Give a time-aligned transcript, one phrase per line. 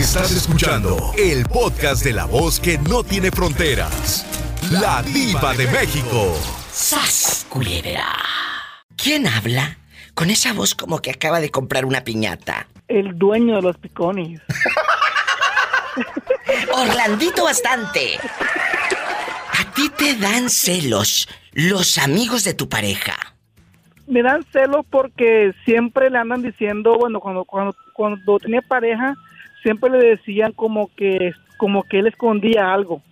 [0.00, 4.24] Estás escuchando el podcast de la voz que no tiene fronteras.
[4.70, 6.34] La diva de México.
[6.72, 8.06] ¡Sas, culebra!
[8.96, 9.76] ¿Quién habla?
[10.14, 12.66] Con esa voz como que acaba de comprar una piñata.
[12.88, 14.40] El dueño de los picones.
[16.72, 18.16] Orlandito bastante.
[19.52, 23.16] ¿A ti te dan celos los amigos de tu pareja?
[24.06, 29.14] Me dan celos porque siempre le andan diciendo, bueno, cuando, cuando, cuando tenía pareja,
[29.62, 33.02] siempre le decían como que, como que él escondía algo.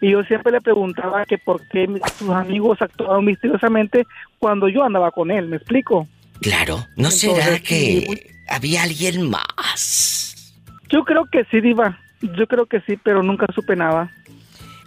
[0.00, 4.06] Y yo siempre le preguntaba que por qué sus amigos actuaban misteriosamente
[4.38, 6.06] cuando yo andaba con él, ¿me explico?
[6.40, 10.54] Claro, ¿no será que había alguien más?
[10.90, 11.98] Yo creo que sí, Diva.
[12.20, 14.10] Yo creo que sí, pero nunca supe nada.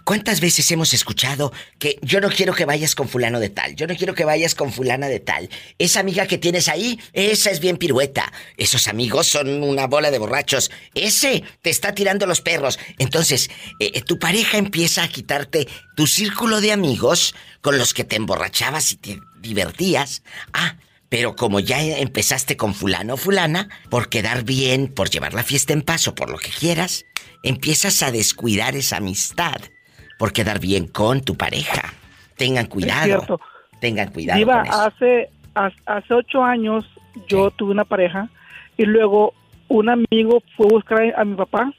[0.04, 3.76] ¿Cuántas veces hemos escuchado que yo no quiero que vayas con fulano de tal?
[3.76, 5.48] Yo no quiero que vayas con fulana de tal.
[5.78, 8.32] Esa amiga que tienes ahí, esa es bien pirueta.
[8.56, 10.70] Esos amigos son una bola de borrachos.
[10.94, 12.78] Ese te está tirando los perros.
[12.98, 18.04] Entonces, eh, eh, tu pareja empieza a quitarte tu círculo de amigos con los que
[18.04, 20.22] te emborrachabas y te divertías.
[20.52, 20.76] Ah,
[21.08, 25.72] pero como ya empezaste con fulano o fulana, por quedar bien, por llevar la fiesta
[25.72, 27.04] en paz o por lo que quieras,
[27.42, 29.60] empiezas a descuidar esa amistad
[30.20, 31.94] por quedar bien con tu pareja.
[32.36, 33.40] Tengan cuidado.
[33.80, 34.38] Tengan cuidado.
[34.38, 36.84] Diva, hace, hace ocho años
[37.26, 38.28] yo tuve una pareja
[38.76, 39.32] y luego
[39.68, 41.72] un amigo fue a buscar a mi papá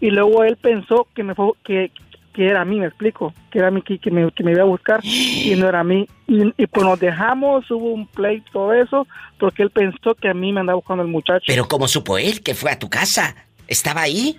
[0.00, 1.90] y luego él pensó que me fue, que,
[2.32, 4.52] que era a mí, me explico, que era a mí que, que, me, que me
[4.52, 6.06] iba a buscar y no era a mí.
[6.28, 9.04] Y, pues nos dejamos, hubo un play, todo eso,
[9.36, 11.42] porque él pensó que a mí me andaba buscando el muchacho.
[11.44, 13.34] Pero ¿cómo supo él que fue a tu casa?
[13.66, 14.38] ¿Estaba ahí?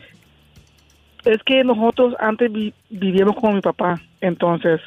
[1.26, 2.52] Es que nosotros antes
[2.90, 4.82] vivíamos con mi papá, entonces,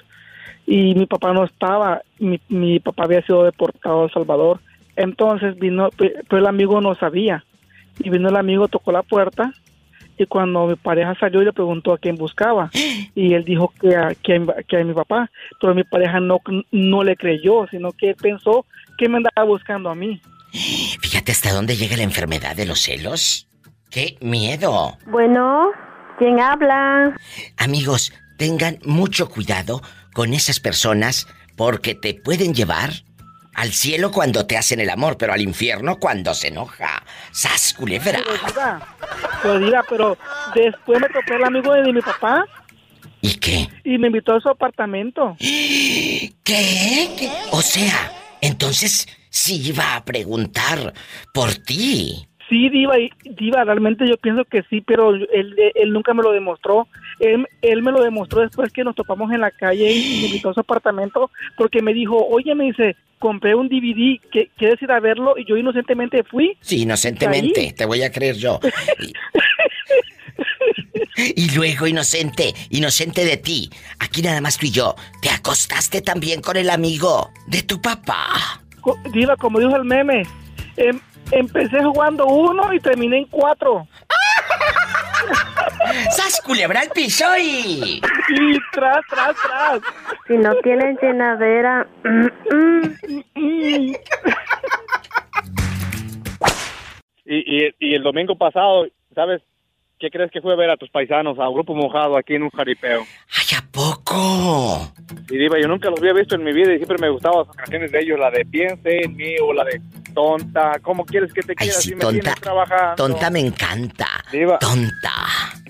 [0.66, 4.60] y mi papá no estaba, mi, mi papá había sido deportado a El Salvador,
[4.96, 7.44] entonces vino, pero el amigo no sabía,
[7.98, 9.52] y vino el amigo, tocó la puerta,
[10.16, 12.70] y cuando mi pareja salió y le preguntó a quién buscaba,
[13.14, 14.36] y él dijo que a, que
[14.76, 16.40] a, mi papá, pero mi pareja no,
[16.70, 18.66] no le creyó, sino que pensó
[18.98, 20.20] que me andaba buscando a mí.
[21.00, 23.48] Fíjate hasta dónde llega la enfermedad de los celos.
[23.90, 24.98] ¡Qué miedo!
[25.06, 25.70] Bueno.
[26.18, 27.16] ¿Quién habla?
[27.56, 29.82] Amigos, tengan mucho cuidado
[30.12, 31.26] con esas personas
[31.56, 32.90] porque te pueden llevar
[33.54, 37.02] al cielo cuando te hacen el amor, pero al infierno cuando se enoja.
[37.30, 38.20] ¡Sas, culebra!
[39.42, 40.18] Pero diga, pero
[40.54, 42.44] después me topé el amigo de mi papá.
[43.20, 43.68] ¿Y qué?
[43.84, 45.36] Y me invitó a su apartamento.
[45.38, 46.32] ¿Qué?
[46.42, 47.30] ¿Qué?
[47.52, 50.92] O sea, entonces sí iba a preguntar
[51.32, 52.28] por ti.
[52.54, 52.94] Sí, Diva,
[53.24, 56.86] Diva, realmente yo pienso que sí, pero él, él nunca me lo demostró.
[57.18, 60.50] Él, él, me lo demostró después que nos topamos en la calle y me invitó
[60.50, 64.92] a su apartamento porque me dijo, oye, me dice, compré un DVD, que ¿quieres ir
[64.92, 65.34] a verlo?
[65.36, 66.56] Y yo inocentemente fui.
[66.60, 68.60] Sí, inocentemente, te voy a creer yo.
[71.16, 71.54] Y...
[71.54, 76.56] luego, inocente, inocente de ti, aquí nada más tú y yo, te acostaste también con
[76.56, 78.62] el amigo de tu papá.
[79.12, 80.22] Diva, como dijo el meme,
[80.76, 80.98] em,
[81.38, 83.86] empecé jugando uno y terminé en cuatro.
[86.10, 88.02] ¡Sas culebra al piso y...
[88.28, 89.80] Y tras, tras, tras.
[90.26, 91.86] Si no tienen llenadera...
[97.24, 99.40] y, y, y el domingo pasado, ¿sabes?
[99.98, 102.42] ¿Qué crees que fue a ver a tus paisanos, a un grupo mojado aquí en
[102.42, 103.00] un jaripeo?
[103.00, 104.92] ¡Ay, a poco!
[105.30, 107.56] Y diva, yo nunca los había visto en mi vida y siempre me gustaban las
[107.56, 109.80] canciones de ellos, la de Piense en mí o la de
[110.12, 110.78] Tonta.
[110.82, 112.94] ¿Cómo quieres que te quiera si tonta, me trabajando?
[112.96, 114.06] Tonta me encanta.
[114.32, 114.58] Diva.
[114.58, 115.12] Tonta.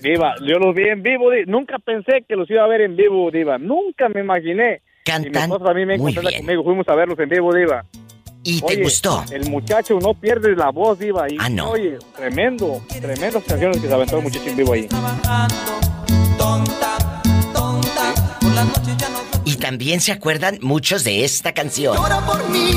[0.01, 1.29] Diva, yo los vi en vivo.
[1.47, 3.57] Nunca pensé que los iba a ver en vivo, Diva.
[3.57, 4.81] Nunca me imaginé.
[5.03, 6.39] Cantan y mi me muy bien.
[6.39, 6.63] conmigo.
[6.63, 7.85] Fuimos a verlos en vivo, Diva.
[8.47, 9.25] ¿Y te gustó?
[9.31, 11.27] El muchacho no pierde la voz, Diva.
[11.27, 11.71] Y, ah, no.
[11.71, 14.87] Oye, tremendo, tremendas canciones que se aventó el muchacho en vivo ahí.
[19.45, 21.95] Y también se acuerdan muchos de esta canción.
[21.95, 22.71] Llora por mí,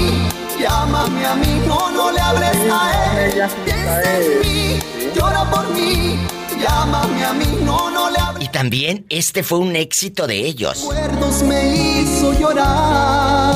[0.58, 3.42] llámame a mí, no, no le hables a él.
[3.66, 4.78] Piensa en mí,
[5.14, 6.16] llora por mí,
[6.62, 8.48] llámame a mí, no, no le hables.
[8.48, 10.88] Y también este fue un éxito de ellos.
[10.88, 13.47] Recuerdos me hizo llorar.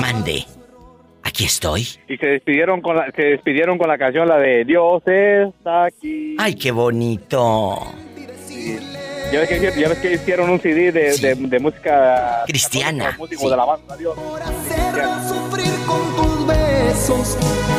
[0.00, 0.46] Mande.
[1.22, 1.86] Aquí estoy.
[2.08, 6.36] Y se despidieron con la, se despidieron con la canción la de Dios está aquí.
[6.38, 7.92] Ay, qué bonito.
[9.32, 13.16] Ya ves, que, ya ves que hicieron un CD de, de, de música cristiana.
[13.16, 13.48] Sí.
[13.48, 14.16] de la banda, Dios.
[15.28, 17.38] sufrir con tus besos.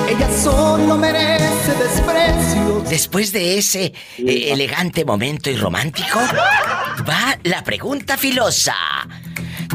[0.09, 2.83] Ella solo merece desprecio.
[2.89, 3.85] Después de ese
[4.17, 6.19] eh, elegante momento y romántico,
[7.09, 8.75] va la pregunta filosa.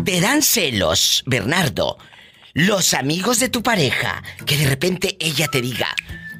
[0.06, 1.98] ¿Te dan celos, Bernardo,
[2.54, 5.88] los amigos de tu pareja, que de repente ella te diga,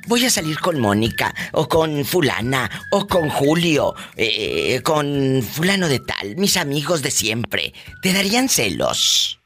[0.06, 5.98] voy a salir con Mónica, o con fulana, o con Julio, eh, con fulano de
[5.98, 7.72] tal, mis amigos de siempre,
[8.02, 9.40] ¿te darían celos?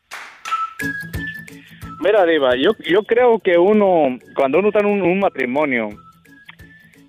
[2.01, 5.89] Mira, Diva, yo, yo creo que uno, cuando uno está en un, un matrimonio,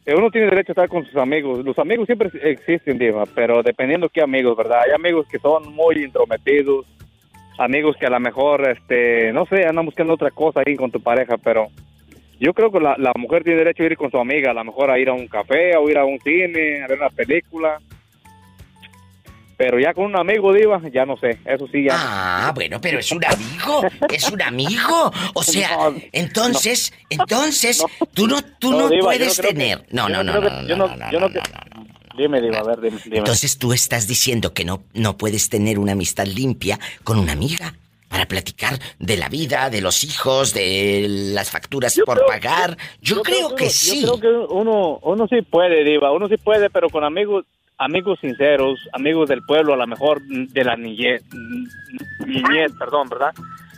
[0.05, 1.63] eh, uno tiene derecho a estar con sus amigos.
[1.65, 4.79] Los amigos siempre existen, Diva, pero dependiendo qué amigos, ¿verdad?
[4.85, 6.85] Hay amigos que son muy intrometidos,
[7.57, 11.01] amigos que a lo mejor, este, no sé, andan buscando otra cosa ahí con tu
[11.01, 11.67] pareja, pero
[12.39, 14.63] yo creo que la, la mujer tiene derecho a ir con su amiga, a lo
[14.63, 17.79] mejor a ir a un café, o ir a un cine, a ver una película.
[19.57, 21.37] Pero ya con un amigo, Diva, ya no sé.
[21.45, 21.91] Eso sí, ya.
[21.93, 23.83] Ah, bueno, pero es un amigo.
[24.11, 25.11] Es un amigo.
[25.35, 29.83] O sea, No, entonces, entonces, tú no, tú No, Diva, puedes no que- tener.
[29.91, 31.29] no, no, no, no, no, no, no- no, no,
[32.21, 32.99] Dime, Diva, a ver, dime.
[33.03, 33.17] dime.
[33.17, 37.73] Entonces tú estás diciendo que no, no puedes tener una amistad limpia con una amiga
[38.09, 42.77] para platicar de la vida, de los hijos, de las facturas Yo por creo- pagar.
[43.01, 44.01] Yo, creo que uno- sí.
[44.05, 47.45] Yo creo que uno, uno sí puede, Diva, uno sí puede, pero con amigos
[47.77, 51.23] amigos sinceros, amigos del pueblo, a lo mejor de la niñez,
[52.27, 53.33] niñez, perdón, ¿verdad?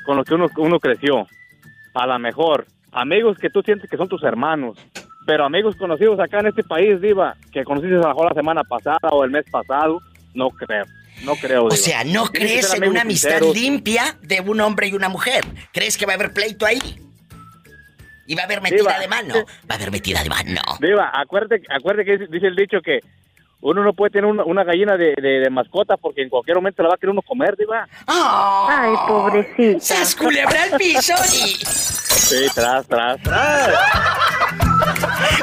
[0.06, 1.26] Con los que uno, uno creció.
[1.94, 4.78] A lo mejor, amigos que tú sientes que son tus hermanos,
[5.26, 8.64] pero amigos conocidos acá en este país, Diva, que conociste a lo mejor la semana
[8.64, 10.00] pasada o el mes pasado,
[10.34, 10.86] no creo.
[11.24, 11.66] No creo.
[11.66, 11.78] O Diva.
[11.78, 13.56] sea, ¿no crees en una amistad sinceros.
[13.56, 15.46] limpia de un hombre y una mujer?
[15.72, 16.80] ¿Crees que va a haber pleito ahí?
[18.26, 19.34] ¿Y va a haber metida Diva, de mano?
[19.70, 20.62] Va a haber metida de mano.
[20.80, 23.00] Diva, acuérdate, acuérdate que dice, el dicho que
[23.62, 26.84] uno no puede tener una, una gallina de, de- de mascota porque en cualquier momento
[26.84, 27.88] la va a querer uno comer, Diva.
[28.08, 29.80] Ay, pobrecita.
[29.80, 31.14] ¡Sas culebra al piso!
[31.34, 31.64] Y...
[31.66, 33.70] Sí, tras, tras, tras.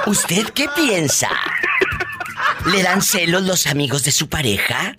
[0.06, 1.28] ¿Usted qué piensa?
[2.66, 4.96] ¿Le dan celos los amigos de su pareja?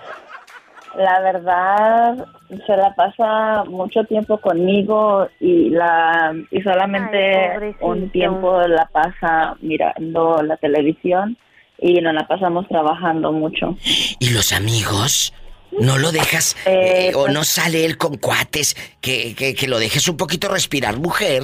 [0.96, 2.26] la verdad
[2.66, 9.56] se la pasa mucho tiempo conmigo y la y solamente Ay, un tiempo la pasa
[9.60, 11.36] mirando la televisión
[11.82, 13.76] y nos la pasamos trabajando mucho.
[14.20, 15.34] ¿Y los amigos?
[15.80, 19.66] ¿No lo dejas Eh, eh, o pues- no sale él con cuates que, que, que
[19.68, 21.42] lo dejes un poquito respirar, mujer?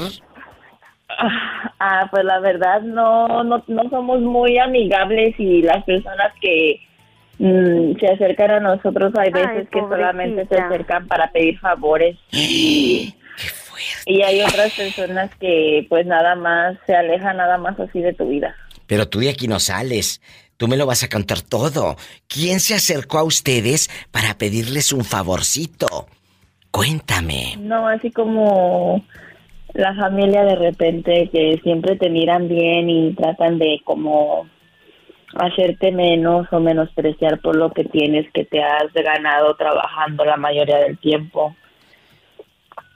[1.80, 6.80] Ah, pues la verdad no, no, no somos muy amigables y las personas que
[7.38, 12.16] mm, se acercan a nosotros hay Ay, veces que solamente se acercan para pedir favores
[12.30, 14.02] ¡Qué fuerte!
[14.06, 18.28] y hay otras personas que pues nada más se alejan nada más así de tu
[18.28, 18.54] vida.
[18.88, 20.20] Pero tú de aquí no sales.
[20.56, 21.96] Tú me lo vas a contar todo.
[22.26, 26.08] ¿Quién se acercó a ustedes para pedirles un favorcito?
[26.72, 27.54] Cuéntame.
[27.60, 29.04] No, así como
[29.74, 34.48] la familia de repente que siempre te miran bien y tratan de como
[35.34, 40.78] hacerte menos o menospreciar por lo que tienes que te has ganado trabajando la mayoría
[40.78, 41.54] del tiempo.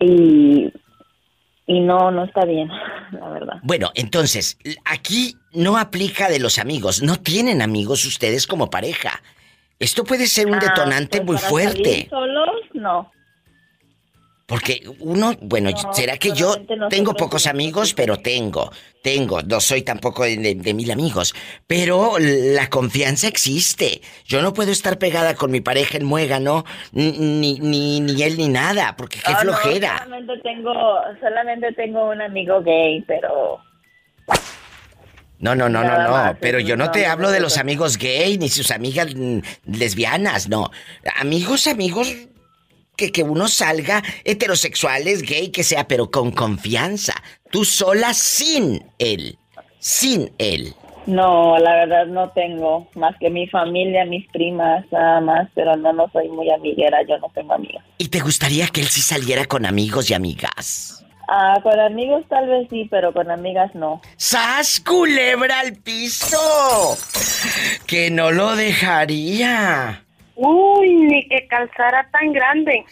[0.00, 0.72] Y,
[1.66, 2.68] y no, no está bien,
[3.12, 3.54] la verdad.
[3.62, 7.02] Bueno, entonces, aquí no aplica de los amigos.
[7.02, 9.22] No tienen amigos ustedes como pareja.
[9.78, 11.84] Esto puede ser un Ah, detonante pues muy para fuerte.
[11.84, 13.10] salir solos, no.
[14.46, 16.56] Porque uno, bueno, No, será que yo
[16.90, 18.70] tengo pocos amigos, pero tengo,
[19.02, 21.32] tengo, no soy tampoco de, de- de mil amigos,
[21.66, 24.02] pero la confianza existe.
[24.26, 28.36] Yo no puedo estar pegada con mi pareja en muégano, ni, ni, ni, ni él
[28.36, 29.98] ni nada, porque qué Ah, no, flojera.
[30.04, 30.72] solamente tengo,
[31.20, 33.60] solamente tengo un amigo gay, pero
[35.38, 38.48] No, no, no, no, no, pero yo no te hablo de los amigos gay ni
[38.48, 40.70] sus amigas mm, lesbianas, no.
[41.16, 42.14] Amigos, amigos
[43.02, 47.14] que, que uno salga heterosexuales, gay, que sea, pero con confianza.
[47.50, 49.38] Tú sola sin él,
[49.80, 50.74] sin él.
[51.06, 55.92] No, la verdad no tengo más que mi familia, mis primas, nada más, pero no,
[55.92, 57.84] no soy muy amiguera, yo no tengo amigas.
[57.98, 61.04] ¿Y te gustaría que él sí saliera con amigos y amigas?
[61.28, 64.00] Ah, con amigos tal vez sí, pero con amigas no.
[64.16, 66.96] ¡Sas, culebra al piso!
[67.84, 70.04] Que no lo dejaría.
[70.44, 72.84] Uy, ni que calzara tan grande.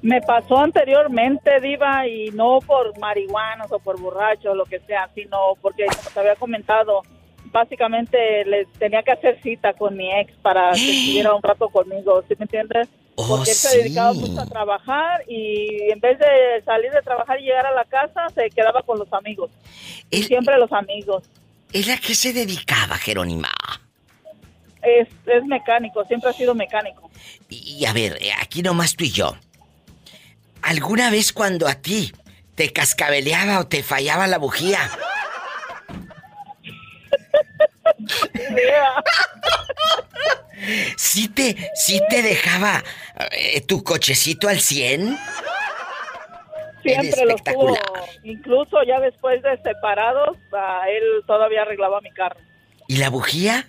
[0.01, 5.09] Me pasó anteriormente, Diva, y no por marihuanos o por borrachos o lo que sea,
[5.15, 7.01] sino porque, como te había comentado,
[7.45, 12.21] básicamente les tenía que hacer cita con mi ex para que estuviera un rato conmigo,
[12.27, 12.89] ¿sí me entiendes?
[13.17, 13.77] Oh, Porque él se sí.
[13.77, 17.85] dedicaba mucho a trabajar y en vez de salir de trabajar y llegar a la
[17.85, 19.49] casa, se quedaba con los amigos.
[20.11, 21.23] Él- siempre los amigos.
[21.71, 23.49] ¿Es a qué se dedicaba, Jerónima?
[24.81, 27.09] Es, es mecánico, siempre ha sido mecánico.
[27.49, 29.35] Y, y a ver, eh, aquí nomás tú y yo.
[30.61, 32.11] ¿Alguna vez cuando a ti
[32.55, 34.79] te cascabeleaba o te fallaba la bujía?
[40.97, 42.83] ¿Sí te, sí te dejaba
[43.31, 45.17] eh, tu cochecito al 100?
[46.83, 47.77] Siempre lo tuvo.
[48.23, 50.37] Incluso ya después de separados,
[50.87, 52.39] él todavía arreglaba mi carro.
[52.87, 53.67] ¿Y la bujía?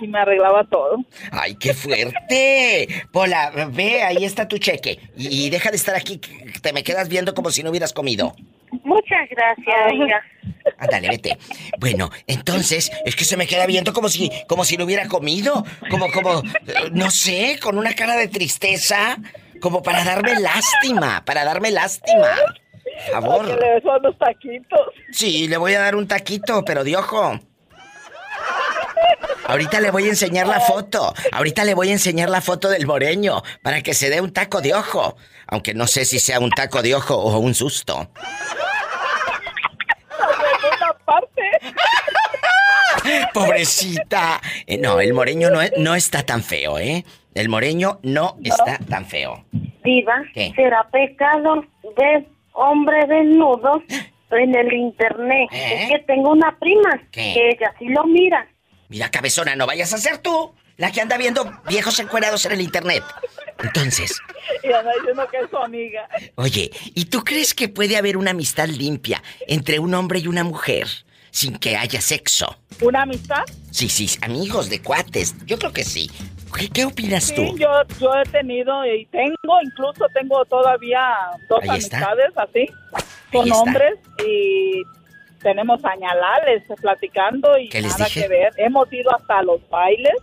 [0.00, 1.04] Y me arreglaba todo.
[1.30, 2.88] ¡Ay, qué fuerte!
[3.12, 4.98] Pola, ve, ahí está tu cheque.
[5.14, 6.18] Y, y deja de estar aquí,
[6.62, 8.34] te me quedas viendo como si no hubieras comido.
[8.84, 10.22] Muchas gracias, hija.
[10.78, 11.38] Ándale, vete.
[11.78, 15.64] Bueno, entonces, es que se me queda viendo como si, como si no hubiera comido.
[15.90, 16.42] Como, como,
[16.92, 19.16] no sé, con una cara de tristeza.
[19.60, 22.28] Como para darme lástima, para darme lástima.
[22.82, 23.46] Por Que favor.
[23.46, 24.80] le besó unos taquitos.
[25.12, 27.38] Sí, le voy a dar un taquito, pero de ojo.
[29.46, 31.12] Ahorita le voy a enseñar la foto.
[31.32, 34.60] Ahorita le voy a enseñar la foto del moreño para que se dé un taco
[34.60, 35.16] de ojo.
[35.50, 38.08] Aunque no sé si sea un taco de ojo o un susto.
[43.34, 44.40] Pobrecita.
[44.66, 47.04] Eh, no, el moreño no, es- no está tan feo, ¿eh?
[47.34, 49.44] El moreño no está tan feo.
[49.84, 50.52] Diva, ¿Qué?
[50.54, 51.64] será pecado
[51.96, 53.82] ver hombre desnudo
[54.32, 55.48] en el internet.
[55.52, 55.84] ¿Eh?
[55.84, 57.32] Es que tengo una prima ¿Qué?
[57.34, 58.46] que ella sí lo mira.
[58.88, 62.60] Mira, cabezona, no vayas a ser tú la que anda viendo viejos encuerados en el
[62.60, 63.04] internet.
[63.62, 64.18] Entonces,
[64.64, 66.08] Y anda diciendo que es su amiga.
[66.34, 70.42] oye, ¿y tú crees que puede haber una amistad limpia entre un hombre y una
[70.42, 70.88] mujer
[71.30, 72.58] sin que haya sexo?
[72.80, 73.44] ¿Una amistad?
[73.70, 75.34] Sí, sí, amigos de cuates.
[75.46, 76.10] Yo creo que sí.
[76.56, 77.56] ¿Qué, qué opinas Sí, tú?
[77.58, 77.68] yo,
[78.00, 81.00] yo he tenido y tengo, incluso tengo todavía
[81.48, 81.98] dos Ahí está.
[81.98, 82.66] amistades así,
[83.30, 83.94] con hombres
[84.26, 84.82] y
[85.42, 88.22] tenemos añalales platicando y ¿Qué les nada dije?
[88.22, 88.52] que ver.
[88.56, 90.14] Hemos ido hasta los bailes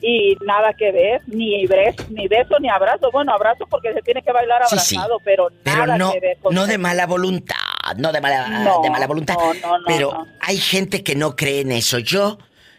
[0.00, 3.10] y nada que ver, ni beso, ni beso ni abrazo.
[3.10, 4.96] Bueno, abrazo porque se tiene que bailar Sí, sí.
[4.96, 7.56] abrazado, pero Pero nada no, que ver con no de mala voluntad,
[7.96, 9.34] no de mala, No, de mala voluntad.
[9.36, 11.98] no, no, no, pero hay gente que no cree en eso.
[11.98, 12.38] Yo,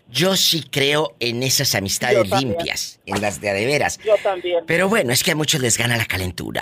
[0.10, 3.98] yo sí creo en esas amistades limpias, en las de veras.
[4.06, 4.64] Yo también.
[4.68, 6.62] Pero bueno, es que a muchos les gana la calentura.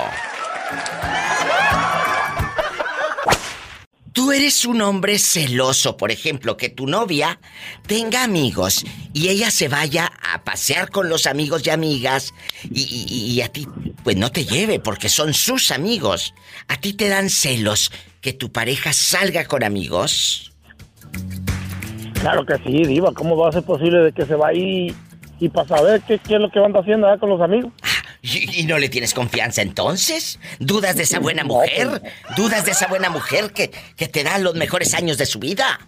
[4.12, 7.40] Tú eres un hombre celoso, por ejemplo, que tu novia
[7.88, 12.32] tenga amigos y ella se vaya a pasear con los amigos y amigas
[12.70, 13.66] y, y- y a ti
[14.04, 16.32] pues no te lleve porque son sus amigos.
[16.68, 17.90] ¿A ti te dan celos
[18.20, 20.52] que tu pareja salga con amigos?
[22.20, 23.12] Claro que sí, Diva.
[23.14, 24.94] ¿Cómo va a ser posible de que se va ahí
[25.40, 27.72] y para saber qué, qué es lo que anda haciendo allá con los amigos?
[28.22, 30.40] ¿Y, y no le tienes confianza entonces?
[30.58, 32.00] ¿Dudas de esa buena mujer?
[32.36, 35.78] ¿Dudas de esa buena mujer que, que te da los mejores años de su vida?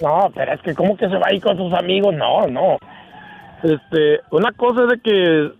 [0.00, 2.14] No, pero es que ¿cómo que se va ahí con sus amigos?
[2.14, 2.78] No, no.
[3.62, 5.52] Este, una cosa es de que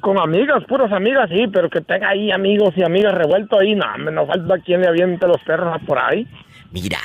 [0.00, 3.86] con amigas, puras amigas, sí, pero que tenga ahí amigos y amigas revueltos ahí, no,
[3.98, 6.26] me no falta quien le aviente los perros por ahí.
[6.72, 6.98] Mira,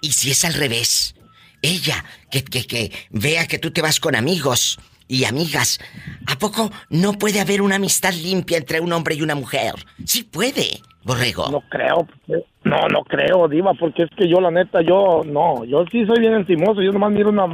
[0.00, 1.14] ¿y si es al revés?
[1.62, 5.80] Ella, que, que, que vea que tú te vas con amigos y amigas,
[6.26, 9.72] ¿a poco no puede haber una amistad limpia entre un hombre y una mujer?
[10.04, 11.50] Sí puede, borrego.
[11.50, 12.06] No creo,
[12.64, 16.20] no, no creo, Diva, porque es que yo, la neta, yo, no, yo sí soy
[16.20, 17.46] bien encimoso, yo nomás miro una,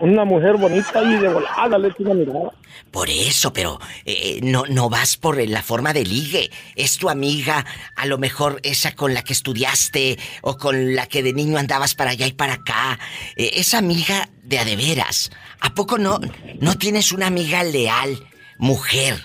[0.00, 2.50] una mujer bonita y de volada le una mirada.
[2.90, 6.50] Por eso, pero eh, no, no vas por la forma de ligue.
[6.76, 7.64] Es tu amiga,
[7.96, 11.94] a lo mejor esa con la que estudiaste o con la que de niño andabas
[11.94, 12.98] para allá y para acá.
[13.36, 15.30] Eh, esa amiga de a de veras.
[15.60, 16.20] ¿A poco no,
[16.60, 18.18] no tienes una amiga leal,
[18.58, 19.24] mujer?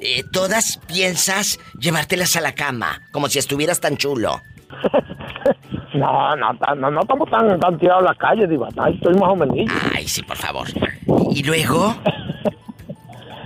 [0.00, 4.42] Eh, todas piensas llevártelas a la cama, como si estuvieras tan chulo.
[5.96, 9.36] No, no, no, no estamos tan, tan tirados a la calle, Diva, estoy más o
[9.36, 9.56] menos.
[9.94, 10.66] Ay, sí, por favor.
[11.30, 11.94] ¿Y luego?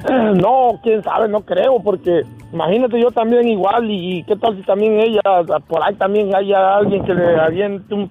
[0.09, 4.63] No, quién sabe, no creo, porque imagínate yo también igual, y, y qué tal si
[4.63, 5.21] también ella,
[5.69, 8.11] por ahí también haya alguien que le aviente un,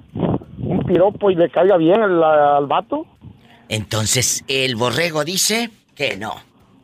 [0.60, 3.08] un piropo y le caiga bien al, al vato.
[3.70, 6.36] Entonces, el borrego dice que no.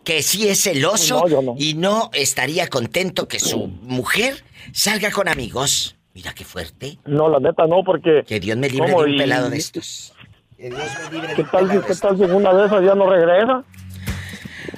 [0.03, 1.55] Que sí es celoso no.
[1.57, 5.94] y no estaría contento que su mujer salga con amigos.
[6.15, 6.97] Mira qué fuerte.
[7.05, 8.23] No, la neta no, porque...
[8.25, 9.03] Que Dios me libre de ¿Cómo?
[9.05, 10.13] un Y- pelado de estos.
[10.57, 12.65] Que Dios me libre de ¿Qué un tal, si, ¿Qué tal si en una de
[12.67, 13.63] esas ya no regresa?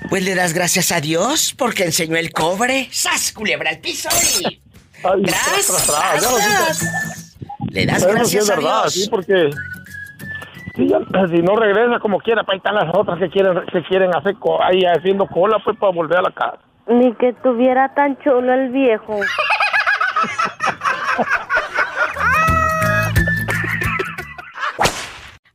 [0.09, 2.87] Pues le das gracias a Dios porque enseñó el cobre.
[2.91, 4.09] ¡Sas, culebra al piso
[4.41, 4.45] y...
[5.03, 6.95] Ay, ¡Tras, tras, tras, ya lo tras, siento.
[7.05, 7.37] tras!
[7.71, 8.93] Le das sí gracias es a verdad, Dios.
[8.93, 9.49] sí, porque
[10.75, 13.83] si, ya- si no regresa como quiera, pues ahí están las otras que quieren que
[13.83, 16.57] quieren hacer co- ahí haciendo cola pues para volver a la casa.
[16.87, 19.19] Ni que tuviera tan chulo el viejo.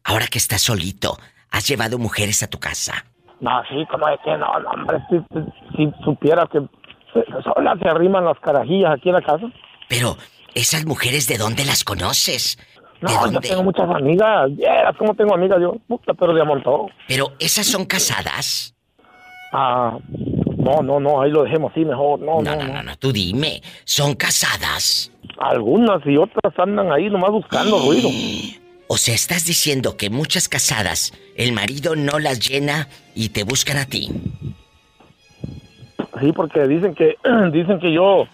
[0.05, 1.18] Ahora que estás solito,
[1.51, 3.05] ¿has llevado mujeres a tu casa?
[3.40, 5.16] No, sí, como es que no, no, hombre, si,
[5.77, 6.61] si supiera que
[7.42, 9.46] solas se arriman las carajillas aquí en la casa.
[9.88, 10.16] Pero,
[10.55, 12.59] ¿esas mujeres de dónde las conoces?
[13.01, 13.48] ¿De No, yo dónde?
[13.48, 14.51] tengo muchas amigas,
[14.98, 16.88] cómo tengo amigas yo, puta, pero de a montón.
[17.09, 18.75] Pero, ¿esas son casadas?
[19.53, 19.98] Ah,
[20.59, 22.72] no, no, no, ahí lo dejemos así mejor, no, No, no, no, no.
[22.75, 23.61] no, no, tú dime.
[23.85, 25.11] ¿Son casadas?
[25.42, 28.09] Algunas y otras andan ahí nomás buscando ruido.
[28.87, 33.78] O sea, estás diciendo que muchas casadas, el marido no las llena y te buscan
[33.78, 34.09] a ti.
[36.20, 37.16] Sí, porque dicen que,
[37.52, 38.26] dicen que yo,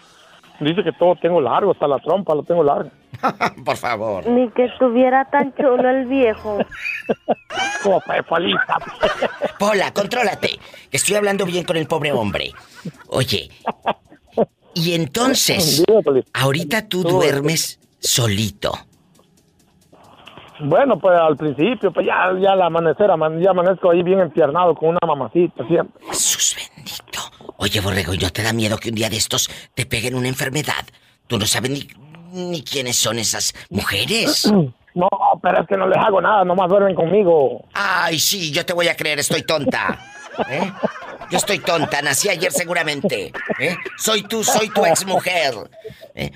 [0.59, 2.91] dice que todo tengo largo, hasta la trompa lo tengo largo.
[3.65, 4.27] Por favor.
[4.27, 6.59] Ni que tuviera tan chulo el viejo.
[9.57, 10.59] Pola, contrólate.
[10.91, 12.51] Estoy hablando bien con el pobre hombre.
[13.07, 13.49] Oye,
[14.79, 15.83] y entonces,
[16.33, 18.71] ahorita tú duermes solito.
[20.61, 24.75] Bueno, pues al principio, pues ya, ya al amanecer, aman- ya amanezco ahí bien empiernado
[24.75, 26.05] con una mamacita siempre.
[26.09, 27.19] Jesús bendito.
[27.57, 30.27] Oye, Borrego, ¿y no te da miedo que un día de estos te peguen una
[30.27, 30.85] enfermedad?
[31.27, 31.87] Tú no sabes ni,
[32.33, 34.51] ni quiénes son esas mujeres.
[34.95, 35.07] No,
[35.41, 37.63] pero es que no les hago nada, nomás duermen conmigo.
[37.73, 39.97] Ay, sí, yo te voy a creer, estoy tonta.
[40.49, 40.73] ¿Eh?
[41.31, 43.31] Yo estoy tonta, nací ayer seguramente.
[43.59, 43.75] ¿eh?
[43.97, 45.53] Soy tú, soy tu ex mujer.
[46.15, 46.31] ¿eh?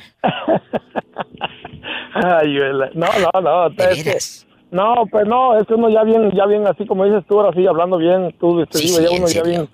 [2.14, 2.56] Ay,
[2.94, 3.70] no, no, no.
[3.70, 4.46] ¿De que- veras?
[4.72, 7.56] no, pues no, es que uno ya bien, ya bien, así como dices tú, ahora
[7.56, 9.70] sí, hablando bien, tú, este, Sí, digo, sí, ya uno ya bien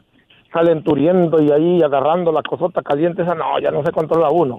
[0.52, 4.58] calenturiendo y ahí agarrando la cosota caliente, esa no, ya no se controla uno.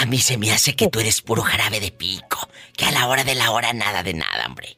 [0.00, 2.48] A mí se me hace que tú eres puro jarabe de pico.
[2.76, 4.76] Que a la hora de la hora nada de nada, hombre.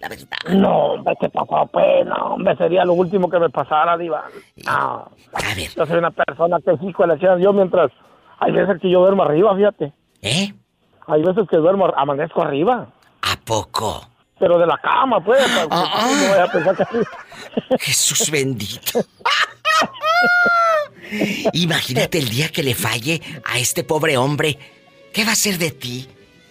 [0.00, 0.26] La verdad.
[0.50, 1.68] No, hombre, ¿qué pasó?
[1.72, 4.24] Pues, no, hombre, sería lo último que me pasara, Diva.
[4.64, 4.72] No,
[5.32, 7.90] A ver, yo soy una persona que sí, chingada, yo mientras,
[8.38, 9.92] hay veces que yo duermo arriba, fíjate.
[10.22, 10.54] ¿eh?
[11.06, 12.86] Hay veces que duermo, amanezco arriba.
[13.22, 14.06] ¿A poco?
[14.38, 17.78] Pero de la cama, pues, que Ah, no vaya a pensar que.
[17.80, 19.00] Jesús bendito.
[21.54, 24.58] Imagínate el día que le falle a este pobre hombre.
[25.12, 26.06] ¿Qué va a ser de ti?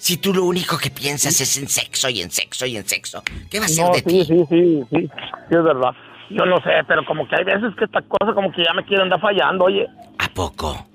[0.07, 3.21] Si tú lo único que piensas es en sexo y en sexo y en sexo.
[3.51, 4.23] ¿Qué va a ser No, de sí, ti?
[4.23, 5.09] sí, sí, sí, sí,
[5.49, 5.91] es verdad.
[6.29, 8.85] Yo no sé, pero como que hay veces que esta cosa como que ya me
[8.85, 9.85] quiere andar fallando, oye.
[10.19, 10.87] ¿A poco?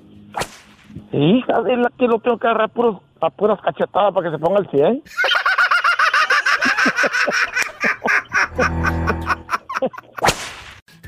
[1.10, 4.40] Sí, es la que lo tengo que agarrar puros, a puras cachetadas para que se
[4.42, 5.02] ponga el 100.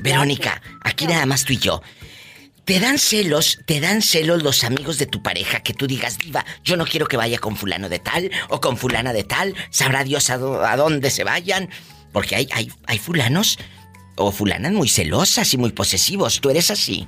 [0.01, 1.81] Verónica, aquí nada más tú y yo.
[2.65, 6.43] ¿Te dan celos, te dan celos los amigos de tu pareja que tú digas, diva,
[6.63, 10.03] yo no quiero que vaya con fulano de tal o con fulana de tal, sabrá
[10.03, 11.69] Dios a, dó- a dónde se vayan?
[12.11, 13.59] Porque hay, hay, hay fulanos
[14.15, 16.41] o fulanas muy celosas y muy posesivos.
[16.41, 17.07] ¿Tú eres así?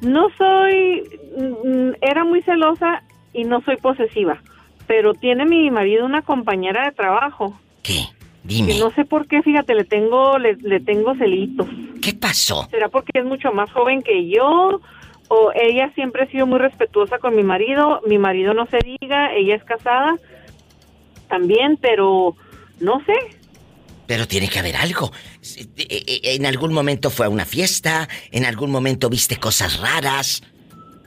[0.00, 1.02] No soy,
[1.38, 4.42] mm, era muy celosa y no soy posesiva,
[4.88, 8.06] pero tiene mi marido una compañera de trabajo ¿Qué?
[8.48, 11.68] Que no sé por qué, fíjate, le tengo, le, le tengo celitos.
[12.00, 12.66] ¿qué pasó?
[12.70, 14.80] ¿Será porque es mucho más joven que yo?
[15.28, 19.32] O ella siempre ha sido muy respetuosa con mi marido, mi marido no se diga,
[19.34, 20.16] ella es casada
[21.28, 22.36] también, pero
[22.80, 23.14] no sé,
[24.06, 25.10] Pero tiene que haber algo.
[25.56, 30.42] Eh, eh, En algún momento fue a una fiesta, en algún momento viste cosas raras.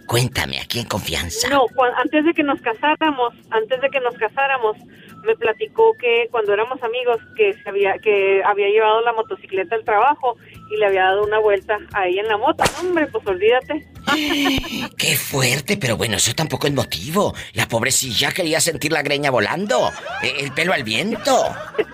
[0.07, 1.49] Cuéntame, aquí en confianza.
[1.49, 1.65] No,
[1.97, 4.77] antes de que nos casáramos, antes de que nos casáramos,
[5.25, 9.83] me platicó que cuando éramos amigos que se había que había llevado la motocicleta al
[9.83, 10.37] trabajo
[10.69, 12.63] y le había dado una vuelta ahí en la moto.
[12.79, 13.87] Hombre, pues olvídate.
[14.97, 17.33] Qué fuerte, pero bueno, eso tampoco es motivo.
[17.53, 19.91] La pobrecilla quería sentir la greña volando,
[20.23, 21.45] eh, el pelo al viento.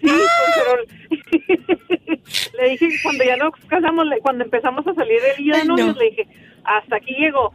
[0.00, 2.18] Sí, pues, pero
[2.62, 5.88] le dije que cuando ya nos casamos, cuando empezamos a salir y yo de novios,
[5.88, 6.00] no.
[6.00, 6.28] le dije,
[6.64, 7.52] hasta aquí llegó.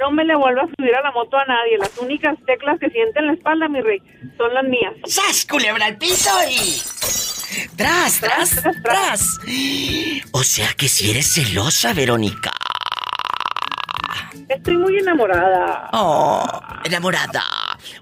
[0.00, 1.78] No me le vuelvas a subir a la moto a nadie.
[1.78, 4.02] Las únicas teclas que siente en la espalda, mi rey,
[4.36, 4.94] son las mías.
[5.04, 6.80] ¡Sas, culebra al piso y...
[7.76, 9.38] ¡Tras, tras, tras!
[10.32, 12.52] O sea que si eres celosa, Verónica.
[14.48, 15.88] Estoy muy enamorada.
[15.92, 16.44] Oh,
[16.84, 17.42] enamorada.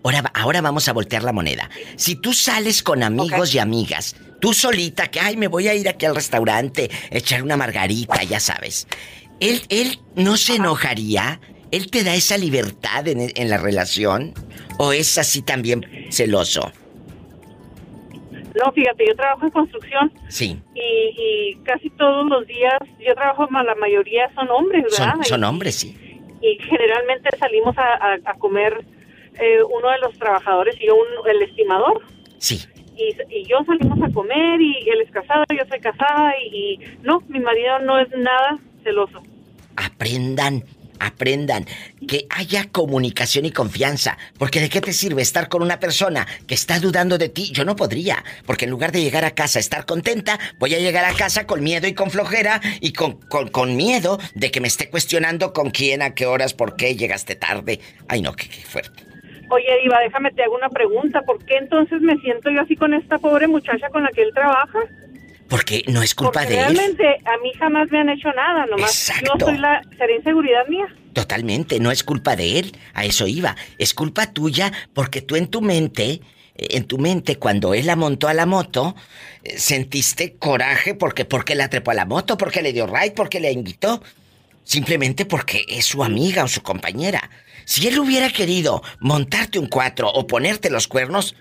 [0.02, 1.68] Ahora, ahora vamos a voltear la moneda.
[1.96, 5.88] Si tú sales con amigos y amigas, tú solita, que ay, me voy a ir
[5.88, 8.86] aquí al restaurante, echar una margarita, ya sabes.
[9.40, 11.40] Él, él no se enojaría.
[11.72, 14.32] Él te da esa libertad en, en la relación.
[14.78, 16.72] ¿O es así también celoso?
[18.58, 23.46] No, fíjate, yo trabajo en construcción Sí, y, y casi todos los días, yo trabajo,
[23.50, 25.14] la mayoría son hombres, ¿verdad?
[25.22, 25.96] son, hombres, sí.
[26.42, 28.84] Y generalmente salimos a, a- a comer
[29.38, 32.02] eh, uno de los trabajadores y yo un- el estimador.
[32.38, 32.60] Sí.
[32.96, 37.22] Y, y yo salimos a comer y él es casado, yo soy casada y no,
[37.28, 39.22] mi marido no es nada celoso.
[39.76, 40.64] aprendan,
[41.00, 41.66] aprendan
[42.06, 44.18] que haya comunicación y confianza.
[44.38, 47.50] Porque de qué te sirve estar con una persona que está dudando de ti.
[47.52, 48.22] Yo no podría.
[48.46, 51.62] Porque en lugar de llegar a casa estar contenta, voy a llegar a casa con
[51.62, 55.70] miedo y con flojera y con, con, con miedo de que me esté cuestionando con
[55.70, 57.80] quién, a qué horas, por qué llegaste tarde.
[58.08, 59.04] Ay, no, qué, fuerte.
[59.50, 61.22] Oye, Diva, déjame te hago una pregunta.
[61.22, 64.30] ¿Por qué entonces me siento yo así con esta pobre muchacha con la que él
[64.32, 64.78] trabaja?
[65.50, 66.76] Porque no es culpa Porque de él.
[66.76, 69.36] realmente a mí jamás me han hecho nada, nomás Exacto.
[69.38, 69.82] yo soy la...
[69.98, 70.86] ¿Será inseguridad mía?
[71.12, 73.56] Totalmente, no es culpa de él, a eso iba.
[73.76, 76.20] Es culpa tuya porque tú en tu mente, eh,
[76.70, 78.94] en tu mente cuando él la montó a la moto,
[79.42, 83.40] eh, sentiste coraje porque porque la trepó a la moto, porque le dio ride, porque
[83.40, 84.02] le invitó.
[84.62, 87.28] Simplemente porque es su amiga o su compañera.
[87.64, 91.34] Si él hubiera querido montarte un cuatro o ponerte los cuernos,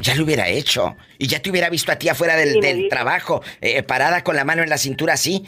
[0.00, 0.96] ya lo hubiera hecho.
[1.18, 4.62] Y ya te hubiera visto a ti afuera del, trabajo, eh, parada con la mano
[4.62, 5.44] en la cintura así.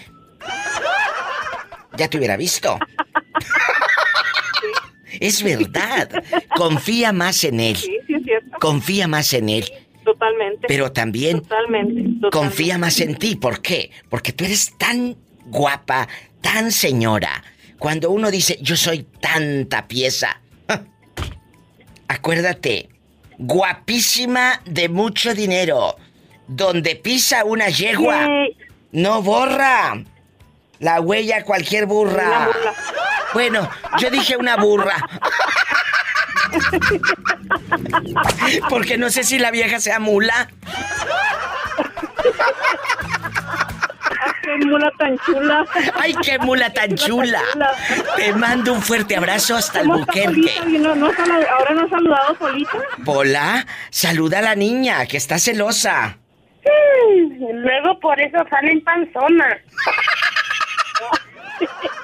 [1.97, 2.79] Ya te hubiera visto.
[5.21, 6.11] Es verdad.
[6.57, 7.77] Confía más en él.
[7.77, 8.59] Sí, sí es cierto.
[8.61, 9.65] Confía más en él.
[10.05, 10.67] Totalmente.
[10.69, 11.95] Pero también Totalmente.
[12.21, 12.31] totalmente.
[12.31, 13.37] confía más en ti.
[13.37, 13.91] ¿Por qué?
[14.09, 16.09] Porque tú eres tan guapa,
[16.41, 17.43] tan señora.
[17.79, 20.41] Cuando uno dice, yo soy tanta pieza.
[22.09, 22.89] Acuérdate,
[23.39, 25.97] guapísima de mucho dinero.
[26.49, 28.27] Donde pisa una yegua,
[28.93, 30.05] no borra
[30.79, 32.49] la huella cualquier burra.
[33.35, 33.69] Bueno,
[33.99, 34.97] yo dije una burra.
[38.69, 40.49] Porque no sé si la vieja sea mula.
[44.47, 45.67] ¡Qué mula tan chula!
[46.01, 47.43] ¡Ay, qué mula tan chula!
[48.17, 50.79] Te mando un fuerte abrazo hasta el ¿Cómo está buquerque.
[50.79, 52.79] No- no ¿Ahora no ha saludado Polita?
[53.05, 56.19] Pola, saluda a la niña que está celosa.
[57.53, 59.57] Luego por eso salen panzonas.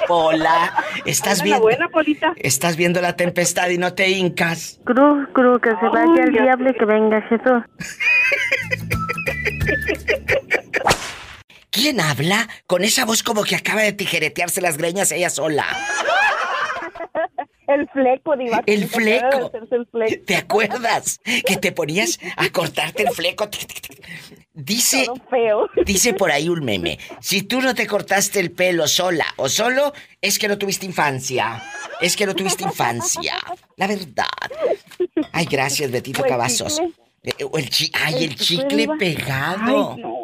[0.09, 0.73] Pola,
[1.05, 1.63] estás Hola, viendo.
[1.63, 2.33] buena, Polita.
[2.37, 4.81] Estás viendo la tempestad y no te hincas.
[4.85, 7.63] Cruz, cruz, que se vaya el diablo y que venga Jesús.
[11.73, 15.67] ¿Quién habla con esa voz como que acaba de tijeretearse las greñas ella sola?
[17.67, 18.63] El fleco, diva.
[18.67, 19.47] El fleco.
[19.47, 20.25] hacerse el fleco.
[20.27, 21.19] ¿Te acuerdas?
[21.25, 23.49] Que te ponías a cortarte el fleco.
[24.53, 25.71] Dice, feo.
[25.87, 26.99] dice por ahí un meme.
[27.21, 31.63] Si tú no te cortaste el pelo sola o solo, es que no tuviste infancia.
[32.03, 33.35] Es que no tuviste infancia.
[33.77, 34.27] La verdad.
[35.33, 36.93] Ay, gracias, Betito el chicle.
[37.25, 39.95] Eh, el chi- Ay, el chicle chicle, pegado.
[39.97, 40.22] Ay, no,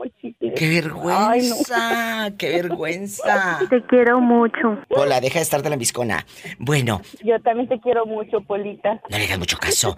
[0.58, 2.30] ¡Qué vergüenza!
[2.36, 3.58] ¡Qué vergüenza!
[3.70, 4.78] Te quiero mucho.
[4.90, 6.26] Hola, deja de estar de la viscona.
[6.58, 9.00] Bueno, Yo también te quiero mucho, Polita.
[9.08, 9.96] no le hagas mucho caso.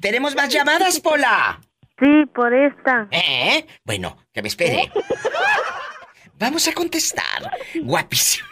[0.00, 1.60] ¿Tenemos más llamadas, Pola?
[1.98, 3.08] Sí, por esta.
[3.10, 3.66] ¿Eh?
[3.84, 4.90] Bueno, que me espere.
[6.38, 7.50] Vamos a contestar.
[7.82, 8.50] Guapísimos.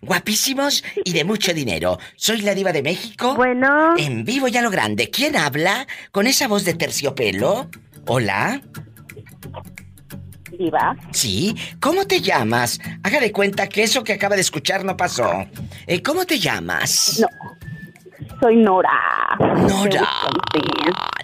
[0.00, 1.98] Guapísimos y de mucho dinero.
[2.16, 3.34] Soy la diva de México.
[3.34, 3.96] Bueno.
[3.98, 5.10] En vivo y a lo grande.
[5.10, 7.68] ¿Quién habla con esa voz de terciopelo?
[8.06, 8.62] Hola.
[10.56, 10.96] Diva.
[11.12, 11.54] Sí.
[11.80, 12.80] ¿Cómo te llamas?
[13.02, 15.46] Haga de cuenta que eso que acaba de escuchar no pasó.
[15.86, 17.20] Eh, ¿Cómo te llamas?
[17.20, 17.28] No.
[18.40, 18.90] Soy Nora.
[19.38, 20.08] Nora.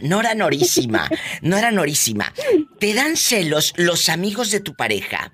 [0.00, 1.08] Nora Norísima.
[1.42, 2.32] Nora Norísima.
[2.78, 5.32] ¿Te dan celos los amigos de tu pareja?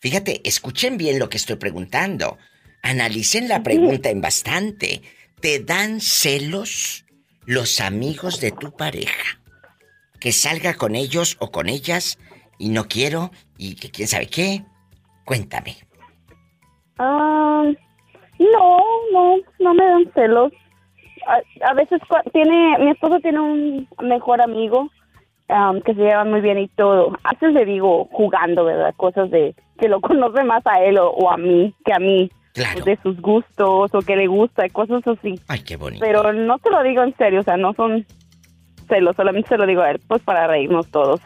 [0.00, 2.36] Fíjate, escuchen bien lo que estoy preguntando.
[2.82, 5.02] Analicen la pregunta en bastante.
[5.40, 7.04] ¿Te dan celos
[7.46, 9.40] los amigos de tu pareja?
[10.20, 12.18] Que salga con ellos o con ellas
[12.58, 14.64] y no quiero y que quién sabe qué.
[15.24, 15.76] Cuéntame.
[16.98, 17.64] Ah,
[18.38, 18.80] no,
[19.12, 20.52] no, no me dan celos.
[21.26, 22.00] A, a veces
[22.32, 24.90] tiene, mi esposo tiene un mejor amigo
[25.48, 27.16] am, que se llevan muy bien y todo.
[27.24, 28.94] A veces le digo jugando, ¿verdad?
[28.96, 32.30] Cosas de que lo conoce más a él o, o a mí que a mí.
[32.52, 32.84] Claro.
[32.84, 35.40] De sus gustos o que le gusta y cosas así.
[35.48, 36.04] Ay, qué bonito.
[36.06, 38.06] Pero no te lo digo en serio, o sea, no son
[38.86, 41.20] celos, solamente se lo digo a él, pues para reírnos todos.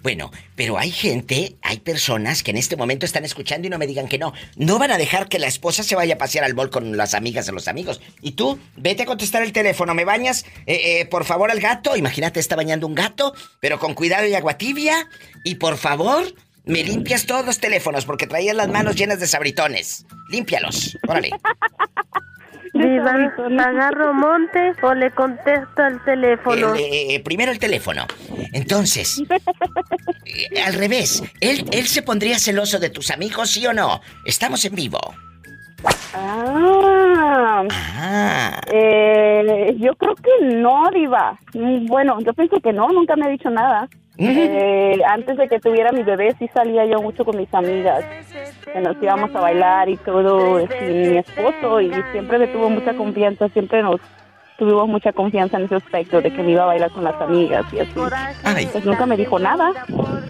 [0.00, 3.86] Bueno, pero hay gente, hay personas que en este momento están escuchando y no me
[3.86, 4.32] digan que no.
[4.56, 7.14] No van a dejar que la esposa se vaya a pasear al mall con las
[7.14, 8.00] amigas o los amigos.
[8.22, 9.94] Y tú, vete a contestar el teléfono.
[9.94, 11.96] ¿Me bañas, eh, eh, por favor, al gato?
[11.96, 15.08] Imagínate, está bañando un gato, pero con cuidado y agua tibia.
[15.44, 16.32] Y por favor,
[16.64, 20.06] me limpias todos los teléfonos porque traías las manos llenas de sabritones.
[20.30, 20.96] Límpialos.
[21.08, 21.30] Órale.
[22.72, 23.32] Diva,
[23.64, 26.74] ¿agarro monte o le contesto al teléfono?
[26.74, 28.06] Eh, eh, primero el teléfono.
[28.52, 29.22] Entonces,
[30.24, 34.00] eh, al revés, ¿él, ¿él se pondría celoso de tus amigos, sí o no?
[34.24, 35.00] Estamos en vivo.
[36.14, 37.62] Ah,
[38.00, 38.60] Ah.
[38.72, 41.38] eh, yo creo que no, Diva.
[41.86, 43.88] Bueno, yo pienso que no, nunca me ha dicho nada.
[44.20, 48.04] Eh, antes de que tuviera mi bebé, sí salía yo mucho con mis amigas.
[48.72, 52.94] Que nos íbamos a bailar y todo, sin mi esposo, y siempre me tuvo mucha
[52.94, 54.00] confianza, siempre nos
[54.58, 57.64] tuvimos mucha confianza en ese aspecto de que me iba a bailar con las amigas
[57.72, 57.92] y así.
[58.42, 58.68] Ay.
[58.72, 59.70] Pues nunca me dijo nada.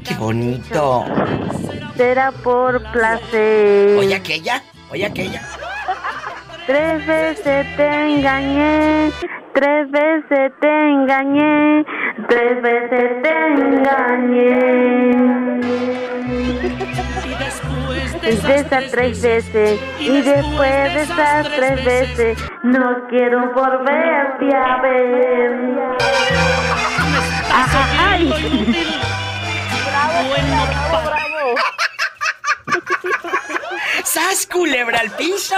[0.06, 1.04] ¡Qué bonito!
[1.96, 3.96] Será por placer.
[3.98, 5.42] Oye aquella, oye aquella.
[6.66, 9.10] Tres veces te engañé,
[9.54, 11.84] tres veces te engañé,
[12.28, 14.78] tres veces te engañé.
[18.22, 25.56] De esas tres veces y después de esas tres veces no quiero volverte a ver.
[27.98, 28.28] Ay.
[29.86, 30.18] Bravo,
[30.50, 31.28] bravo, bravo.
[34.08, 35.54] ¡Sas, culebra al piso!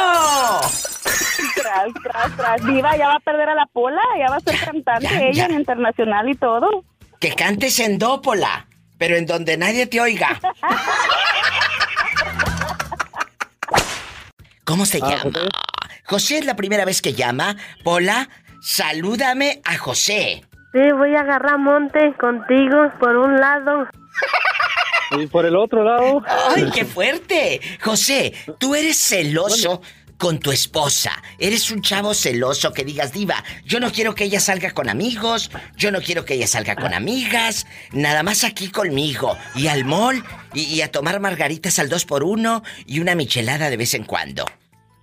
[1.54, 2.66] Tras, tras, tras.
[2.66, 5.32] Diva, ya va a perder a la pola, ya va a ser cantante ya, ella
[5.32, 5.44] ya.
[5.46, 6.84] en internacional y todo.
[7.20, 8.66] Que cantes en Dópola,
[8.98, 10.40] pero en donde nadie te oiga.
[14.64, 15.30] ¿Cómo se llama?
[16.04, 17.54] José es la primera vez que llama.
[17.84, 18.28] Pola,
[18.60, 20.44] salúdame a José.
[20.72, 23.86] Sí, voy a agarrar monte contigo por un lado.
[25.18, 26.23] Y por el otro lado.
[26.55, 27.61] ¡Ay, qué fuerte!
[27.83, 29.81] José, tú eres celoso
[30.20, 31.12] con tu esposa.
[31.38, 35.51] Eres un chavo celoso que digas, Diva, yo no quiero que ella salga con amigos,
[35.77, 39.37] yo no quiero que ella salga con amigas, nada más aquí conmigo.
[39.57, 40.23] Y al mall
[40.55, 44.05] y, y a tomar margaritas al dos por uno y una michelada de vez en
[44.05, 44.44] cuando.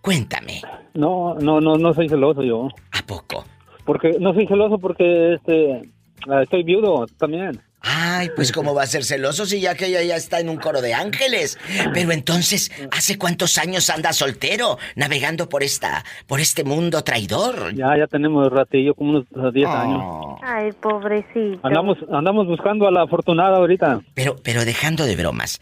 [0.02, 0.62] Cuéntame.
[0.94, 2.70] No, no, no, no soy celoso yo.
[2.92, 3.44] ¿A poco?
[3.86, 5.82] Porque no soy celoso porque este
[6.30, 7.60] ah, estoy viudo también.
[7.82, 10.58] Ay, pues cómo va a ser celoso si ya que ella ya está en un
[10.58, 11.58] coro de ángeles.
[11.94, 17.74] Pero entonces, ¿hace cuántos años anda soltero, navegando por esta, por este mundo traidor?
[17.76, 19.72] Ya, ya tenemos ratillo, como unos ah, 10 Oh.
[19.72, 20.40] años.
[20.44, 21.60] Ay, pobrecito.
[21.64, 24.02] Andamos, andamos buscando a la afortunada ahorita.
[24.16, 25.60] Pero, pero dejando de bromas,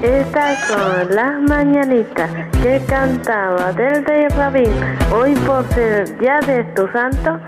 [0.03, 2.31] Estas son las mañanitas
[2.63, 4.73] que cantaba del rey Rabín.
[5.13, 7.39] Hoy por ser día de tu santo,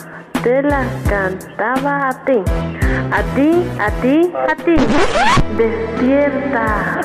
[0.43, 2.43] te las cantaba a ti.
[3.12, 4.77] A ti, a ti, a ti.
[5.57, 7.01] Despierta.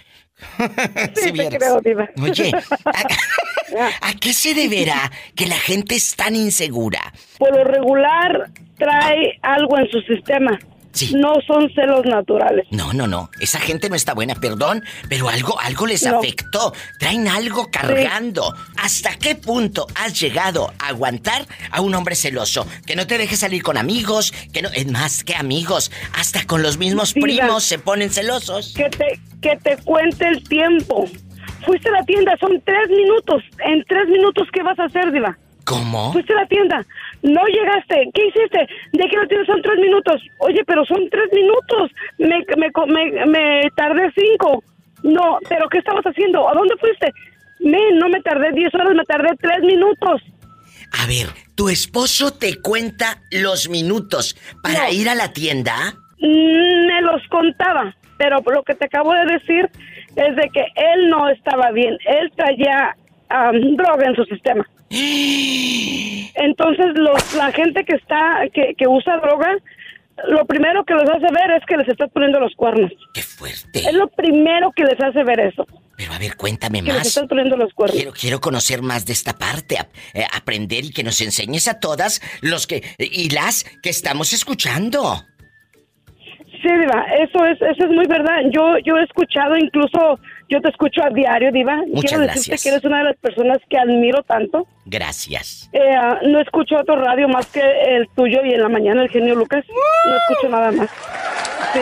[1.15, 2.07] Sí, te creo, diva.
[2.23, 2.53] Oye,
[2.85, 7.01] ¿a, a qué se deberá que la gente es tan insegura?
[7.39, 10.59] Por lo regular trae algo en su sistema.
[11.15, 12.67] No son celos naturales.
[12.71, 13.31] No, no, no.
[13.41, 16.19] Esa gente no está buena, perdón, pero algo, algo les No.
[16.19, 16.73] afectó.
[16.99, 18.55] Traen algo cargando.
[18.77, 22.67] ¿Hasta qué punto has llegado a aguantar a un hombre celoso?
[22.87, 26.63] Que no te deje salir con amigos, que no, es más que amigos, hasta con
[26.63, 28.75] los mismos primos se ponen celosos.
[28.77, 31.07] Que te, que te cuente el tiempo.
[31.65, 33.43] Fuiste a la tienda, son tres minutos.
[33.65, 35.37] En tres minutos, ¿qué vas a hacer, Diva?
[35.67, 36.13] ¿Cómo?
[36.13, 36.85] Fuiste a la tienda,
[37.23, 38.69] no llegaste, ¿qué hiciste?
[38.93, 40.23] De que la tienda son tres minutos.
[40.39, 41.91] Oye, pero son tres minutos.
[42.19, 44.63] Me, me, me, me tardé cinco.
[45.03, 46.49] No, pero ¿qué estabas haciendo?
[46.49, 47.13] ¿A dónde fuiste?
[47.61, 50.23] Me, no me tardé diez horas, me tardé tres minutos.
[51.03, 54.93] A ver, ¿tu esposo te cuenta los minutos para No.
[54.93, 55.75] ir a la tienda?
[56.21, 59.69] Mm, Me los contaba, pero lo que te acabo de decir
[60.15, 61.99] es de que él no estaba bien.
[62.07, 62.97] Él traía
[63.29, 64.65] am, droga en su sistema.
[64.91, 69.57] Entonces, los, la gente que está, que, que usa droga,
[70.29, 72.91] lo primero que les hace ver es que les está poniendo los cuernos.
[73.15, 73.81] ¡Qué fuerte!
[73.81, 75.67] Es lo primero que les hace ver eso.
[75.97, 77.07] Pero a ver, cuéntame Que les más.
[77.07, 77.97] están poniendo los cuernos.
[77.97, 79.79] Quiero, quiero conocer más de esta parte,
[80.15, 85.23] eh, aprender y que nos enseñes a todas los que y las que estamos escuchando.
[86.63, 88.41] Sí, Diva, eso es, eso es muy verdad.
[88.53, 90.19] Yo, yo he escuchado, incluso
[90.49, 91.77] yo te escucho a diario, Diva.
[91.89, 92.63] Muchas Quiero decirte gracias.
[92.63, 94.67] que eres una de las personas que admiro tanto.
[94.85, 95.69] Gracias.
[95.73, 95.81] Eh,
[96.29, 99.65] no escucho otro radio más que el tuyo y en la mañana el genio Lucas.
[99.69, 100.89] No escucho nada más.
[101.73, 101.81] Sí.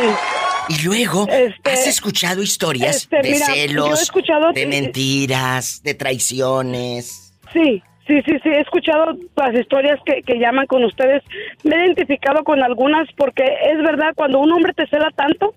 [0.80, 7.34] Y luego, Este, ¿has escuchado historias este, de mira, celos, escuchado- de mentiras, de traiciones?
[7.52, 8.48] Sí, sí, sí, sí.
[8.48, 11.22] He escuchado las historias que, que llaman con ustedes.
[11.64, 15.54] Me he identificado con algunas porque es verdad, cuando un hombre te cela tanto,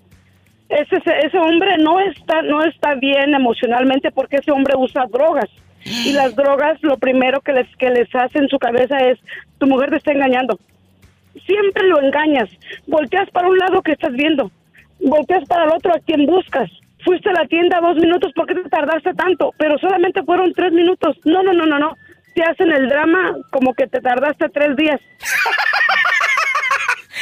[0.70, 5.50] ese, ese, hombre no está, no está bien emocionalmente porque ese hombre usa drogas.
[5.86, 9.18] Y las drogas lo primero que les, que les hace en su cabeza es,
[9.58, 10.60] tu mujer te está engañando.
[11.46, 12.50] Siempre lo engañas.
[12.88, 14.52] Volteas para un lado que estás viendo.
[15.00, 16.70] Volteas para el otro a quien buscas.
[17.06, 19.54] Fuiste a la tienda dos minutos, ¿por qué te tardaste tanto?
[19.58, 21.16] Pero solamente fueron tres minutos.
[21.24, 21.96] No, no, no, no, no.
[22.34, 25.00] Te hacen el drama como que te tardaste tres días.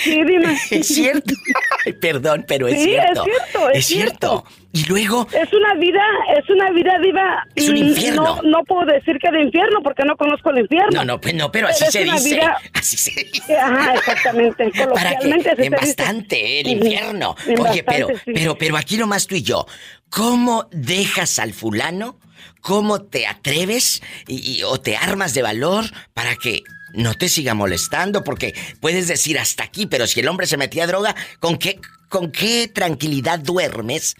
[0.06, 0.58] Sí, dime.
[0.72, 1.34] Es cierto.
[1.86, 3.24] Ay, Perdón, pero es Sí, es cierto.
[3.24, 4.46] cierto, es cierto.
[4.72, 6.02] Y luego, Es una vida,
[6.38, 7.44] es una vida diva.
[7.56, 8.24] Es un mm, infierno.
[8.24, 10.90] No, no puedo decir que de infierno porque no conozco el infierno.
[10.92, 12.36] no, no, pues no, pero así se dice.
[12.36, 13.58] vida- Así se dice.
[13.58, 14.72] Ajá, exactamente.
[14.94, 15.70] Para que, así en se dice.
[15.70, 16.76] bastante, el Ujú.
[16.86, 17.36] infierno.
[17.48, 18.32] En Oye, pero, sí.
[18.34, 19.66] pero, pero aquí nomás tú y yo.
[20.10, 22.20] ¿Cómo dejas al fulano?
[22.62, 26.62] ¿Cómo te atreves y, y- o te armas de valor para que
[26.96, 28.24] no te siga molestando?
[28.24, 31.80] Porque puedes decir hasta aquí, pero si el hombre se metía a droga, ¿con qué,
[32.10, 34.16] con qué tranquilidad duermes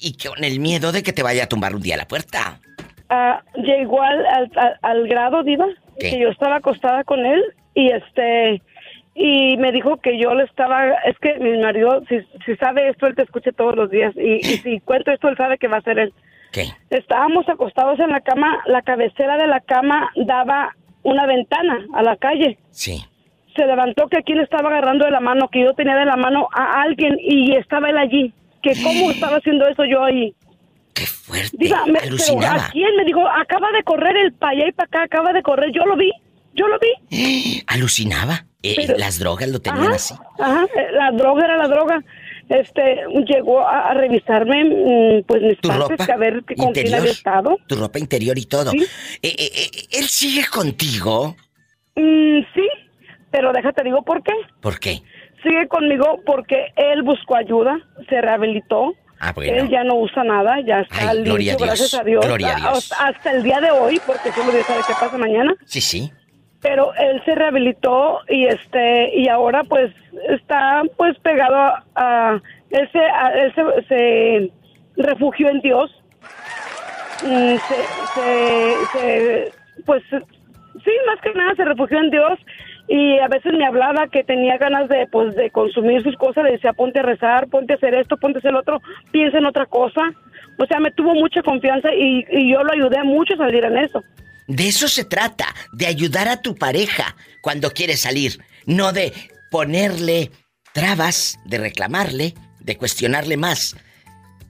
[0.00, 2.60] y con el miedo de que te vaya a tumbar un día la puerta?
[3.08, 5.66] Ah, llegó al, al, al- al grado, Diva,
[5.98, 6.10] ¿Qué?
[6.10, 7.42] que yo estaba acostada con él
[7.74, 8.62] y este
[9.14, 13.06] y me dijo que yo le estaba, es que mi marido, si, si sabe esto,
[13.06, 15.76] él te escucha todos los días y, y si cuento esto, él sabe que va
[15.76, 16.14] a ser él.
[16.50, 16.64] ¿Qué?
[16.88, 22.16] Estábamos acostados en la cama, la cabecera de la cama daba una ventana a la
[22.16, 22.58] calle.
[22.70, 23.04] Sí.
[23.56, 26.48] Se levantó que quien estaba agarrando de la mano, que yo tenía de la mano
[26.52, 28.32] a alguien y estaba él allí.
[28.62, 30.34] Que cómo estaba haciendo eso yo ahí.
[31.54, 32.66] Diga, me- pero alucinaba.
[32.66, 32.94] ¿a quién?
[32.96, 35.70] Me dijo, acaba de correr el para allá y para acá, acaba de correr.
[35.72, 36.12] Yo lo vi,
[36.54, 37.62] yo lo vi.
[37.66, 38.44] Alucinaba.
[38.62, 40.14] Eh, Pero- las drogas lo tenían Ajá, así.
[40.38, 42.02] Ajá, eh, la droga era la droga.
[42.60, 42.96] Este,
[43.26, 47.56] llegó a, a revisarme, mm, pues mis partes, a ver que- con quién había estado.
[47.66, 48.70] tu ropa interior y todo.
[48.72, 48.84] Sí.
[49.22, 51.34] Eh, eh, eh, ¿Él sigue contigo?
[51.96, 52.68] Mm, sí,
[53.30, 54.32] pero déjate digo por qué.
[54.60, 55.02] ¿Por qué?
[55.42, 57.78] Sigue conmigo porque él buscó ayuda,
[58.08, 58.94] se rehabilitó.
[59.18, 59.54] Ah, bueno.
[59.56, 62.26] Él ya no usa nada, ya está Ay, limpio, gloria a Dios, gracias a Dios.
[62.26, 62.92] gloria a Dios.
[62.92, 65.54] A- Hasta el día de hoy, porque solo Dios sabe qué pasa mañana.
[65.64, 66.12] Sí, sí.
[66.62, 69.92] Pero él se rehabilitó y este y ahora pues
[70.28, 72.40] está pues pegado a, a-
[72.70, 73.52] él se a- él
[73.88, 74.50] se,
[74.96, 75.90] refugió en Dios.
[77.20, 79.52] Se, se,
[79.86, 82.38] pues sí, más que nada se refugió en Dios
[82.88, 86.52] y a veces me hablaba que tenía ganas de pues de consumir sus cosas, le
[86.52, 88.80] decía ponte a rezar, ponte a hacer esto, ponte a hacer lo otro,
[89.12, 90.02] piensa en otra cosa.
[90.58, 93.78] O sea, me tuvo mucha confianza y, y yo lo ayudé mucho a salir en
[93.78, 94.02] eso.
[94.48, 99.12] De eso se trata, de ayudar a tu pareja cuando quiere salir, no de
[99.50, 100.30] ponerle
[100.72, 103.76] trabas, de reclamarle, de cuestionarle más.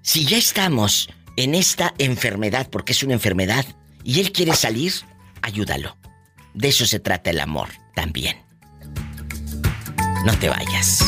[0.03, 3.65] Si ya estamos en esta enfermedad, porque es una enfermedad,
[4.05, 4.93] y él quiere salir,
[5.43, 5.97] ayúdalo.
[6.55, 8.37] De eso se trata el amor también.
[10.25, 11.05] No te vayas.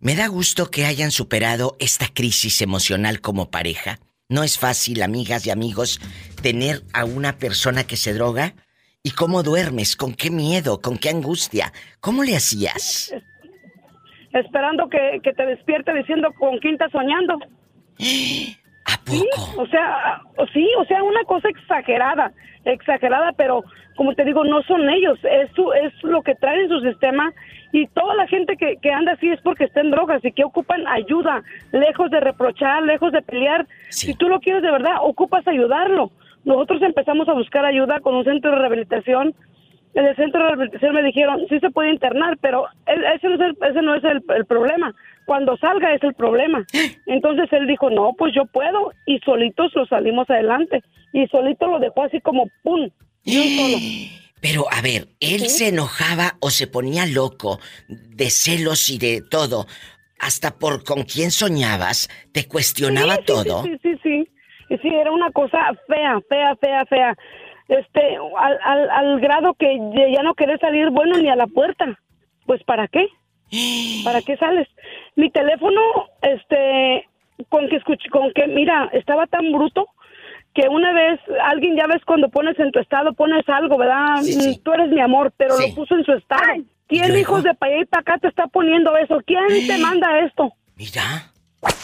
[0.00, 4.00] Me da gusto que hayan superado esta crisis emocional como pareja.
[4.32, 6.00] No es fácil, amigas y amigos,
[6.40, 8.54] tener a una persona que se droga.
[9.02, 9.94] ¿Y cómo duermes?
[9.94, 10.80] ¿Con qué miedo?
[10.80, 11.70] ¿Con qué angustia?
[12.00, 13.14] ¿Cómo le hacías?
[14.32, 17.40] Esperando que, que te despierte diciendo con quién estás soñando.
[18.86, 19.60] ¿A poco?
[19.60, 20.22] o sea,
[20.54, 22.32] sí, o sea, una cosa exagerada,
[22.64, 23.62] exagerada, pero
[23.96, 27.32] como te digo, no son ellos, es, su, es lo que traen en su sistema
[27.72, 30.44] y toda la gente que, que anda así es porque está en drogas y que
[30.44, 33.66] ocupan ayuda, lejos de reprochar, lejos de pelear.
[33.88, 36.10] Si tú lo quieres de verdad, ocupas ayudarlo.
[36.44, 39.34] Nosotros empezamos a buscar ayuda con un centro de rehabilitación.
[39.94, 43.40] En el centro de rehabilitación me dijeron, sí se puede internar, pero ese no es
[43.40, 44.94] el, ese no es el, el problema.
[45.24, 46.64] Cuando salga es el problema.
[47.06, 48.92] Entonces él dijo, no, pues yo puedo.
[49.06, 50.82] Y solitos lo salimos adelante.
[51.12, 52.90] Y solito lo dejó así como ¡pum!
[53.24, 54.22] Y un solo.
[54.40, 59.66] Pero a ver, ¿él se enojaba o se ponía loco de celos y de todo?
[60.18, 63.62] Hasta por con quién soñabas, te cuestionaba Sí, sí, todo.
[63.62, 64.28] Sí, sí, sí.
[64.68, 67.16] Y sí, era una cosa fea, fea, fea, fea.
[67.68, 69.78] Este, al, al, al grado que
[70.12, 71.98] ya no quería salir, bueno, ni a la puerta.
[72.46, 73.06] Pues, ¿para qué?
[74.04, 74.66] ¿Para qué sales?
[75.14, 75.80] Mi teléfono,
[76.22, 77.08] este,
[77.48, 79.86] con que escuché, con que, mira, estaba tan bruto
[80.54, 84.20] que una vez alguien, ya ves, cuando pones en tu estado, pones algo, ¿verdad?
[84.22, 86.42] Mm, Tú eres mi amor, pero lo puso en su estado.
[86.88, 89.18] ¿Quién, hijos de para allá y para acá, te está poniendo eso?
[89.26, 90.52] ¿Quién te manda esto?
[90.76, 91.30] Mira.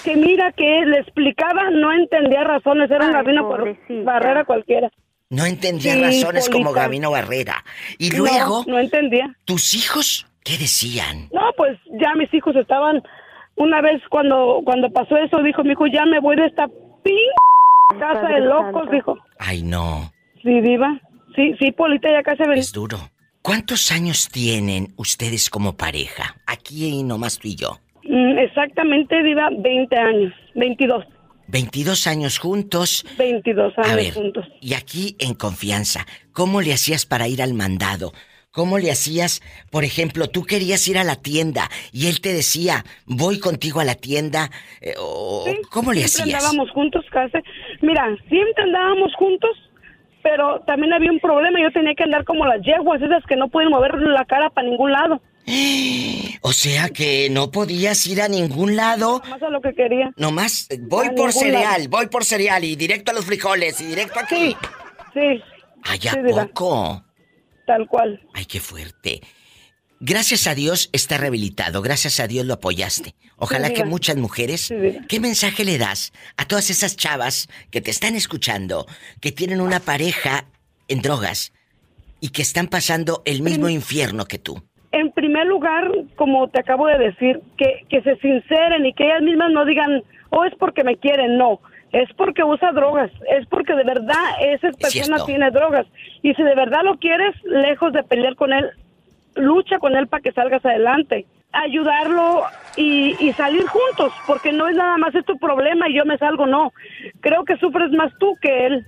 [0.05, 4.91] Que mira que le explicaba, no entendía razones, era un gabino por barrera cualquiera.
[5.31, 6.73] No entendía Sí, razones como.
[6.73, 7.63] Gabino Barrera.
[7.99, 9.35] Y luego, No, entendía.
[9.45, 11.29] ¿tus hijos qué decían?
[11.33, 13.03] No, pues ya mis hijos estaban.
[13.57, 16.67] Una vez cuando cuando pasó eso, dijo mi hijo, ya me voy de esta
[17.99, 18.91] casa de locos, Santo.
[18.93, 19.19] dijo.
[19.39, 21.01] Ay, no, Sí, diva.
[21.35, 22.99] Sí, sí, Polita, ya casi es duro.
[23.43, 26.37] ¿Cuántos años tienen ustedes como pareja?
[26.47, 27.79] Aquí y nomás tú y yo.
[28.05, 30.33] Mm, exactamente, diva, 20 años.
[30.55, 31.05] 22.
[31.49, 33.07] 22 años juntos.
[33.19, 34.47] 22 años A ver, juntos.
[34.61, 38.13] y aquí en confianza, ¿cómo le hacías para ir al mandado?
[38.51, 39.41] ¿Cómo le hacías,
[39.71, 43.85] por ejemplo, tú querías ir a la tienda y él te decía, voy contigo a
[43.85, 44.51] la tienda?
[44.81, 46.45] eh, o, ¿Cómo le Siempre hacías?
[46.45, 47.39] andábamos juntos casi.
[47.83, 49.51] Mira, siempre andábamos juntos,
[50.23, 51.61] pero también había un problema.
[51.61, 54.67] Yo tenía que andar como las yeguas, esas que no pueden mover la cara para
[54.69, 55.21] ningún lado.
[56.41, 59.21] O sea que no podías ir a ningún lado.
[59.29, 60.13] Más a lo que quería.
[60.17, 61.91] Nomás, voy A por cereal, lado.
[61.91, 64.57] voy por cereal y directo a los frijoles y directo aquí.
[65.13, 65.43] Sí.
[65.83, 67.03] Ay, ¿a Sí, poco?
[67.69, 68.19] Tal cual.
[68.33, 69.21] Ay, qué fuerte.
[70.01, 73.15] Gracias a Dios está rehabilitado, gracias a Dios lo apoyaste.
[73.37, 74.73] Ojalá Sí, que muchas mujeres...
[75.07, 78.87] ¿Qué mensaje le das a todas esas chavas que te están escuchando,
[79.21, 80.47] que tienen una pareja
[80.89, 81.53] en drogas
[82.21, 84.63] y que están pasando el mismo infierno que tú?
[84.93, 89.21] En primer lugar, como te acabo de decir, que, que se sinceren y que ellas
[89.21, 91.61] mismas no digan, oh, es porque me quieren, no.
[91.93, 95.87] Es porque usa drogas, es porque de verdad esa persona tiene drogas.
[96.23, 98.71] Y si de verdad lo quieres, lejos de pelear con él,
[99.37, 101.27] lucha con él para que salgas adelante.
[101.53, 102.45] Ayudarlo
[102.77, 106.19] y, y salir juntos, porque no es nada más es tu problema y yo me
[106.19, 106.73] salgo, no.
[107.21, 108.87] Creo que sufres más tú que él.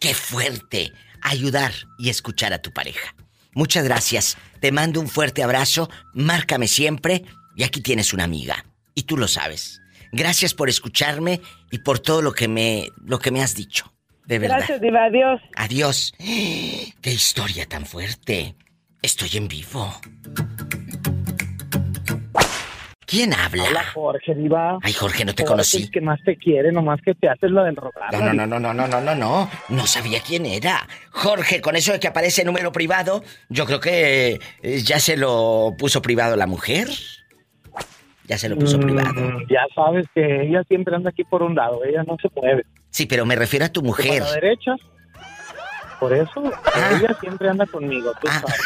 [0.00, 0.90] ¡Qué fuerte!
[1.22, 3.14] Ayudar y escuchar a tu pareja.
[3.54, 4.36] Muchas gracias.
[4.60, 5.88] Te mando un fuerte abrazo.
[6.12, 7.24] Márcame siempre.
[7.56, 8.64] Y aquí tienes una amiga.
[8.94, 9.80] Y tú lo sabes.
[10.12, 11.40] Gracias por escucharme
[11.74, 13.92] y por todo lo que me, lo que me has dicho.
[14.26, 14.58] De verdad.
[14.58, 15.06] Gracias, Diva.
[15.06, 15.40] Adiós.
[15.56, 16.14] Adiós.
[16.18, 18.54] ¡Qué historia tan fuerte!
[19.02, 19.92] Estoy en vivo.
[23.04, 23.64] ¿Quién habla?
[23.64, 24.78] Hola, Jorge, Diva.
[24.82, 25.82] Ay, Jorge, no te Jorge, conocí.
[25.82, 28.12] Es que más te quiere, nomás que te haces lo del rogar.
[28.12, 29.50] No, no, no, no, no, no, no, no.
[29.68, 30.86] No sabía quién era.
[31.10, 35.74] Jorge, con eso de que aparece número privado, yo creo que eh, ya se lo
[35.76, 36.88] puso privado la mujer.
[38.26, 39.40] Ya se lo puso Mm, privado.
[39.50, 42.64] Ya sabes que ella siempre anda aquí por un lado, ella no se mueve.
[42.90, 44.20] Sí, pero me refiero a tu mujer.
[44.20, 44.72] Para la derecha.
[46.00, 46.42] Por eso,
[46.90, 48.60] ella siempre anda conmigo, tú sabes.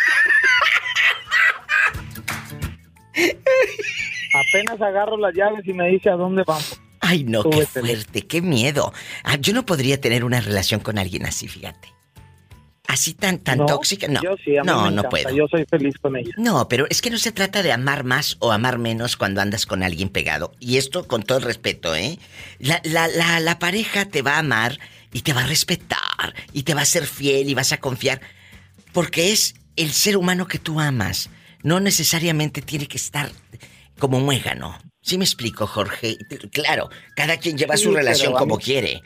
[4.51, 6.81] Apenas agarro las llaves y me dice a dónde vamos.
[7.01, 7.87] Ay, no, qué Súbetele.
[7.87, 8.93] fuerte, qué miedo.
[9.25, 11.89] Ah, yo no podría tener una relación con alguien así, fíjate.
[12.89, 14.21] Así tan tan No, tóxica, no.
[14.23, 15.31] yo sí, a mí no, me no puedo.
[15.31, 16.33] Yo soy feliz con ella.
[16.37, 19.67] No, pero es que no se trata de amar más o amar menos cuando andas
[19.67, 20.53] con alguien pegado.
[20.59, 22.19] Y esto con todo el respeto, ¿eh?
[22.59, 24.79] La, la, la, la pareja te va a amar
[25.13, 28.21] y te va a respetar y te va a ser fiel y vas a confiar.
[28.93, 31.31] Porque es el ser humano que tú amas.
[31.63, 33.31] No necesariamente tiene que estar
[33.99, 34.79] como muégano.
[35.03, 36.17] ¿Sí me explico, Jorge?
[36.53, 39.03] Claro, cada quien lleva Sí, su relación como quiere.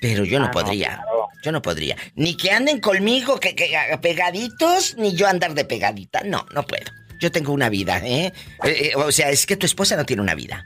[0.00, 0.88] Pero yo no Ah, no, podría.
[0.96, 1.23] claro.
[1.44, 1.94] Yo no podría.
[2.16, 3.68] Ni que anden conmigo, que, que
[4.00, 6.22] pegaditos, ni yo andar de pegadita.
[6.24, 6.90] No, no puedo.
[7.20, 8.32] Yo tengo una vida, ¿eh?
[8.64, 10.64] Eh, eh, O sea, es que tu esposa no tiene una vida.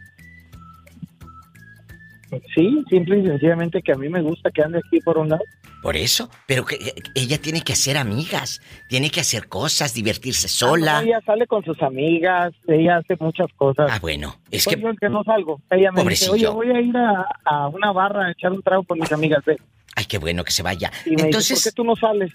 [2.54, 5.42] Sí, simple y sencillamente que a mí me gusta que ande aquí por un lado.
[5.82, 6.28] Por eso.
[6.46, 10.98] Pero que eh, ella tiene que hacer amigas, tiene que hacer cosas, divertirse sola.
[10.98, 13.88] Ah, no, ella sale con sus amigas, ella hace muchas cosas.
[13.90, 15.60] Ah, bueno, es que- yo que no salgo.
[15.70, 16.52] Ella me dice, oye, Pobrecillo.
[16.54, 19.42] voy a ir a, a una barra a echar un trago con mis amigas.
[19.46, 19.56] Ve.
[19.98, 20.92] Ay, qué bueno que se vaya.
[21.04, 22.32] Y me Entonces, dice, ¿por qué tú no sales?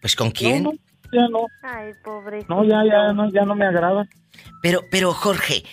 [0.00, 0.62] pues ¿con quién?
[0.62, 0.78] No, no,
[1.12, 1.46] ya no.
[1.60, 2.54] Ay, pobrecito.
[2.54, 4.06] No, ya, ya, no, ya no me agrada.
[4.62, 5.64] Pero, pero Jorge,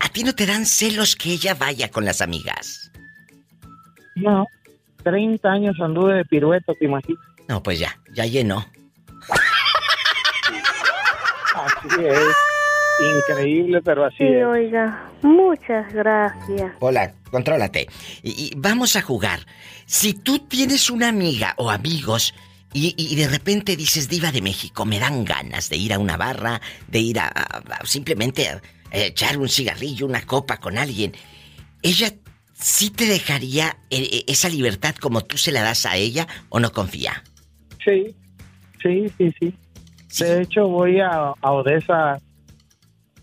[0.00, 2.90] ¿a ti no te dan celos que ella vaya con las amigas?
[4.16, 4.48] No,
[5.04, 7.22] 30 años anduve de pirueta, ¿te imaginas?
[7.46, 8.66] No, pues ya, ya llenó.
[11.54, 12.34] Así es.
[13.00, 14.44] Increíble, pero así Sí, es.
[14.46, 16.72] oiga, muchas gracias.
[16.80, 17.88] Hola, contrólate.
[18.22, 19.40] Y, y vamos a jugar.
[19.86, 22.34] Si tú tienes una amiga o amigos
[22.72, 26.16] y, y de repente dices diva de México, me dan ganas de ir a una
[26.16, 28.60] barra, de ir a, a- a simplemente a-
[28.92, 31.12] a echar un cigarrillo, una copa con alguien,
[31.82, 32.12] ella
[32.54, 36.60] sí te dejaría eh, eh, esa libertad como tú se la das a ella o
[36.60, 37.22] no confía.
[37.84, 38.14] Sí,
[38.80, 39.54] sí, sí, sí.
[40.24, 42.20] De hecho, voy a, a Odessa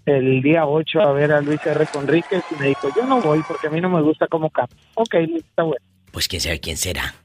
[0.06, 1.86] el día 8 a ver a Luis R.
[1.88, 4.76] Conríquez y me dijo, yo no voy porque a mí no me gusta cómo canta.
[4.96, 5.86] Ok, Luis, está bueno.
[6.12, 7.16] Pues quién sabe quién será.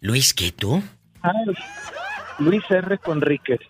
[0.00, 0.82] Luis, ¿qué tú?
[1.22, 1.32] Ah,
[2.38, 2.98] Luis R.
[2.98, 3.60] Conríquez.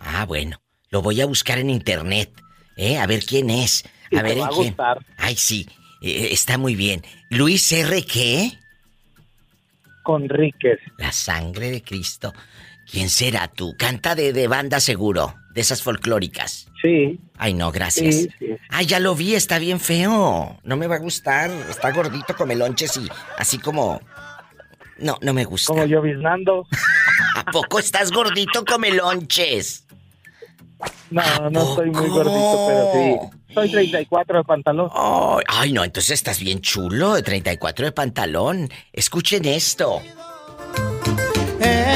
[0.00, 0.58] Ah, bueno.
[0.90, 2.30] Lo voy a buscar en internet,
[2.76, 2.98] ¿eh?
[2.98, 3.84] A ver quién es.
[4.14, 4.66] A ver te en va a quién.
[4.66, 4.98] gustar.
[5.16, 5.66] Ay, sí.
[6.02, 7.02] eh, está muy bien.
[7.30, 8.02] Luis R.
[8.04, 8.52] ¿qué?
[10.02, 10.78] Conríquez.
[10.98, 12.32] La sangre de Cristo.
[12.92, 13.74] ¿Quién será tú?
[13.78, 16.68] Canta de, de banda seguro, de esas folclóricas.
[16.82, 17.18] Sí.
[17.38, 18.14] Ay, no, gracias.
[18.14, 18.46] Sí, sí.
[18.68, 20.58] Ay, ya lo vi, está bien feo.
[20.62, 21.50] No me va a gustar.
[21.70, 23.98] Está gordito, come lonches y así como.
[24.98, 25.72] No, no me gusta.
[25.72, 26.66] Como lloviznando.
[27.36, 29.86] ¿A poco estás gordito, come lonches?
[31.10, 33.54] No, no estoy muy gordito, pero sí.
[33.54, 34.90] Soy 34 de pantalón.
[34.92, 38.68] Ay, ay, no, entonces estás bien chulo, de 34 de pantalón.
[38.92, 40.02] Escuchen esto.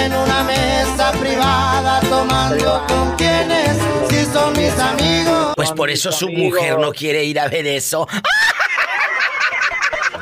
[0.05, 3.77] En una mesa privada tomando con quienes
[4.09, 5.55] si son mis amigos.
[5.57, 8.07] Pues por eso su mujer no quiere ir a ver eso.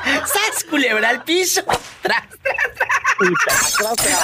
[0.05, 1.63] ¡Sas, culebra al piso!
[2.03, 4.19] Tras, tras, tras.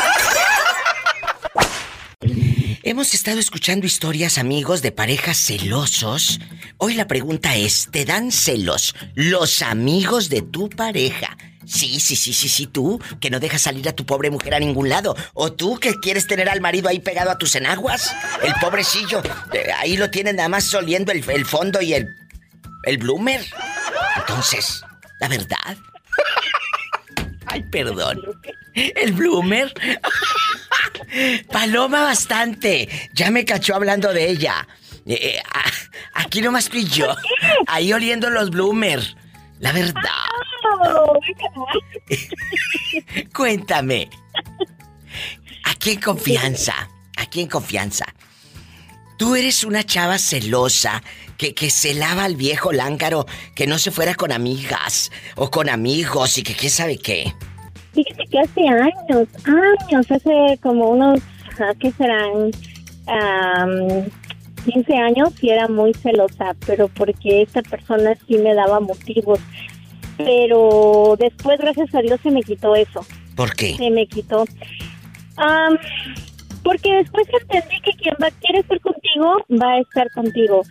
[2.82, 6.40] Hemos estado escuchando historias, amigos, de parejas celosos.
[6.78, 11.36] Hoy la pregunta es, ¿te dan celos los amigos de tu pareja?
[11.70, 14.58] Sí, sí, sí, sí, sí, tú, que no dejas salir a tu pobre mujer a
[14.58, 15.14] ningún lado.
[15.34, 18.12] O tú que quieres tener al marido ahí pegado a tus enaguas.
[18.42, 22.08] El pobrecillo, eh, ahí lo tienen nada más oliendo el, el fondo y el,
[22.82, 23.44] el bloomer.
[24.16, 24.82] Entonces,
[25.20, 25.76] la verdad.
[27.46, 28.20] Ay, perdón.
[28.74, 29.72] El bloomer.
[31.52, 32.88] Paloma bastante.
[33.14, 34.66] Ya me cachó hablando de ella.
[35.06, 35.42] Eh, eh,
[36.14, 37.14] aquí nomás tú y yo.
[37.68, 39.00] Ahí oliendo los bloomer.
[39.60, 40.02] La verdad.
[43.34, 44.08] Cuéntame.
[45.64, 46.74] Aquí en confianza.
[47.16, 48.06] Aquí en confianza.
[49.18, 51.02] Tú eres una chava celosa
[51.36, 56.38] que, que celaba al viejo lángaro que no se fuera con amigas o con amigos
[56.38, 57.34] y que quién sabe qué.
[57.92, 61.20] Fíjate que hace años, años, hace como unos,
[61.58, 62.50] ah, ¿qué serán?
[63.06, 64.08] Am,
[64.64, 69.38] 15 años y era muy celosa, pero porque esta persona sí me daba motivos.
[70.16, 73.04] Pero después, gracias a Dios, se me quitó eso.
[73.36, 73.74] ¿Por qué?
[73.76, 74.44] Se me quitó.
[75.36, 75.78] Am,
[76.62, 79.00] porque después entendí que quien va, quiere estar contigo
[79.50, 80.62] va a estar contigo.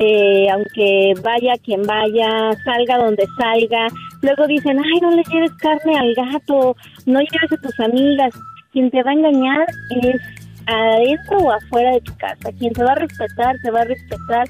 [0.00, 3.88] Eh, aunque vaya quien vaya, salga donde salga.
[4.22, 6.76] Luego dicen, ay, no le lleves carne al gato,
[7.06, 8.34] no lleves a tus amigas.
[8.72, 9.66] Quien te va a engañar
[10.02, 10.20] es
[10.66, 12.52] adentro o afuera de tu casa.
[12.58, 14.48] Quien te va a respetar, te va a respetar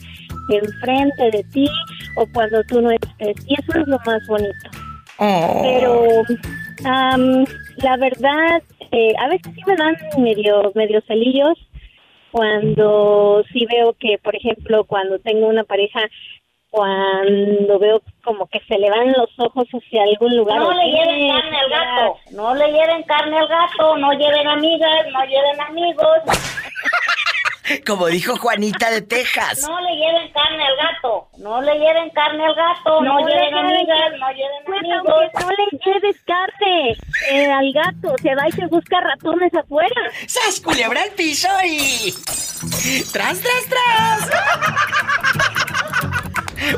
[0.51, 1.67] enfrente de ti
[2.17, 3.37] o cuando tú no estés.
[3.47, 4.71] Y eso es lo más bonito.
[5.19, 6.23] Pero
[6.85, 7.45] am,
[7.79, 8.63] la verdad,
[8.93, 11.59] eh, a veces sí me dan medio, medio celillos
[12.31, 16.01] cuando sí veo que, por ejemplo, cuando tengo una pareja
[16.71, 20.59] cuando veo como que se le van los ojos hacia algún lugar.
[20.59, 22.19] No le lleven carne al gato.
[22.33, 23.97] No le lleven carne al gato.
[23.97, 25.07] No lleven amigas.
[25.13, 26.19] No lleven amigos.
[27.85, 29.67] Como dijo Juanita de Texas.
[29.69, 31.29] No le lleven carne al gato.
[31.39, 33.01] No le lleven carne al gato.
[33.03, 34.13] No, No le lleven amigas.
[34.21, 35.15] No lleven Pues amigos.
[35.35, 36.97] aunque no le lleves carne
[37.33, 40.01] eh, al gato, se va y se busca ratones afuera.
[40.29, 42.13] ¡Sas, culebra al piso y...
[43.13, 44.31] ¡Tras, tras, tras!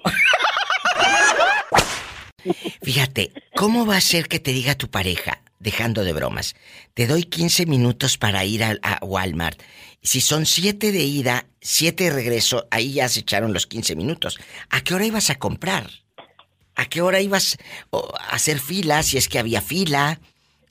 [2.89, 6.55] Fíjate, ¿cómo va a ser que te diga tu pareja, dejando de bromas?
[6.95, 9.61] Te doy 15 minutos para ir a, a Walmart.
[10.01, 14.39] Si son 7 de ida, 7 de regreso, ahí ya se echaron los 15 minutos.
[14.71, 15.87] ¿A qué hora ibas a comprar?
[16.73, 17.59] ¿A qué hora ibas
[17.91, 20.19] a hacer fila, si es que había fila?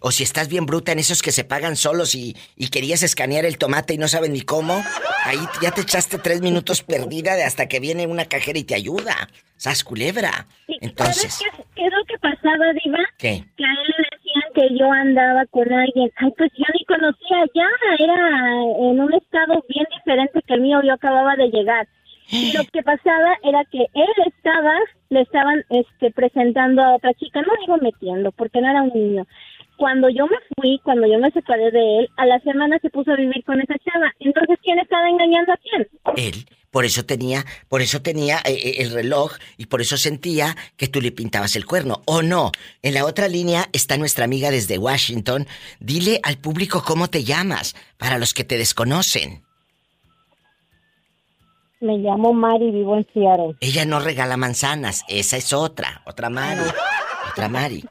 [0.01, 3.45] O si estás bien bruta en esos que se pagan solos y, y querías escanear
[3.45, 4.85] el tomate y no saben ni cómo,
[5.25, 8.75] ahí ya te echaste tres minutos perdida de hasta que viene una cajera y te
[8.75, 9.29] ayuda.
[9.59, 10.47] ¡Sas culebra!
[10.81, 12.99] Entonces, ¿Sabes qué, qué es lo que pasaba, Diva?
[13.19, 13.45] ¿qué?
[13.57, 16.11] Que a él le decían que yo andaba con alguien.
[16.17, 17.69] Ay, pues yo ni conocía ya.
[17.99, 20.81] Era en un estado bien diferente que el mío.
[20.83, 21.87] Yo acababa de llegar.
[22.31, 24.75] Y lo que pasaba era que él estaba,
[25.09, 27.41] le estaban este, presentando a otra chica.
[27.41, 29.27] No digo metiendo, porque no era un niño.
[29.79, 33.13] Cuando yo me fui, cuando yo me separé de él, a la semana se puso
[33.13, 34.13] a vivir con esa chava.
[34.19, 35.89] Entonces, ¿quién estaba engañando a quién?
[36.17, 40.57] Él, por eso tenía, por eso tenía eh, eh, el reloj y por eso sentía
[40.77, 42.03] que tú le pintabas el cuerno.
[42.07, 42.51] ¿O no?
[42.83, 45.47] En la otra línea está nuestra amiga desde Washington.
[45.79, 49.45] Dile al público cómo te llamas, para los que te desconocen.
[51.81, 53.55] Me llamo Mari, vivo en Seattle.
[53.61, 56.69] Ella no regala manzanas, esa es otra, otra Mari,
[57.31, 57.85] otra Mari,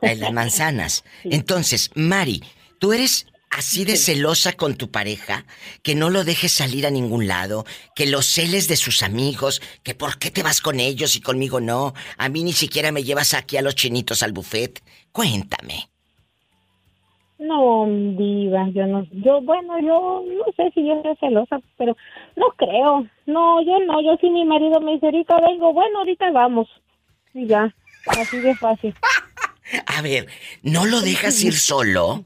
[0.00, 1.04] las manzanas.
[1.24, 2.42] Entonces, Mari,
[2.78, 5.44] tú eres así de celosa con tu pareja,
[5.82, 7.64] que no lo dejes salir a ningún lado,
[7.94, 11.60] que lo celes de sus amigos, que por qué te vas con ellos y conmigo
[11.60, 14.82] no, a mí ni siquiera me llevas aquí a los chinitos al buffet.
[15.12, 15.88] Cuéntame.
[17.38, 21.96] No, diva, yo no, yo, bueno, yo no sé si yo soy celosa, pero
[22.34, 23.06] no creo.
[23.26, 26.68] No, yo no, yo si mi marido me dice, ahorita vengo, bueno, ahorita vamos.
[27.34, 27.72] Y ya,
[28.08, 28.92] así de fácil.
[29.86, 30.26] A ver,
[30.62, 32.24] ¿no lo dejas ir solo?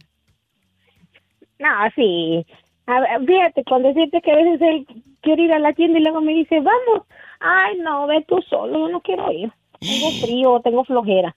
[1.58, 2.44] No, sí.
[2.86, 4.86] A ver, fíjate, con decirte que a veces él
[5.20, 7.06] quiere ir a la tienda y luego me dice, vamos.
[7.40, 9.52] Ay, no, ve tú solo, yo no quiero ir.
[9.80, 11.34] Tengo frío, tengo flojera.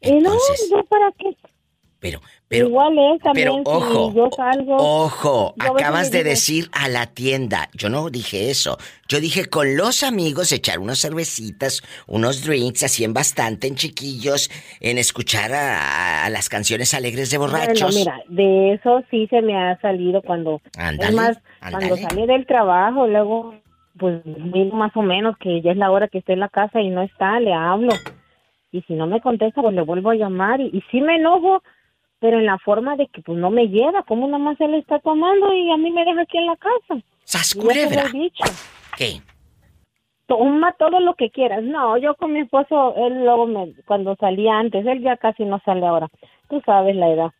[0.00, 0.32] Y no,
[0.70, 1.36] yo para qué.
[2.04, 4.76] Pero, pero, Igual él también, pero ojo, si yo salgo.
[4.76, 7.70] Ojo, yo acabas de decir a la tienda.
[7.72, 8.76] Yo no dije eso.
[9.08, 14.50] Yo dije con los amigos echar unas cervecitas, unos drinks, así en bastante, en chiquillos,
[14.80, 17.94] en escuchar a, a las canciones alegres de borrachos.
[17.94, 20.60] Bueno, mira, de eso sí se me ha salido cuando...
[20.76, 21.38] Ándale, es más,
[21.70, 23.54] cuando salí del trabajo, luego,
[23.98, 26.82] pues, digo más o menos que ya es la hora que esté en la casa
[26.82, 27.94] y no está, le hablo.
[28.72, 30.60] Y si no me contesta, pues le vuelvo a llamar.
[30.60, 31.62] Y, y sí me enojo,
[32.24, 34.02] pero en la forma de que, pues, no me lleva.
[34.04, 37.02] Como nada más él está tomando y a mí me deja aquí en la casa.
[37.24, 38.04] ¡Sas Y culebra!
[38.10, 38.44] dicho.
[38.96, 39.20] ¿Qué?
[40.26, 41.62] Toma todo lo que quieras.
[41.62, 45.60] No, yo con mi esposo, él luego me, cuando salía antes, él ya casi no
[45.66, 46.08] sale ahora.
[46.48, 47.30] Tú sabes la edad.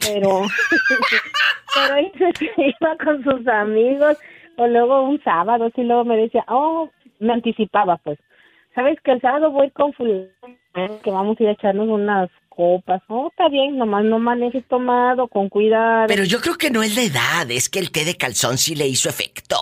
[0.00, 0.40] Pero,
[1.76, 2.10] pero él
[2.56, 4.18] se iba con sus amigos,
[4.56, 8.18] o luego un sábado, sí, luego me decía, oh, me anticipaba, pues.
[8.74, 10.28] ¿Sabes que el sábado voy con fulano,
[11.04, 13.02] que vamos a ir a echarnos unas copas?
[13.08, 16.06] Oh, está bien, nomás no manejes tomado, con cuidado.
[16.08, 18.74] Pero yo creo que no es la edad, es que el té de calzón sí
[18.74, 19.56] le hizo efecto.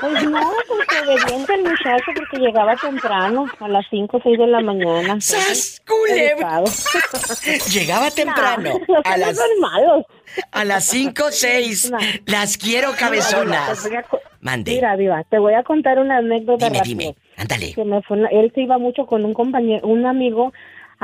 [0.00, 4.46] Pues no, pues obediente el muchacho porque llegaba temprano, a las 5 o 6 de
[4.46, 5.18] la mañana.
[5.22, 6.62] ¡Sas, culebra!
[7.72, 8.78] Llegaba temprano.
[8.86, 10.04] No, a las malos.
[10.52, 11.92] A las 5 o 6.
[12.26, 13.84] Las quiero cabezonas.
[13.88, 14.04] Mira,
[14.40, 14.72] Mande.
[14.72, 16.98] Mira, Diva, te voy a contar una anécdota Dime, rápido.
[16.98, 17.14] dime.
[17.38, 17.72] Ándale.
[17.72, 20.52] Que me fue una- él se iba mucho con un compañero, un amigo,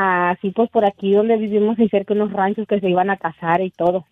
[0.00, 3.60] así pues por aquí donde vivimos y cerca unos ranchos que se iban a casar
[3.60, 4.06] y todo.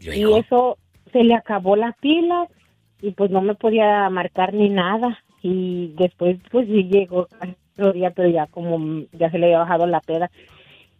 [0.00, 0.78] Y eso
[1.12, 2.46] se le acabó la pila
[3.02, 5.18] y pues no me podía marcar ni nada.
[5.42, 7.28] Y después pues sí llegó
[7.74, 10.30] otro día, pero ya como ya se le había bajado la peda.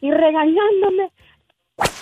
[0.01, 1.11] Y regañándome,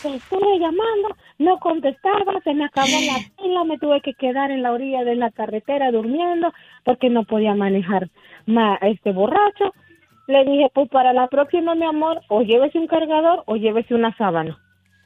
[0.03, 1.09] te estuve llamando,
[1.39, 5.17] no contestaba, se me acabó la pila, me tuve que quedar en la orilla de
[5.17, 6.53] la carretera durmiendo
[6.85, 8.09] porque no podía manejar
[8.47, 9.73] ma- este borracho.
[10.29, 14.17] Le dije, pues para la próxima, mi amor, o llévese un cargador o llévese una
[14.17, 14.59] sábana.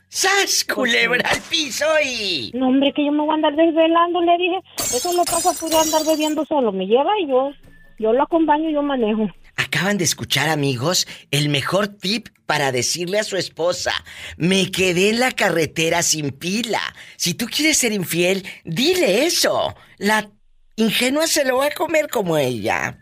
[0.08, 2.50] ¡Sas, culebra al piso y...
[2.54, 4.60] No, hombre, que yo me voy a andar desvelando, le dije.
[4.78, 6.72] Eso le pasa por andar bebiendo solo.
[6.72, 7.50] Me lleva y yo,
[7.98, 9.28] yo lo acompaño y yo manejo.
[9.56, 13.92] Acaban de escuchar, amigos, el mejor tip para decirle a su esposa,
[14.36, 16.80] me quedé en la carretera sin pila.
[17.16, 19.76] Si tú quieres ser infiel, dile eso.
[19.98, 20.28] La
[20.74, 22.98] ingenua se lo va a comer como ella.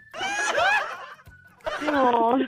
[1.83, 2.39] No,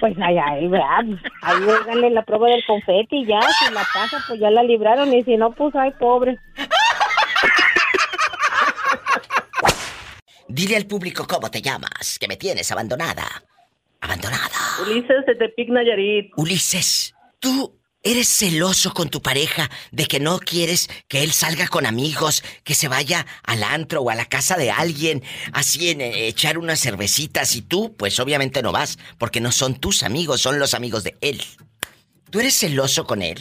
[0.00, 1.04] pues ahí, ahí, ¿verdad?
[1.42, 5.12] Ahí háganle la prueba del confeti y ya, si la pasa, pues ya la libraron.
[5.12, 6.38] Y si no, pues ay, pobre.
[10.48, 13.26] Dile al público cómo te llamas, que me tienes abandonada.
[14.00, 14.56] Abandonada.
[14.82, 16.32] Ulises de Tepic Nayarit.
[16.36, 21.86] Ulises, tú eres celoso con tu pareja de que no quieres que él salga con
[21.86, 26.28] amigos, que se vaya al antro o a la casa de alguien, así en eh,
[26.28, 30.58] echar unas cervecitas y tú, pues obviamente no vas, porque no son tus amigos, son
[30.58, 31.42] los amigos de él.
[32.30, 33.40] ¿Tú eres celoso con él?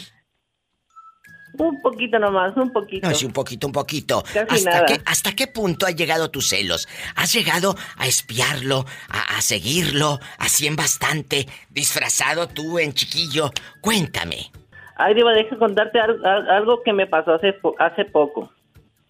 [1.57, 3.07] Un poquito nomás, un poquito.
[3.07, 4.23] No, sí, un poquito, un poquito.
[4.33, 4.85] Casi ¿Hasta nada.
[4.87, 6.87] qué, ¿Hasta qué punto han llegado tus celos?
[7.15, 13.51] ¿Has llegado a espiarlo, a, a seguirlo, así en bastante, disfrazado tú en chiquillo?
[13.81, 14.51] Cuéntame.
[14.97, 18.51] Ay, Diva, deja contarte al- al- algo que me pasó hace, hace poco.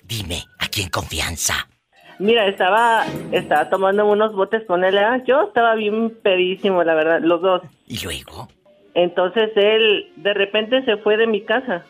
[0.04, 1.68] Dime, aquí en confianza.
[2.18, 4.98] Mira, estaba, estaba tomando unos botes con él.
[4.98, 5.24] ¿eh?
[5.28, 7.62] Yo estaba bien pedísimo, la verdad, los dos.
[7.88, 8.48] ¿Y luego?
[8.94, 11.84] Entonces él de repente se fue de mi casa.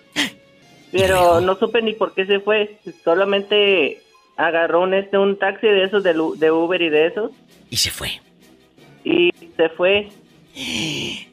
[0.98, 2.80] Pero no supe ni por qué se fue.
[3.04, 4.02] Solamente
[4.38, 7.32] agarró un, este, un taxi de esos, de, Uber y de esos.
[7.70, 8.22] Y se fue.
[9.04, 10.08] Y se fue.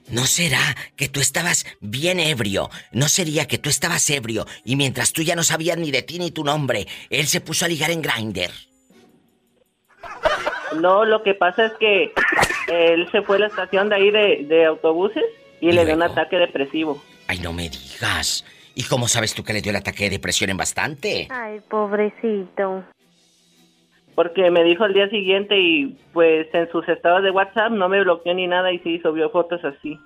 [0.09, 0.59] ¿No será
[0.97, 2.71] que tú estabas bien ebrio?
[2.91, 6.19] ¿No sería que tú estabas ebrio y mientras tú ya no sabías ni de ti
[6.19, 8.51] ni tu nombre, él se puso a ligar en Grindr?
[10.81, 12.13] No, lo que pasa es que
[12.67, 15.23] él se fue a la estación de ahí de, de autobuses
[15.61, 17.01] y, le dio un ataque depresivo.
[17.29, 18.45] Ay, no me digas.
[18.75, 21.29] ¿Y cómo sabes tú que le dio el ataque de depresión en bastante?
[21.31, 22.85] Ay, pobrecito.
[24.15, 28.01] Porque me dijo al día siguiente y pues en sus estados de WhatsApp no me
[28.03, 29.99] bloqueó ni nada y sí subió fotos así.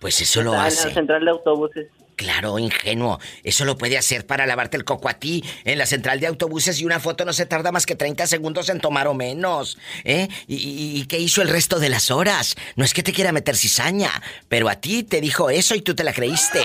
[0.00, 0.88] Pues eso lo Estaba En hace.
[0.88, 1.88] la central de autobuses.
[2.18, 3.20] Claro, ingenuo.
[3.44, 6.80] Eso lo puede hacer para lavarte el coco a ti en la central de autobuses
[6.80, 9.78] y una foto no se tarda más que 30 segundos en tomar o menos.
[10.02, 10.26] ¿Eh?
[10.48, 12.56] ¿Y, qué hizo el resto de las horas?
[12.74, 14.10] No es que te quiera meter cizaña,
[14.48, 16.64] pero a ti te dijo eso y tú te la creíste.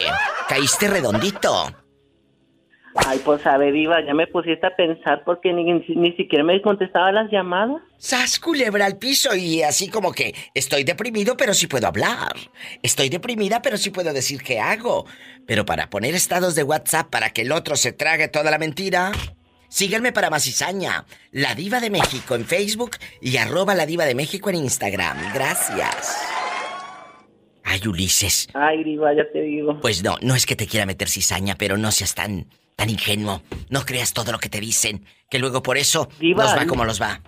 [0.49, 1.82] Caíste redondito.
[2.95, 6.61] Ay, pues a ver, Iva, ya me pusiste a pensar porque ni, ni siquiera me
[6.61, 7.81] contestaba las llamadas.
[7.97, 12.33] Sas culebra al piso y así como que estoy deprimido pero sí puedo hablar.
[12.83, 15.05] Estoy deprimida pero sí puedo decir qué hago.
[15.47, 19.11] Pero para poner estados de WhatsApp para que el otro se trague toda la mentira,
[19.69, 21.05] síganme para más cizaña.
[21.31, 25.17] La Diva de México en Facebook y arroba la Diva de México en Instagram.
[25.33, 26.29] Gracias.
[27.63, 28.49] Ay, Ulises.
[28.53, 29.79] Ay, Iva, ya te digo.
[29.81, 33.41] Pues no, no es que te quiera meter cizaña, pero no seas tan, tan ingenuo.
[33.69, 36.67] No creas todo lo que te dicen, que luego por eso Diva, nos va ¿y-
[36.67, 37.21] como los va.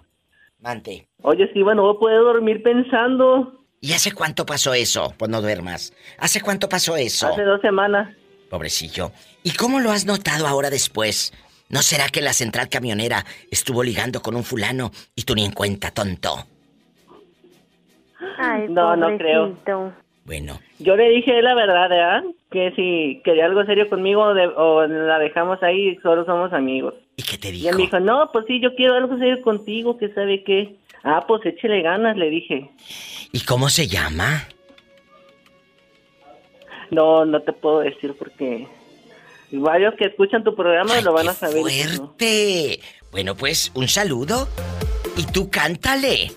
[0.59, 1.07] Mante.
[1.21, 3.61] Oye, sí, no poder dormir pensando.
[3.81, 5.13] ¿Y hace cuánto pasó eso?
[5.17, 5.93] Pues no duermas.
[6.17, 7.27] ¿Hace cuánto pasó eso?
[7.27, 8.15] Hace dos semanas.
[8.49, 9.11] Pobrecillo.
[9.43, 11.33] ¿Y cómo lo has notado ahora después?
[11.69, 15.51] ¿No será que la central camionera estuvo ligando con un fulano y tú ni en
[15.51, 16.47] cuenta, tonto?
[18.37, 19.57] Ay, No, no creo.
[20.25, 22.23] Bueno, Yo le dije la verdad, ¿verdad?
[22.51, 26.95] Que si quería algo serio conmigo de- o la dejamos ahí y solo somos amigos.
[27.15, 27.69] ¿y qué te Y dijo?
[27.69, 30.75] él me dijo, no, pues sí, yo quiero algo serio contigo, que sabe qué.
[31.03, 32.69] Ah, pues échele ganas, le dije.
[33.31, 34.47] ¿Y cómo se llama?
[36.89, 38.67] No, no te puedo decir porque
[39.51, 41.57] varios que escuchan tu programa lo van a saber.
[41.59, 42.07] y no.
[42.07, 42.79] ¡Fuerte!
[43.11, 44.47] Bueno, pues, un saludo.
[45.17, 46.31] Y tú cántale.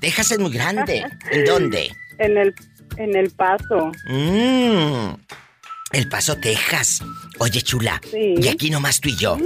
[0.03, 1.07] Texas es muy grande.
[1.31, 1.91] ¿En dónde?
[2.19, 2.55] En el,
[2.99, 3.93] en el Paso.
[4.11, 5.15] Mmm.
[5.93, 7.01] El Paso, Texas.
[7.39, 7.99] Oye, chula.
[8.11, 8.35] Sí.
[8.37, 9.39] Y aquí nomás tú y yo.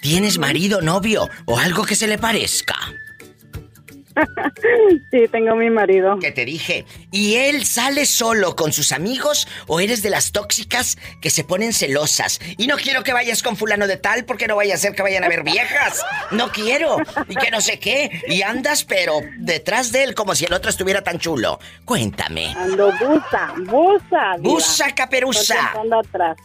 [0.00, 2.76] ¿Tienes marido, novio o algo que se le parezca?
[5.10, 6.18] sí, tengo mi marido.
[6.18, 6.84] ¿Qué te dije?
[7.10, 11.72] ¿Y él sale solo con sus amigos o eres de las tóxicas que se ponen
[11.72, 12.40] celosas?
[12.56, 15.02] Y no quiero que vayas con fulano de tal porque no vaya a ser que
[15.02, 16.04] vayan a ver viejas.
[16.30, 16.96] No quiero.
[17.28, 18.22] Y que no sé qué.
[18.28, 21.58] Y andas pero detrás de él como si el otro estuviera tan chulo.
[21.84, 22.54] Cuéntame.
[22.56, 24.36] Ando busa, busa.
[24.38, 25.54] Busa caperuza.
[25.74, 26.36] Estoy atrás.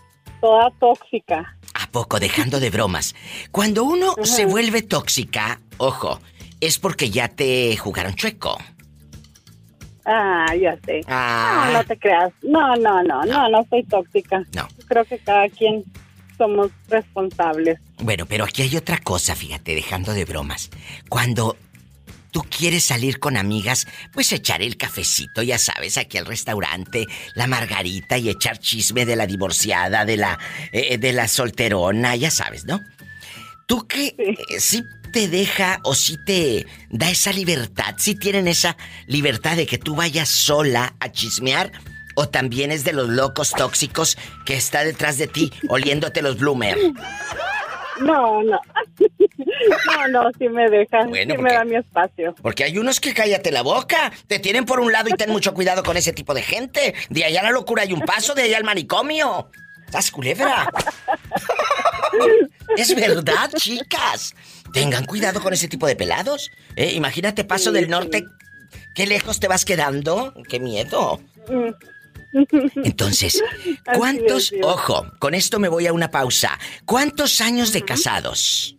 [0.41, 1.57] Toda tóxica.
[1.93, 3.13] ¿A poco dejando de bromas?
[3.51, 6.19] Cuando uno se vuelve tóxica, ojo,
[6.59, 8.57] es porque ya te jugaron chueco.
[10.03, 11.01] Ah, ya sé.
[11.07, 11.69] Ah.
[11.71, 12.33] No, no te creas.
[12.41, 14.43] No, no, no, no, no soy tóxica.
[14.55, 14.67] No.
[14.87, 15.83] Creo que cada quien
[16.35, 17.79] somos responsables.
[17.99, 20.71] Bueno, pero aquí hay otra cosa, fíjate, dejando de bromas.
[21.09, 21.57] Cuando
[22.33, 27.47] tú quieres salir con amigas, pues echar el cafecito, ya sabes, aquí al restaurante, la
[27.47, 30.39] margarita y echar chisme de la divorciada, de la
[30.73, 32.81] eh, de la solterona, ya sabes, ¿no?
[33.67, 37.95] ¿Tú qué eh, sí te deja o sí te da esa libertad?
[37.97, 38.75] ¿Sí tienen esa
[39.05, 41.71] libertad de que tú vayas sola a chismear?
[42.15, 46.77] ¿O también es de los locos tóxicos que está detrás de ti oliéndote los bloomer?
[48.01, 48.59] No, no.
[49.87, 51.09] No, no, sí me dejan.
[51.09, 52.35] Bueno, sí porque- me da mi espacio.
[52.41, 54.11] Porque hay unos que cállate la boca.
[54.27, 56.93] Te tienen por un lado y ten mucho cuidado con ese tipo de gente.
[57.09, 59.49] De allá a la locura hay un paso, de allá al manicomio.
[59.85, 60.67] ¿Estás culebra?
[62.77, 64.33] es verdad, chicas.
[64.73, 66.49] Tengan cuidado con ese tipo de pelados.
[66.75, 66.93] ¿eh?
[66.93, 68.23] Imagínate paso del norte.
[68.95, 70.33] ¿Qué lejos te vas quedando?
[70.49, 71.19] ¡Qué miedo!
[72.83, 73.43] Entonces,
[73.95, 76.57] ¿cuántos, ojo, con esto me voy a una pausa.
[76.85, 78.75] ¿Cuántos años de casados?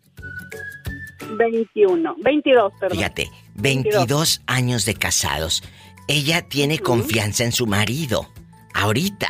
[1.37, 2.99] 21, 22, perdón.
[2.99, 5.63] Fíjate, 22 años de casados.
[6.09, 8.29] Ella tiene confianza en su marido.
[8.75, 9.29] Ahorita.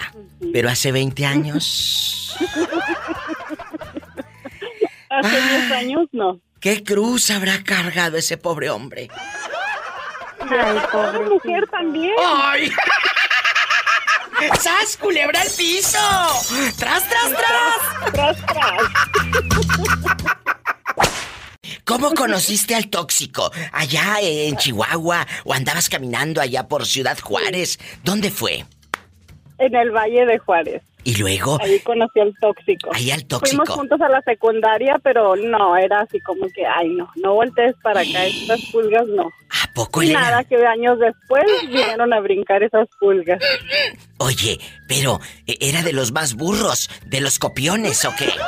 [0.53, 2.37] Pero hace 20 años.
[5.11, 6.41] Hace 10 años no.
[6.59, 9.09] ¿Qué cruz habrá cargado ese pobre hombre?
[10.41, 12.15] Ay, pobre mujer también.
[12.25, 12.71] ¡Ay!
[14.61, 15.99] ¡Sas, culebra al piso!
[16.79, 18.13] ¡Tras, tras, tras!
[18.13, 18.83] ¡Tras, tras!
[21.85, 23.51] ¿Cómo conociste al tóxico?
[23.73, 25.27] ¿Allá en Chihuahua?
[25.45, 27.79] ¿O andabas caminando allá por Ciudad Juárez?
[28.03, 28.65] ¿Dónde fue?
[29.59, 30.83] En el Valle de Juárez.
[31.05, 32.91] Y luego, Ahí conocí al tóxico.
[32.95, 33.73] ahí al Fuimos tóxico.
[33.75, 38.01] juntos a la secundaria, pero no, era así como que, ay, no, no voltees para
[38.01, 39.25] acá, estas pulgas no.
[39.63, 43.39] ¿A poco era- nada, que años después vinieron a brincar esas pulgas.
[44.19, 46.89] Oye, pero ¿e- ¿era de los más burros?
[47.07, 48.29] ¿De los copiones o qué?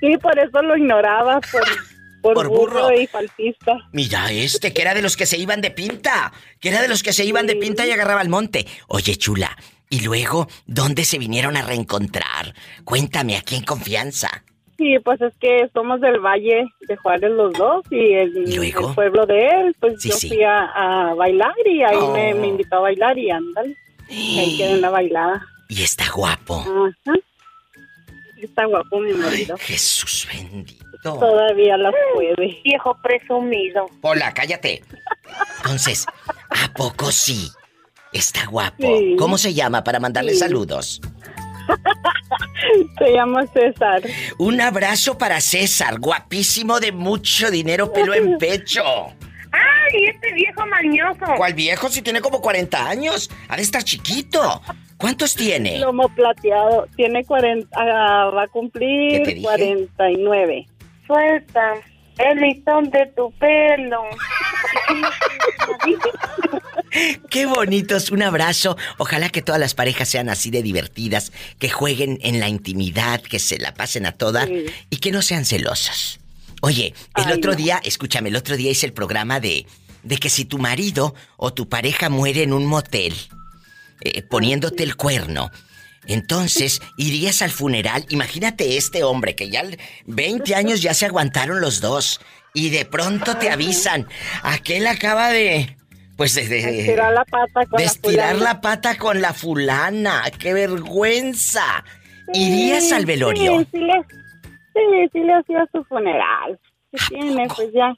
[0.00, 1.62] Sí, por eso lo ignoraba, por,
[2.22, 2.82] por, Por burro.
[2.88, 2.92] burro.
[3.00, 3.76] y falsista.
[3.92, 6.32] Mira este, que era de los que se iban de pinta.
[6.60, 8.66] Que era de los que se iban de pinta y agarraba el monte.
[8.88, 9.56] Oye, chula.
[9.92, 12.54] Y luego, ¿dónde se vinieron a reencontrar?
[12.84, 14.42] Cuéntame, aquí en confianza.
[14.78, 18.88] Sí, pues es que somos del Valle de Juárez los dos y el, ¿Y luego?
[18.88, 20.28] el pueblo de él, pues Sí, yo sí.
[20.28, 20.64] fui a,
[21.10, 22.10] a bailar y ahí Oh.
[22.12, 23.76] me, me invitó a bailar y ándale.
[24.08, 25.42] Y ahí quedé en la bailada.
[25.68, 26.60] Y está guapo.
[26.60, 27.18] Ajá.
[28.42, 29.56] Está guapo mi marido.
[29.58, 30.84] Jesús bendito.
[31.02, 32.60] Todavía las puede.
[32.64, 33.86] Viejo presumido.
[34.00, 34.82] Hola, cállate.
[35.58, 36.06] Entonces,
[36.50, 37.48] ¿a poco sí?
[38.12, 38.76] Está guapo.
[38.98, 39.16] Sí.
[39.18, 40.38] ¿Cómo se llama para mandarle Sí.
[40.40, 41.00] saludos?
[42.98, 44.02] Se llama César.
[44.38, 48.82] Un abrazo para César, guapísimo de mucho dinero, pelo en pecho.
[49.52, 51.34] ¡Ay, este viejo mañoso!
[51.36, 51.88] ¿Cuál viejo?
[51.88, 53.30] Si tiene como 40 años.
[53.48, 54.62] Ha de estar chiquito.
[54.96, 55.78] ¿Cuántos tiene?
[55.78, 56.86] Lomo plateado.
[56.96, 59.42] Tiene 40, ah, va a ¿Qué te cumplir dije?
[59.42, 60.66] 49.
[61.06, 61.74] Suelta
[62.18, 64.02] el listón de tu pelo.
[67.30, 68.76] Qué bonitos, un abrazo.
[68.98, 73.38] Ojalá que todas las parejas sean así de divertidas, que jueguen en la intimidad, que
[73.38, 74.46] se la pasen a toda
[74.90, 76.20] y que no sean celosos.
[76.60, 77.56] Oye, el Ay, otro no.
[77.56, 79.66] día, escúchame, el otro día hice el programa de,
[80.02, 83.14] de que si tu marido o tu pareja muere en un motel,
[84.02, 85.50] eh, poniéndote el cuerno,
[86.06, 88.04] entonces irías al funeral.
[88.08, 89.62] Imagínate este hombre que ya
[90.06, 92.20] 20 años ya se aguantaron los dos
[92.54, 94.06] y de pronto te avisan,
[94.42, 95.76] aquel acaba de...
[96.16, 98.52] Pues de, de- Estirar la pata con de estirar fulana.
[98.52, 100.22] la pata con la fulana.
[100.38, 101.84] ¡Qué vergüenza!
[102.34, 103.58] ¿Irías al velorio?
[103.60, 103.92] Sí, sí le,
[104.74, 106.60] sí, sí le hacía su funeral.
[106.92, 107.48] ¿Qué tiene?
[107.56, 107.94] Pues ya.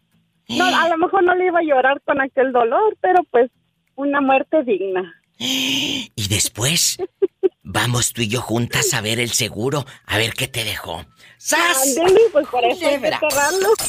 [0.48, 3.50] No, a lo mejor no le iba a llorar con aquel dolor, pero pues
[3.96, 5.12] una muerte digna.
[6.16, 6.98] Y después
[7.62, 11.04] vamos tú y yo juntas a ver el seguro, a ver qué te dejó.
[11.38, 11.96] ¡Sas!
[11.98, 13.20] Ándele, pues por eso hay que Culebra.
[13.20, 13.68] cerrarlo.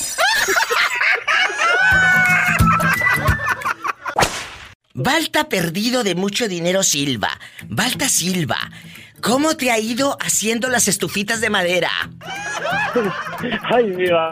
[4.94, 7.30] Balta perdido de mucho dinero Silva.
[7.68, 8.58] Balta Silva,
[9.22, 11.92] ¿cómo te ha ido haciendo las estufitas de madera?
[13.74, 14.32] Ay, mira.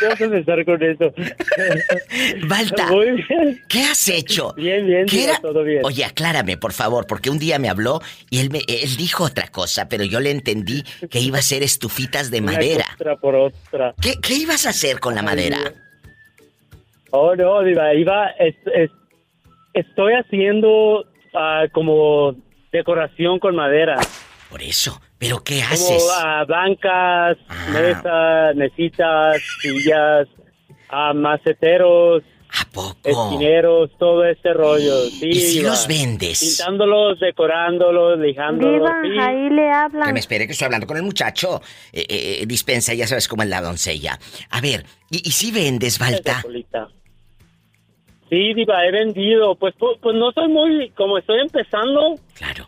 [0.00, 1.12] ¿Qué vas a empezar con eso?
[2.46, 3.62] Balta, Muy bien.
[3.68, 4.52] ¿qué has hecho?
[4.54, 5.40] Bien, bien, ¿Qué Diva, era?
[5.40, 5.80] todo bien.
[5.84, 9.48] Oye, aclárame, por favor, porque un día me habló y él, me, él dijo otra
[9.48, 12.84] cosa, pero yo le entendí que iba a hacer estufitas de Una madera.
[12.94, 13.94] Otra por otra.
[14.00, 15.58] ¿Qué, qué ibas a hacer con la madera?
[17.10, 18.90] Oh, no, Diva, iba, es- es-
[19.72, 22.36] estoy haciendo ah, como
[22.72, 23.96] decoración con madera.
[24.50, 26.08] Por eso, ¿pero qué Como haces?
[26.16, 27.36] ah, bancas,
[27.72, 30.28] mesas, mesitas, sillas,
[30.90, 32.22] ah, maceteros,
[33.04, 35.04] esquineros, todo ese rollo.
[35.10, 35.70] Sí, ¿Y si Diva.
[35.70, 36.40] los vendes?
[36.58, 38.80] Pintándolos, decorándolos, lijándolos.
[39.02, 39.18] Diva, sí.
[39.20, 40.06] ahí le hablan.
[40.06, 41.60] Que me espere que estoy hablando con el muchacho.
[41.92, 44.18] Eh, eh, dispensa, ya sabes cómo es la doncella.
[44.50, 46.42] A ver, ¿y, y si vendes, Balta?
[48.30, 49.54] Sí, Diva, he vendido.
[49.54, 52.14] Pues, pu- pues no soy muy, como estoy empezando.
[52.34, 52.67] Claro.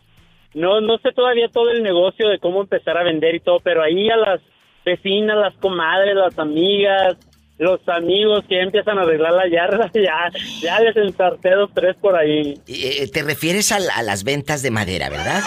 [0.55, 3.83] No, no sé todavía todo el negocio de cómo empezar a vender y todo, pero
[3.83, 4.41] ahí a las
[4.85, 7.17] vecinas, las comadres, las amigas,
[7.59, 10.31] los amigos que empiezan a arreglar la yarda, ya,
[10.63, 12.55] ya les ensarté dos, tres por ahí.
[12.67, 15.43] Eh, te refieres a las ventas de madera, ¿verdad?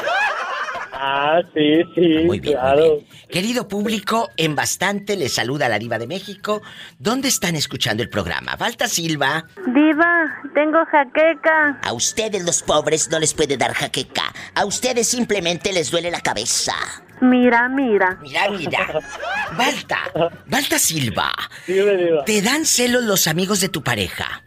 [0.95, 2.81] Ah, sí, sí, Muy bien, claro.
[2.81, 3.27] muy bien.
[3.29, 6.61] Querido público, en bastante les saluda la diva de México.
[6.99, 8.55] ¿Dónde están escuchando el programa?
[8.57, 9.47] Balta Silva.
[9.73, 11.79] Diva, tengo jaqueca.
[11.81, 14.31] A ustedes los pobres no les puede dar jaqueca.
[14.53, 16.75] A ustedes simplemente les duele la cabeza.
[17.21, 18.19] Mira, mira.
[18.21, 18.99] Mira, mira.
[19.57, 19.99] Balta,
[20.45, 21.31] Balta Silva.
[21.65, 22.25] Dime, Diva.
[22.25, 24.43] ¿Te dan celos los amigos de tu pareja?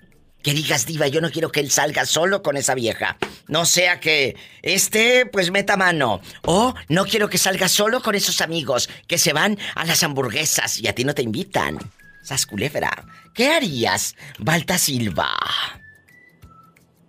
[0.47, 3.17] Que digas, diva, yo no quiero que él salga solo con esa vieja.
[3.49, 6.21] No sea que este, pues meta mano.
[6.45, 10.81] O no quiero que salga solo con esos amigos que se van a las hamburguesas
[10.81, 11.79] y a ti no te invitan.
[12.23, 12.93] Sas culebra.
[13.35, 15.35] ¿Qué harías, Balta Silva?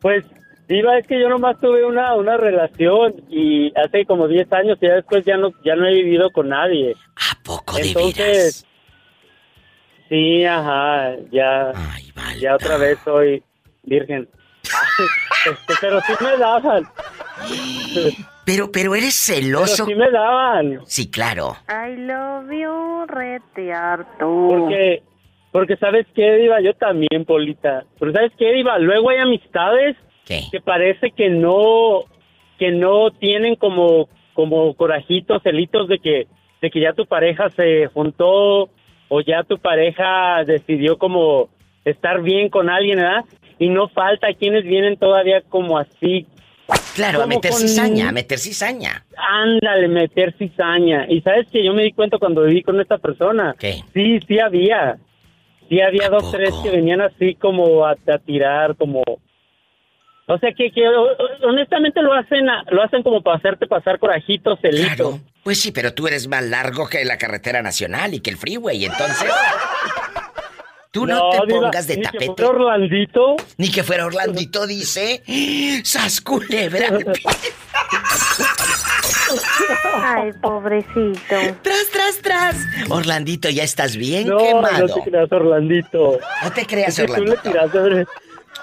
[0.02, 0.26] Pues,
[0.68, 4.88] Diva, es que yo nomás tuve una, una relación y hace como 10 años y
[4.88, 6.96] ya después ya no, ya no he vivido con nadie.
[7.16, 8.67] ¿A poco de Entonces,
[10.10, 11.72] sí, ajá, ya,
[12.40, 13.44] ya otra vez soy
[13.84, 14.28] virgen.
[15.46, 16.84] Este, pero sí me daban.
[18.46, 19.86] Pero, pero eres celoso.
[19.86, 20.80] Pero sí me daban.
[20.86, 21.56] Sí, claro.
[21.70, 24.48] I love you, rete harto.
[24.50, 25.04] Porque,
[25.52, 26.62] porque ¿sabes qué, Diva?
[26.62, 27.86] Yo también, Polita.
[28.00, 28.78] Pero ¿sabes qué, Diva?
[28.80, 29.96] Luego hay amistades
[30.26, 32.02] que parece que no,
[32.60, 36.28] que no tienen como, como corajitos, celitos de que,
[36.62, 38.70] de que ya tu pareja se juntó
[39.10, 41.50] o ya tu pareja decidió como
[41.86, 43.24] estar bien con alguien, ¿verdad?
[43.60, 46.28] Y no falta quienes vienen todavía como así.
[46.96, 49.06] Claro, a meter con- cizaña, a meter cizaña.
[49.16, 51.06] Ándale, meter cizaña.
[51.08, 53.56] Y sabes que yo me di cuenta cuando viví con esta persona.
[53.58, 53.82] ¿Qué?
[53.94, 54.98] Sí, sí había.
[55.70, 59.02] Sí había dos, tres que venían así como a, a tirar, como...
[60.30, 60.82] O sea que, que
[61.44, 65.20] honestamente lo hacen a- lo hacen como para hacerte pasar corajitos, celito.
[65.48, 68.84] Pues sí, pero tú eres más largo que la carretera nacional y que el freeway,
[68.84, 69.30] entonces.
[70.92, 72.34] Tú no, te Diva, pongas de ni que tapete.
[72.36, 73.36] fuera Orlandito.
[73.56, 75.24] Ni que fuera Orlandito, dice.
[75.86, 76.90] ¡Sas culebra!
[80.04, 81.16] Ay, pobrecito.
[81.62, 82.56] ¡Tras, tras, tras!
[82.90, 84.88] Orlandito, ya estás bien No, quemado.
[84.88, 86.20] no te creas, Orlandito.
[86.44, 88.12] No te creas, Es que tú le Orlandito.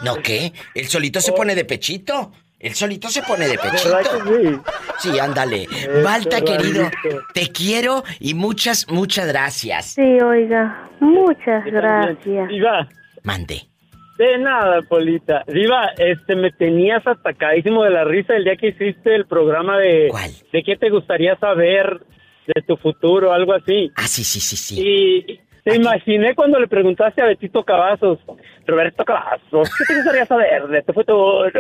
[0.02, 0.52] ¿No qué?
[0.74, 2.30] El solito se pone de pechito.
[2.64, 3.94] El solito se pone de pechito.
[3.94, 4.60] ¿Verdad que sí?
[5.10, 5.64] Sí, ándale.
[5.64, 6.90] Eso, Balta, querido,
[7.34, 9.92] te quiero y muchas, muchas gracias.
[9.92, 12.48] Sí, oiga, muchas gracias.
[12.48, 12.88] Diva.
[13.22, 13.64] Mande.
[14.16, 15.44] De nada, Polita.
[15.46, 20.10] Diva, este, me tenías atacadísimo de la risa el día que hiciste el programa de...
[20.50, 22.00] ¿De qué te gustaría saber
[22.46, 23.92] de tu futuro, algo así?
[23.94, 24.80] Ah, sí, sí, sí, sí.
[24.80, 28.18] Y, Te imaginé cuando le preguntaste a Betito Cavazos,
[28.66, 31.50] Roberto Cavazos, ¿qué te gustaría saber de este futuro?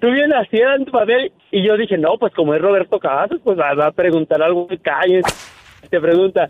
[0.00, 3.40] Tú vienes así en tu papel y yo dije, no, pues como es Roberto Cavazos,
[3.44, 5.20] pues va va a preguntar algo de calle.
[5.90, 6.48] Te pregunta,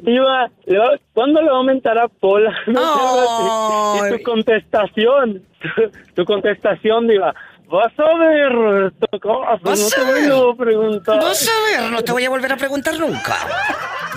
[0.00, 2.54] Diva, ¿le va- ¿cuándo le va a aumentar a Pola?
[2.68, 3.96] No.
[4.06, 5.68] Y tu contestación, tu,
[6.14, 7.34] tu contestación, Diva,
[7.68, 10.32] vas a ver, Roberto Cavazos, no a te ver.
[10.32, 11.16] voy a preguntar.
[11.18, 13.34] Vas a ver, no te voy a volver a preguntar nunca.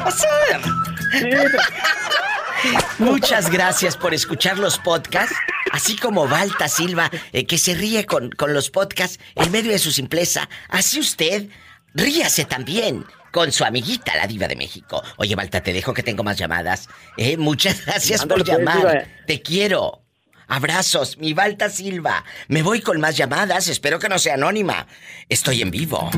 [0.06, 0.62] Vas a ver.
[3.00, 5.36] Muchas gracias por escuchar los podcasts,
[5.72, 9.80] así como Balta Silva, eh, que se ríe con, con los podcasts en medio de
[9.80, 10.50] su simpleza.
[10.68, 11.48] Así usted,
[11.94, 15.04] ríase también con su amiguita, la diva de México.
[15.18, 16.90] Oye, Balta, te dejo que tengo más llamadas.
[17.18, 18.78] Eh, muchas gracias por pues, llamar.
[18.78, 19.04] diva.
[19.26, 20.04] Te quiero.
[20.48, 22.26] Abrazos, mi Balta Silva.
[22.48, 24.88] Me voy con más llamadas, espero que no sea anónima.
[25.30, 26.10] Estoy en vivo.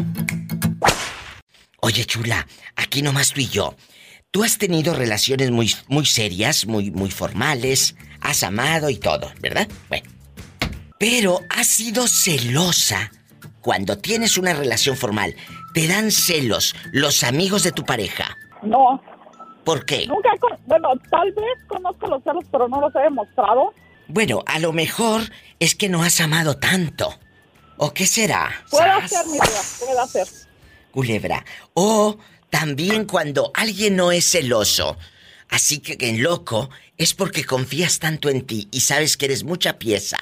[1.81, 3.75] Oye, chula, aquí nomás tú y yo.
[4.31, 9.67] Tú has tenido relaciones muy, muy serias, muy, muy formales, has amado y todo, ¿verdad?
[9.89, 10.09] Bueno.
[10.97, 13.11] Pero has sido celosa
[13.59, 15.35] cuando tienes una relación formal.
[15.73, 18.37] ¿Te dan celos los amigos de tu pareja?
[18.63, 19.01] No,
[19.65, 20.07] ¿Por qué?
[20.07, 20.29] nunca,
[20.65, 23.73] bueno, tal vez conozco los celos, pero no los he demostrado.
[24.07, 25.23] Bueno, a lo mejor
[25.59, 27.19] es que no has amado tanto.
[27.75, 28.49] ¿O qué será?
[28.69, 30.27] Puede ser, mi vida, puede ser.
[30.91, 31.43] Culebra.
[31.73, 32.17] O
[32.51, 34.97] también cuando alguien no es celoso,
[35.49, 39.79] así que en loco, es porque confías tanto en ti y sabes que eres mucha
[39.79, 40.17] pieza,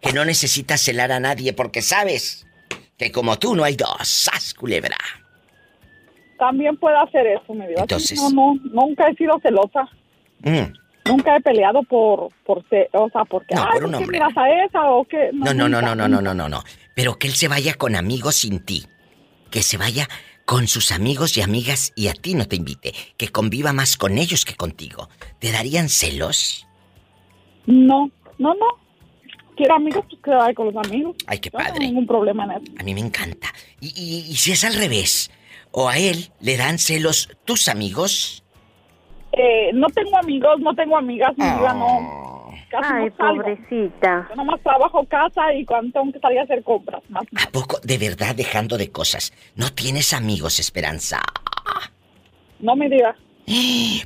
[0.00, 2.46] que no necesitas celar a nadie porque sabes
[2.96, 3.96] que como tú no hay dos.
[4.08, 4.96] ¡Sas, culebra!
[6.38, 7.82] También puede hacer eso, mi vida.
[7.82, 9.88] Entonces- No, no, nunca he sido celosa.
[10.40, 10.72] Mm.
[11.06, 14.04] Nunca he peleado por, por ser, o sea, porque, No, ay, por un ¿por qué
[14.04, 14.18] hombre.
[14.20, 15.30] miras a esa o qué?
[15.32, 16.64] No, no, no, no, no, no, no, no, no.
[16.94, 18.86] Pero que él se vaya con amigos sin ti.
[19.50, 20.08] Que se vaya
[20.44, 22.92] con sus amigos y amigas y a ti no te invite.
[23.16, 25.08] Que conviva más con ellos que contigo.
[25.38, 26.66] ¿Te darían celos?
[27.66, 28.66] No, no, no.
[29.56, 31.16] Quiero amigos, pues que vaya con los amigos.
[31.26, 31.86] Ay, qué Yo No tengo padre.
[31.86, 32.72] ningún problema en eso.
[32.78, 33.52] A mí me encanta.
[33.80, 35.30] Y, y- y si es al revés,
[35.70, 38.40] o a él le dan celos tus amigos,
[39.36, 42.33] Eh, no tengo amigos, no tengo amigas, mi vida no.
[42.80, 43.42] Casi Ay, no salgo.
[43.42, 44.26] pobrecita.
[44.30, 47.02] Yo nomás trabajo casa y cuando tengo que salir a hacer compras.
[47.08, 47.24] Más.
[47.46, 49.32] ¿a poco de verdad dejando de cosas?
[49.54, 51.22] ¿No tienes amigos, Esperanza?
[52.60, 53.16] No me digas.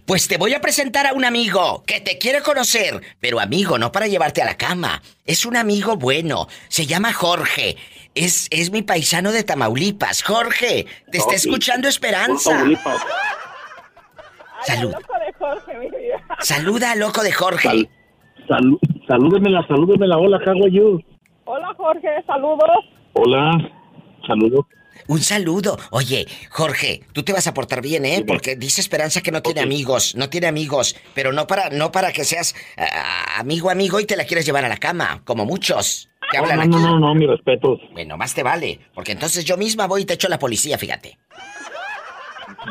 [0.05, 3.93] Pues te voy a presentar a un amigo que te quiere conocer, pero amigo, no
[3.93, 5.01] para llevarte a la cama.
[5.25, 7.77] Es un amigo bueno, se llama Jorge.
[8.17, 10.25] Es, es mi paisano de Tamaulipas.
[10.25, 11.49] Jorge, te está sí.
[11.49, 12.51] escuchando Esperanza.
[12.51, 13.01] Tamaulipas.
[14.67, 14.93] Salud.
[14.93, 16.21] Loco de Jorge, mi vida.
[16.41, 17.69] Saluda al loco de Jorge.
[17.69, 17.89] Sal-
[18.49, 20.17] salú- salúdemela, salúdemela.
[20.19, 21.01] Hola, how are you?
[21.45, 22.69] Hola Jorge, saludos.
[23.15, 23.71] Hola,
[24.27, 24.67] saludos.
[25.07, 25.79] Un saludo.
[25.93, 28.25] Oye, Jorge, tú te vas a portar bien, ¿eh?
[28.27, 32.13] Porque dice Esperanza que no tiene amigos, no tiene amigos, pero no para, no para
[32.13, 36.11] que seas ah, amigo amigo y te la quieres llevar a la cama, como muchos
[36.31, 36.85] que No, hablan no, aquí.
[36.85, 37.81] no, no, no, mis respetos.
[37.93, 40.77] Bueno, más te vale, porque entonces yo misma voy y te echo a la policía,
[40.77, 41.17] fíjate.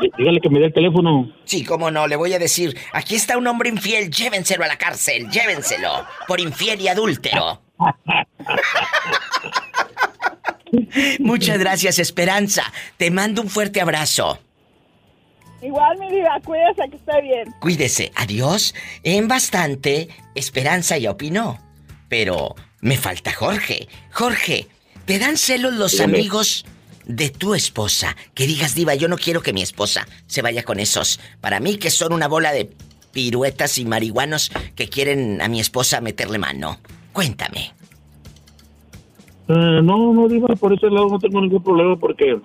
[0.00, 1.32] Dí- Dígale que me dé el teléfono.
[1.44, 4.76] Sí, cómo no, le voy a decir, aquí está un hombre infiel, llévenselo a la
[4.76, 7.62] cárcel, llévenselo, por infiel y adúltero.
[11.18, 12.62] Muchas gracias, Esperanza.
[12.96, 14.38] Te mando un fuerte abrazo.
[15.62, 17.52] Igual mi vida, cuídese que esté bien.
[17.60, 18.74] Cuídese, adiós.
[19.02, 21.58] En bastante, Esperanza ya opinó.
[22.08, 23.88] Pero me falta Jorge.
[24.12, 24.66] Jorge,
[25.04, 26.18] ¿te dan celos los Dígame.
[26.18, 26.64] amigos
[27.08, 28.16] de tu esposa?
[28.34, 31.18] Que digas, diva, yo no quiero que mi esposa se vaya con esos.
[31.40, 32.70] Para mí que son una bola de
[33.12, 36.78] piruetas y marihuanos que quieren a mi esposa meterle mano.
[37.12, 37.72] Cuéntame.
[39.48, 42.38] Eh, no, no, Diva, por ese lado no tengo ningún problema porque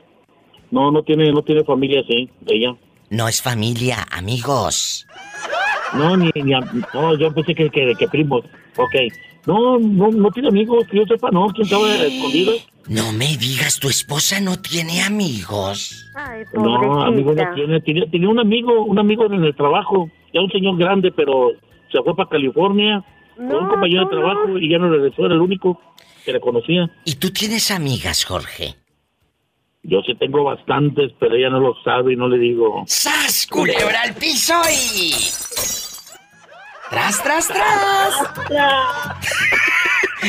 [0.72, 2.76] no, no tiene, no tiene familia así, ella.
[3.10, 5.06] No es familia, amigos.
[5.94, 6.54] No, ni, ni
[6.94, 8.44] no, yo pensé que, que, que primos.
[8.78, 8.96] Ok.
[9.46, 12.54] No, no, no tiene amigos, que yo sepa, no, quién sabe, escondido.
[12.88, 16.12] No me digas, tu esposa no tiene amigos.
[16.16, 20.42] Ay, No, amigo no tiene, tenía, tenía un amigo, un amigo en el trabajo, ya
[20.42, 21.52] un señor grande, pero
[21.92, 23.04] se fue para California,
[23.36, 24.22] con un No, compañero de no.
[24.22, 25.80] trabajo y ya no regresó, era el único
[26.26, 26.90] que le conocía.
[27.06, 28.76] ¿Y tú tienes amigas, Jorge?
[29.84, 32.84] Yo sí tengo bastantes, pero ella no lo sabe y no le digo.
[32.88, 35.12] ¡Sas, culebra al piso y...
[36.90, 38.14] ¡Tras, tras, tras!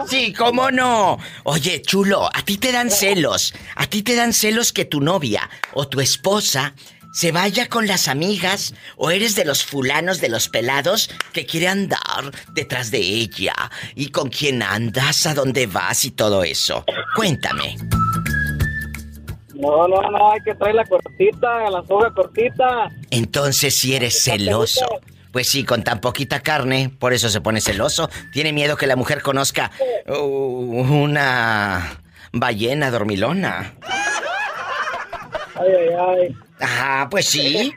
[0.07, 1.17] Sí, cómo no.
[1.43, 3.53] Oye, chulo, a ti te dan celos.
[3.75, 6.73] A ti te dan celos que tu novia o tu esposa
[7.11, 11.67] se vaya con las amigas o eres de los fulanos de los pelados que quiere
[11.67, 13.53] andar detrás de ella
[13.95, 16.85] y con quién andas, a dónde vas y todo eso.
[17.15, 17.75] Cuéntame.
[19.55, 22.89] No, no, no, hay que traer la cortita, la soga cortita.
[23.11, 24.85] Entonces si eres celoso.
[25.31, 28.09] Pues sí, con tan poquita carne, por eso se pone celoso.
[28.33, 29.71] Tiene miedo que la mujer conozca
[30.07, 32.01] uh, una
[32.33, 33.75] ballena dormilona.
[35.55, 36.35] Ay, ay, ay.
[36.59, 37.73] Ah, pues sí.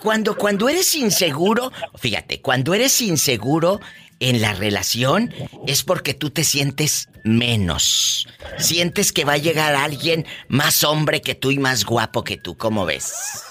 [0.00, 3.80] Cuando, cuando eres inseguro, fíjate, cuando eres inseguro
[4.20, 5.32] en la relación
[5.66, 8.28] es porque tú te sientes menos.
[8.58, 12.56] Sientes que va a llegar alguien más hombre que tú y más guapo que tú,
[12.56, 13.44] ¿cómo ves?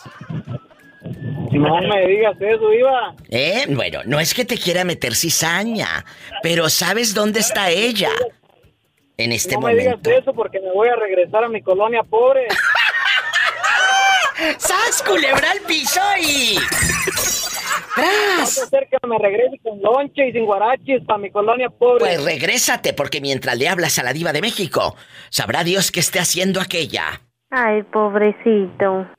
[1.52, 3.15] No me digas eso, Iba.
[3.30, 3.65] ¿Eh?
[3.69, 6.06] Bueno, no es que te quiera meter cizaña,
[6.44, 8.11] pero ¿sabes dónde está ella?
[9.18, 9.98] En este no me momento.
[9.99, 12.48] digas eso porque me voy a regresar a mi colonia pobre.
[14.57, 16.57] ¡Sas, culebra al piso y...
[17.95, 18.69] ¡Tras!
[18.69, 22.06] ser que me regrese con lonche y sin guarachis para mi colonia pobre.
[22.06, 24.95] Pues regrésate, porque mientras le hablas a la diva de México,
[25.30, 27.22] sabrá Dios qué esté haciendo aquella.
[27.49, 29.07] Ay, pobrecito.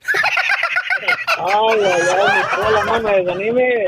[1.43, 3.87] Ay, ay, ay, mi cola, no me desanime.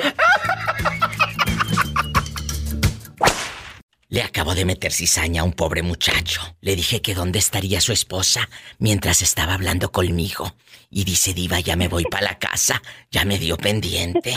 [4.09, 6.57] Le acabo de meter cizaña a un pobre muchacho.
[6.61, 8.49] Le dije que dónde estaría su esposa
[8.79, 10.55] mientras estaba hablando conmigo.
[10.91, 12.83] Y dice, diva, ya me voy para la casa.
[13.11, 14.35] Ya me dio pendiente.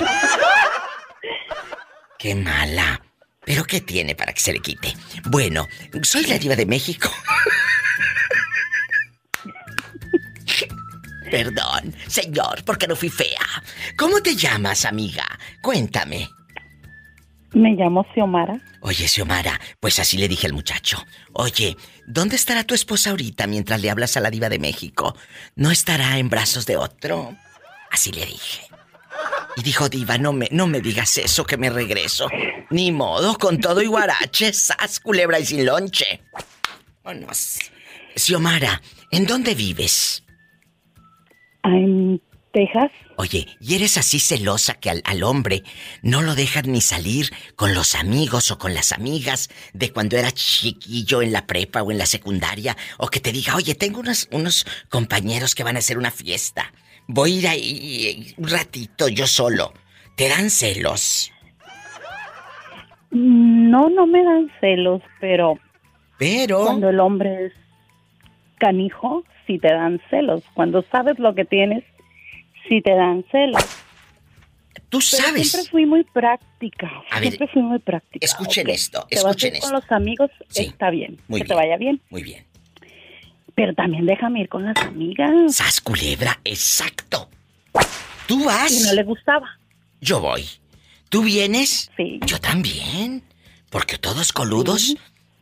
[2.17, 3.01] Qué mala.
[3.43, 4.95] ¿Pero qué tiene para que se le quite?
[5.25, 5.67] Bueno,
[6.03, 7.11] soy la diva de México.
[11.35, 13.45] Perdón, señor, porque no fui fea.
[13.97, 15.25] ¿Cómo te llamas, amiga?
[15.61, 16.29] Cuéntame.
[17.51, 18.57] Me llamo Xiomara.
[18.79, 21.05] Oye, Xiomara, pues así le dije al muchacho.
[21.33, 21.75] Oye,
[22.07, 25.13] ¿dónde estará tu esposa ahorita mientras le hablas a la diva de México?
[25.57, 27.35] ¿No estará en brazos de otro?
[27.91, 28.61] Así le dije.
[29.57, 32.29] Y dijo, diva, no me, no me digas eso, que me regreso.
[32.69, 36.21] Ni modo, con todo y guarache, sas, culebra y sin lonche.
[37.03, 37.59] Vámonos.
[38.15, 38.81] Xiomara,
[39.11, 40.24] ¿en dónde vives?
[41.65, 42.21] En
[42.53, 42.91] Texas.
[43.17, 45.63] Oye, ¿y eres así celosa que al, al hombre
[46.01, 50.31] no lo dejan ni salir con los amigos o con las amigas de cuando era
[50.31, 52.77] chiquillo en la prepa o en la secundaria?
[52.97, 56.71] O que te diga, oye, tengo unos, unos compañeros que van a hacer una fiesta.
[57.07, 59.73] Voy a ir ahí un ratito yo solo.
[60.15, 61.31] ¿Te dan celos?
[63.11, 65.59] No, no me dan celos, pero...
[66.17, 66.65] Pero...
[66.65, 67.53] Cuando el hombre es
[68.57, 70.43] canijo, sí te dan celos.
[70.53, 71.83] Cuando sabes lo que tienes,
[72.67, 73.63] sí te dan celos.
[74.89, 75.51] Tú Pero sabes.
[75.51, 76.91] Siempre fui muy práctica.
[77.11, 78.25] A ver, siempre fui muy práctica.
[78.25, 79.71] escuchen esto, te vas a ir escuchen con esto.
[79.73, 81.19] los amigos, Sí, está bien.
[81.27, 81.63] muy que te bien.
[81.63, 82.01] vaya bien.
[82.09, 82.45] Muy bien.
[83.55, 85.55] Pero también déjame ir con las amigas.
[85.55, 87.29] Sas culebra, exacto.
[88.27, 88.71] ¿Tú vas?
[88.71, 89.47] Y no le gustaba.
[90.01, 90.45] Yo voy.
[91.09, 91.89] ¿Tú vienes?
[91.95, 92.19] Sí.
[92.25, 93.23] Yo también.
[93.69, 94.95] Porque todos coludos,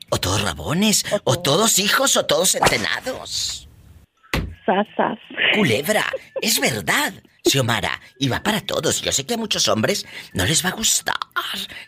[0.09, 3.67] o todos rabones, o todos hijos, o todos entrenados.
[4.65, 5.19] Sasas.
[5.55, 6.05] Culebra,
[6.41, 7.13] es verdad,
[7.45, 9.01] Xiomara, y va para todos.
[9.01, 11.15] Yo sé que a muchos hombres no les va a gustar.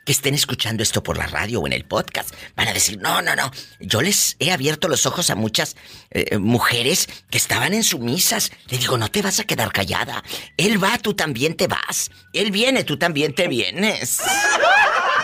[0.06, 2.36] que estén escuchando esto por la radio o en el podcast.
[2.56, 3.50] Van a decir, no, no, no.
[3.80, 5.76] Yo les he abierto los ojos a muchas
[6.12, 8.52] eh, mujeres que estaban en sumisas.
[8.68, 10.24] Le digo, no te vas a quedar callada.
[10.58, 12.12] Él va, tú también te vas.
[12.34, 14.22] Él viene, tú también te vienes.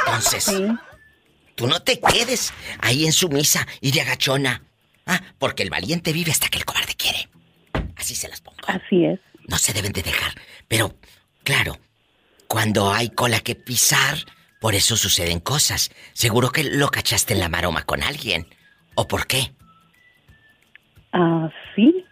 [0.06, 0.52] Entonces,
[1.56, 4.64] tú no te quedes ahí en sumisa y de agachona.
[5.06, 7.28] Ah, porque el valiente vive hasta que el cobarde quiere.
[8.02, 8.58] Así se las pongo.
[8.66, 9.20] Así es.
[9.48, 10.34] No se deben de dejar.
[10.68, 10.96] Pero,
[11.44, 11.78] claro,
[12.48, 14.18] cuando hay cola que pisar,
[14.60, 15.92] por eso suceden cosas.
[16.14, 18.48] Seguro que lo cachaste en la maroma con alguien.
[18.96, 19.54] ¿O por qué?
[21.14, 22.04] Ah, sí.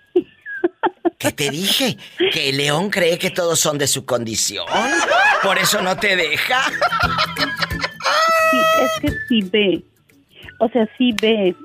[1.17, 1.97] ¿Qué te dije?
[2.31, 4.67] Que el león cree que todos son de su condición.
[5.41, 6.61] Por eso no te deja.
[8.51, 9.83] Sí, es que sí ve.
[10.59, 11.55] O sea, sí ve.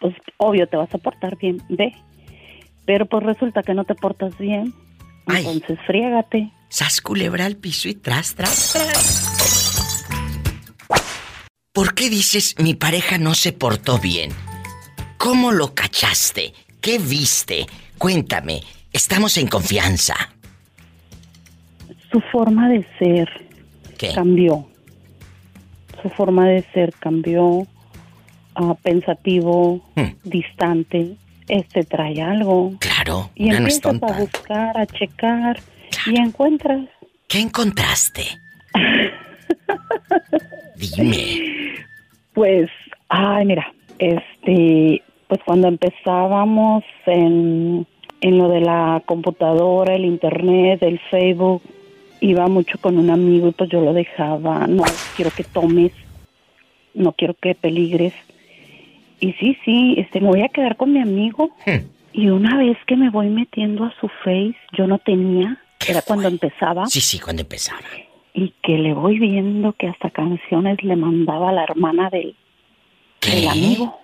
[0.00, 1.94] Pues obvio te vas a portar bien, ve.
[2.86, 4.74] Pero pues resulta que no te portas bien.
[5.26, 6.50] Entonces friégate.
[6.68, 10.06] Sas culebra al piso y tras, tras, tras.
[11.72, 14.30] ¿Por qué dices mi pareja no se portó bien?
[15.18, 16.52] ¿Cómo lo cachaste?
[16.80, 17.66] ¿Qué viste?
[17.98, 18.60] Cuéntame.
[18.92, 20.14] Estamos en confianza.
[22.12, 23.28] Su forma de ser
[24.14, 24.68] cambió.
[26.02, 27.66] Su forma de ser cambió.
[28.54, 29.82] ah, pensativo,
[30.22, 31.16] distante.
[31.48, 32.72] Este trae algo.
[32.80, 34.16] Claro, Y una no es empiezas tonta.
[34.16, 35.60] a buscar, a checar
[36.06, 36.86] y encuentras.
[37.28, 38.22] ¿Qué encontraste?
[40.76, 41.76] Dime.
[42.32, 42.68] Pues,
[43.08, 47.86] ay, mira, este, pues cuando empezábamos en,
[48.20, 51.62] en lo de la computadora, el internet, el Facebook,
[52.20, 54.82] iba mucho con un amigo y pues yo lo dejaba, no
[55.14, 55.92] quiero que tomes,
[56.94, 58.14] no quiero que peligres.
[59.24, 61.48] Y sí, sí, este, me voy a quedar con mi amigo.
[62.12, 66.28] Y una vez que me voy metiendo a su face, yo no tenía, era cuando
[66.28, 66.86] empezaba.
[66.88, 67.80] Sí, sí, cuando empezaba.
[68.34, 72.36] Y que le voy viendo que hasta canciones le mandaba a la hermana del,
[73.22, 73.98] del amigo.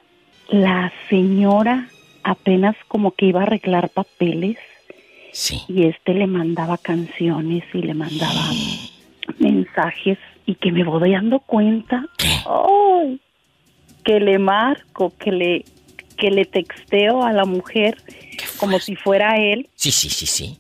[0.49, 1.89] La señora
[2.23, 4.57] apenas como que iba a arreglar papeles.
[5.33, 5.61] Sí.
[5.69, 8.41] Y este le mandaba canciones y le mandaba
[9.39, 10.17] mensajes
[10.47, 12.07] y que me voy dando cuenta.
[12.47, 13.21] ¡Ay!
[14.05, 15.65] Que le marco, que le
[16.17, 17.97] que le texteo a la mujer
[18.59, 19.69] como si fuera él.
[19.75, 20.59] Sí, sí, sí, sí.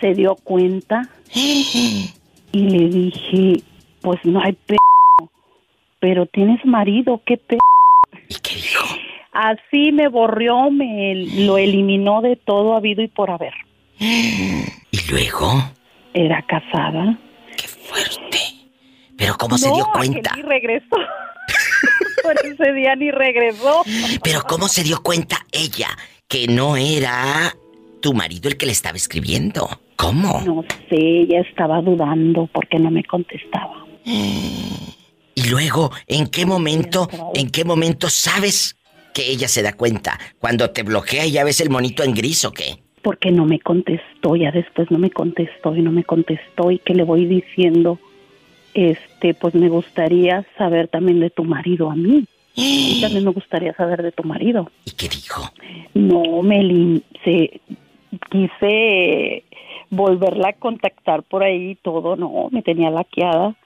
[0.00, 2.10] Se dio cuenta y
[2.52, 3.62] le dije,
[4.02, 4.76] pues no hay p
[5.98, 7.58] pero tienes marido, qué p
[8.28, 8.84] ¿Y qué dijo?
[9.32, 11.14] Así me borrió, me
[11.46, 13.54] lo eliminó de todo habido y por haber.
[13.98, 15.52] ¿Y luego?
[16.12, 17.18] Era casada.
[19.16, 20.34] ¿Pero cómo se dio cuenta?
[20.36, 20.96] ni regresó.
[22.22, 23.82] Por ese día ni regresó.
[24.22, 25.88] ¿Pero cómo se dio cuenta ella
[26.28, 27.54] que no era
[28.00, 29.68] tu marido el que le estaba escribiendo?
[29.96, 30.42] ¿Cómo?
[30.44, 33.86] No sé, ella estaba dudando porque no me contestaba.
[35.34, 38.76] Y luego, ¿en qué momento, en qué momento sabes
[39.14, 40.18] que ella se da cuenta?
[40.38, 42.76] Cuando te bloquea y ya ves el monito en gris o qué?
[43.02, 46.94] Porque no me contestó, ya después no me contestó y no me contestó y que
[46.94, 47.98] le voy diciendo,
[48.74, 52.26] este, pues me gustaría saber también de tu marido a mí.
[52.54, 54.70] Y también me gustaría saber de tu marido.
[54.84, 55.50] ¿Y qué dijo?
[55.94, 57.60] No, me se,
[58.30, 59.44] quise
[59.90, 63.54] volverla a contactar por ahí y todo, no, me tenía laqueada.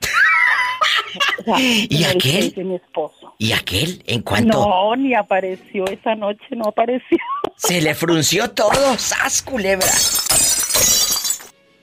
[1.39, 2.53] O sea, ¿Y aquel?
[2.65, 3.35] mi esposo.
[3.39, 7.17] ¿Y aquel, en cuanto No, ni apareció esa noche, no apareció.
[7.57, 8.99] se le frunció todo?
[8.99, 9.87] ¡Sas, culebra!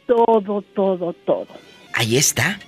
[0.06, 1.48] Todo, todo, todo.
[1.96, 2.60] Ahí está.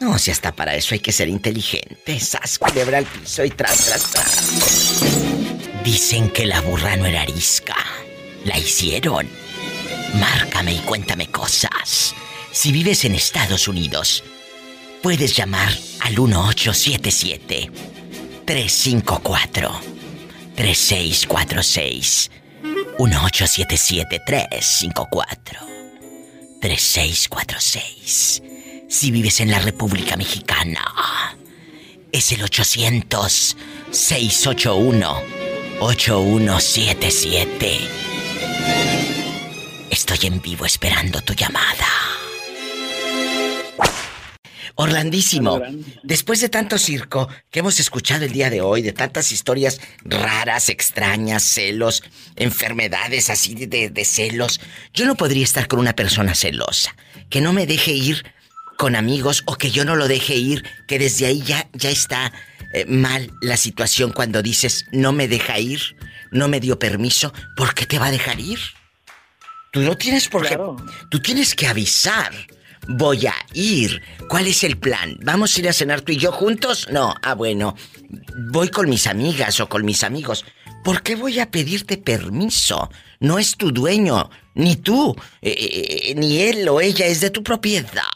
[0.00, 2.18] No, si hasta para eso hay que ser inteligente.
[2.18, 5.04] ¡Sas, culebra al piso y tras, tras, tras!
[5.84, 7.76] Dicen que la burra no era arisca.
[8.44, 9.28] La hicieron.
[10.14, 12.14] Márcame y cuéntame cosas.
[12.50, 14.24] Si vives en Estados Unidos,
[15.02, 15.70] puedes llamar
[16.00, 17.70] al 1877
[18.46, 19.80] 354
[20.56, 22.30] 3646
[22.98, 25.60] 1877 354
[26.60, 28.49] 3646
[28.90, 30.82] Si vives en la República Mexicana,
[32.10, 33.56] es el 800
[33.92, 35.22] 681
[35.78, 37.78] 8177
[39.90, 41.86] Estoy en vivo esperando tu llamada.
[44.74, 45.62] Orlandísimo,
[46.02, 50.68] después de tanto circo que hemos escuchado el día de hoy, de tantas historias raras,
[50.68, 52.02] extrañas, celos,
[52.34, 54.60] enfermedades así de, de celos,
[54.92, 56.96] yo no podría estar con una persona celosa,
[57.28, 58.24] que no me deje ir
[58.80, 62.32] con amigos o que yo no lo deje ir, que desde ahí ya, ya está
[62.72, 65.82] eh, mal la situación cuando dices no me deja ir,
[66.30, 68.58] no me dio permiso, ¿por qué te va a dejar ir?
[69.70, 70.58] Tú no tienes por qué.
[71.10, 72.32] Tú tienes que avisar.
[72.88, 74.00] voy a ir.
[74.30, 75.18] ¿Cuál es el plan?
[75.22, 76.88] ¿Vamos a ir a cenar tú y yo juntos?
[76.90, 77.76] No, ah, bueno.
[78.50, 80.46] Voy con mis amigas o con mis amigos.
[80.82, 82.90] ¿Por qué voy a pedirte permiso?
[83.20, 87.42] No es tu dueño, ni tú, eh, eh, ni él o ella, es de tu
[87.42, 88.08] propiedad.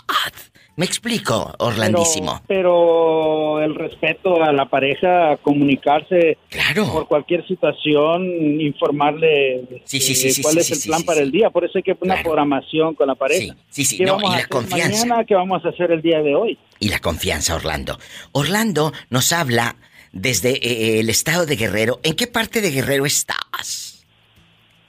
[0.76, 2.42] Me explico, Orlandísimo.
[2.48, 6.90] Pero, pero el respeto a la pareja, comunicarse claro.
[6.92, 8.24] por cualquier situación,
[8.60, 11.50] informarle Sí, sí, eh, sí, cuál es el plan para el día.
[11.50, 13.54] Por eso hay que una programación con la pareja.
[13.68, 15.06] Sí, sí, ¿Qué no, vamos y a la hacer confianza.
[15.06, 16.58] Mañana, ¿Qué vamos a hacer el día de hoy?
[16.80, 17.98] Y la confianza, Orlando.
[18.32, 19.76] Orlando nos habla
[20.12, 22.00] desde eh, el estado de Guerrero.
[22.02, 24.04] ¿En qué parte de Guerrero estás?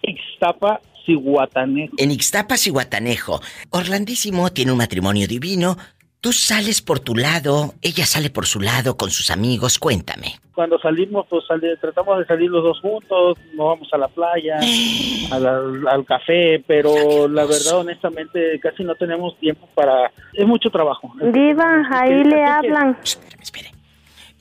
[0.01, 1.93] Ixtapa, Cihuatanejo.
[1.97, 3.41] En Ixtapa, Cihuatanejo.
[3.69, 5.77] Orlandísimo tiene un matrimonio divino.
[6.21, 9.77] Tú sales por tu lado, ella sale por su lado con sus amigos.
[9.77, 10.39] Cuéntame.
[10.55, 14.57] Cuando salimos, pues sali- tratamos de salir los dos juntos, nos vamos a la playa,
[15.31, 20.11] al, al- al café, pero la verdad, honestamente, casi no tenemos tiempo para...
[20.33, 21.13] Es mucho trabajo.
[21.31, 22.97] Diva, ahí le hablan.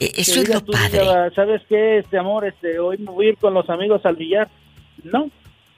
[0.00, 1.00] Eh, Eso es lo tú, padre.
[1.00, 2.46] Diva, ¿Sabes qué, este amor?
[2.46, 4.48] Este, hoy me voy a ir con los amigos al billar.
[5.02, 5.28] No,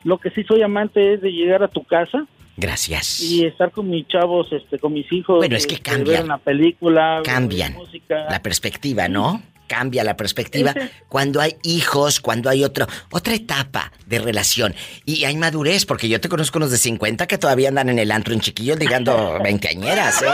[0.07, 2.27] lo que sí soy amante es de llegar a tu casa
[2.57, 3.21] Gracias.
[3.21, 5.39] y estar con mis chavos, este, con mis hijos.
[5.39, 6.17] Bueno, es que este, cambian.
[6.19, 7.15] Ver una película.
[7.17, 8.27] ver Cambian música.
[8.31, 9.43] la perspectiva, ¿no?
[9.67, 10.73] Cambia la perspectiva
[11.09, 14.77] cuando hay hijos, cuando hay otro, otra etapa de relación.
[15.05, 18.13] Y hay madurez, porque yo te conozco unos de 50 que todavía andan en el
[18.13, 20.27] antro en chiquillos ligando veinteañeras, ¿eh?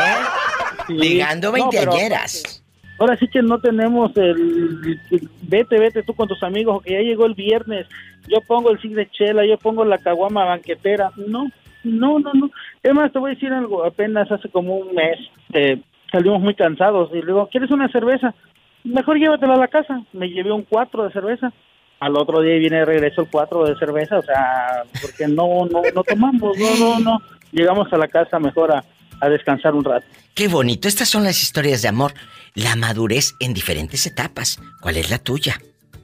[0.86, 0.92] Sí.
[0.94, 2.61] Ligando No, veinteañeras.
[3.02, 4.96] Ahora sí que no tenemos el,
[5.42, 7.88] vete, vete tú con tus amigos, que ya llegó el viernes,
[8.28, 11.10] yo pongo el cig de chela, yo pongo la caguama banquetera.
[11.16, 11.48] No,
[11.82, 12.48] no, no, no.
[12.80, 15.18] Es más, te voy a decir algo, apenas hace como un mes
[15.52, 15.80] eh,
[16.12, 18.36] salimos muy cansados y luego, ¿quieres una cerveza?
[18.84, 20.00] Mejor llévatela a la casa.
[20.12, 21.52] Me llevé un cuatro de cerveza.
[21.98, 25.82] Al otro día viene de regreso el cuatro de cerveza, o sea, porque no, no,
[25.92, 27.18] no tomamos, no, no, no.
[27.50, 28.84] Llegamos a la casa mejor a,
[29.22, 30.04] a descansar un rato.
[30.34, 32.12] Qué bonito, estas son las historias de amor.
[32.54, 34.58] La madurez en diferentes etapas.
[34.80, 35.60] ¿Cuál es la tuya?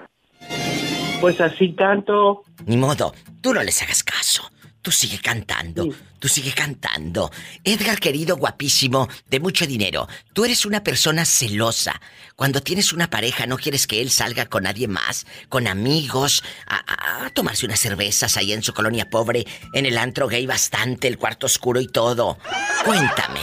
[1.19, 2.43] Pues así canto.
[2.66, 4.51] Ni modo, tú no les hagas caso.
[4.82, 5.89] Tú sigue cantando,
[6.24, 7.30] tú sigue cantando.
[7.64, 12.01] Edgar, querido, guapísimo, de mucho dinero, tú eres una persona celosa.
[12.34, 16.76] Cuando tienes una pareja, no quieres que él salga con nadie más, con amigos, a,
[16.76, 19.44] a- a tomarse unas cervezas ahí en su colonia pobre,
[19.74, 22.38] en el antro gay bastante, el cuarto oscuro y todo.
[22.86, 23.40] Cuéntame,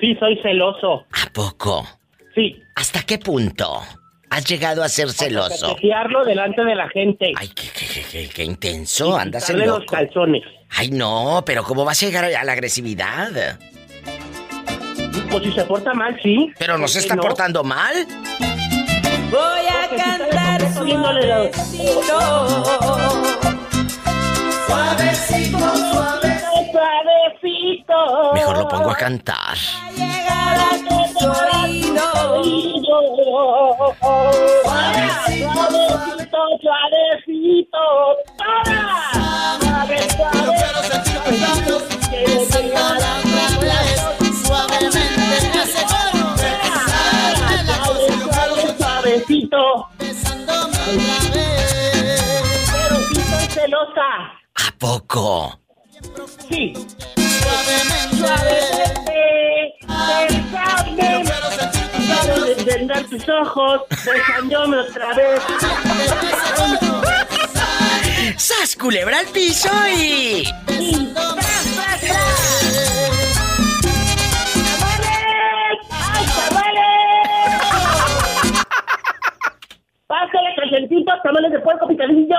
[0.00, 1.06] Sí, soy celoso.
[1.12, 1.88] ¿a poco?
[2.34, 2.60] Sí.
[2.74, 3.82] ¿Hasta qué punto
[4.36, 5.68] has llegado a ser celoso?
[5.68, 7.32] Coquetearlo delante de la gente.
[7.36, 9.86] Ay, qué, qué, qué, qué, qué intenso, andas en los loco.
[9.86, 10.42] calzones.
[10.70, 13.58] Ay, no, pero ¿cómo vas a llegar a la agresividad?
[15.30, 16.52] Pues si se porta mal, sí.
[16.58, 17.22] Pero no ¿Por se está no?
[17.22, 17.94] portando mal.
[19.30, 22.18] Voy a cantar suavecito.
[24.66, 28.32] Suavecito, suavecito, suavecito.
[28.34, 29.56] Mejor lo pongo a cantar.
[29.94, 32.75] Llegar a tus oídos.
[35.46, 37.82] Suavecito, suavecito.
[39.12, 40.90] Suave, suave, Quiero a
[43.22, 44.02] tus labios.
[44.46, 46.24] Suavemente me hace coro.
[47.36, 49.62] Suave, suave, suavecito.
[52.72, 54.08] Pero sí soy celosa.
[54.54, 55.58] ¿A poco?
[56.48, 56.62] Sí.
[62.76, 65.40] Desvendar tus ojos, besándome otra vez.
[68.36, 70.44] ¡Sas, culebra al piso y...
[70.78, 73.40] Y tras, tras, tras.
[74.78, 75.78] ¡Tamales!
[75.90, 76.92] ¡Ay, tamales!
[80.06, 82.36] Pásale, cachentito, tamales de puerco picadillo.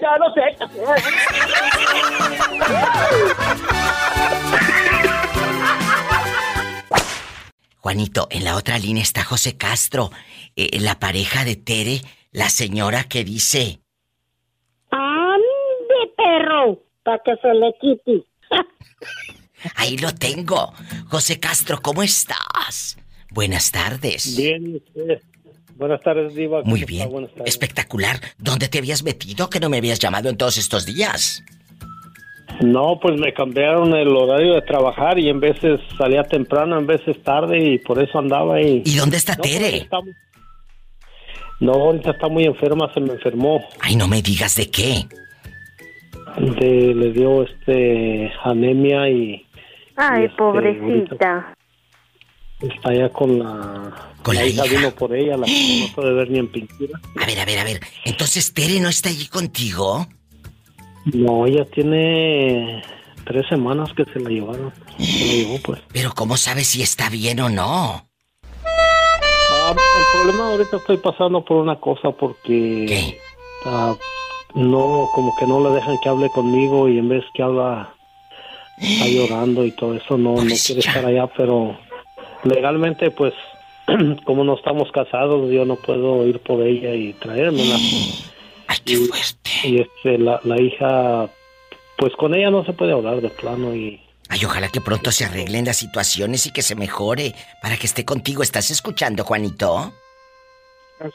[0.00, 0.56] Ya no sé.
[7.78, 10.10] Juanito, en la otra línea está José Castro,
[10.56, 12.00] eh, la pareja de Tere,
[12.32, 13.80] la señora que dice...
[14.90, 16.80] ¡Ande, perro!
[17.02, 18.24] Para que se le quite.
[19.76, 20.72] Ahí lo tengo.
[21.10, 22.96] José Castro, ¿cómo estás?
[23.30, 24.36] Buenas tardes.
[24.36, 25.20] Bien, usted.
[25.76, 26.60] Buenas tardes, Diva.
[26.60, 27.08] ¿Cómo Muy bien.
[27.44, 28.16] Espectacular.
[28.38, 31.42] ¿Dónde te habías metido que no me habías llamado en todos estos días?
[32.60, 37.20] No, pues me cambiaron el horario de trabajar y en veces salía temprano, en veces
[37.24, 38.82] tarde y por eso andaba ahí.
[38.84, 39.76] ¿Y dónde está No, pues, Tere?
[39.78, 40.12] está muy-
[41.60, 43.64] No, ahorita está muy enferma, se me enfermó.
[43.80, 45.06] Ay, no me digas de qué.
[46.38, 49.44] De, le dio este anemia y
[49.96, 51.56] Ay, este, pobrecita.
[52.70, 54.10] Está allá con la...
[54.22, 54.76] Con la hija hija.
[54.76, 57.00] vino por ella, la que no puede ver ni en pintura.
[57.20, 57.80] A ver, a ver, a ver.
[58.04, 60.06] Entonces Tere no está allí contigo.
[61.12, 62.82] No, ella tiene
[63.24, 64.72] tres semanas que se la llevaron.
[64.98, 65.80] Se la llevó, pues.
[65.92, 68.08] Pero ¿cómo sabes si está bien o no?
[69.66, 73.18] Ah, el problema ahorita estoy pasando por una cosa porque
[73.64, 73.94] ah,
[74.54, 77.94] no, como que no le dejan que hable conmigo y en vez que habla
[78.78, 81.76] está llorando y todo eso, no, no quiere estar allá, pero
[82.44, 83.34] legalmente pues
[84.24, 87.76] como no estamos casados yo no puedo ir por ella y traérmela.
[88.84, 91.28] qué y, y, este, la, la hija,
[91.96, 95.26] pues con ella no se puede hablar de plano y Ay, ojalá que pronto se
[95.26, 98.42] arreglen las situaciones y que se mejore para que esté contigo.
[98.42, 99.92] ¿Estás escuchando, Juanito?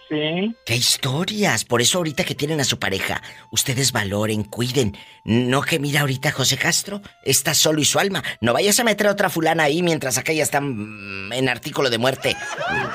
[0.07, 0.55] Sí.
[0.65, 1.63] ¡Qué historias!
[1.65, 4.95] Por eso ahorita que tienen a su pareja, ustedes valoren, cuiden.
[5.23, 8.21] No que mira ahorita José Castro, está solo y su alma.
[8.41, 11.97] No vayas a meter a otra fulana ahí mientras aquella está mm, en artículo de
[11.97, 12.35] muerte.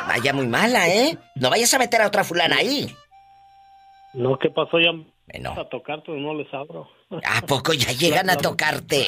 [0.07, 1.19] Vaya muy mala, ¿eh?
[1.35, 2.95] No vayas a meter a otra fulana ahí.
[4.13, 4.79] no, ¿qué pasó?
[4.79, 4.93] Ya
[5.33, 5.61] Bueno.
[5.61, 6.89] a tocar, pero no les abro.
[7.25, 9.07] ¿A poco ya llegan a tocarte?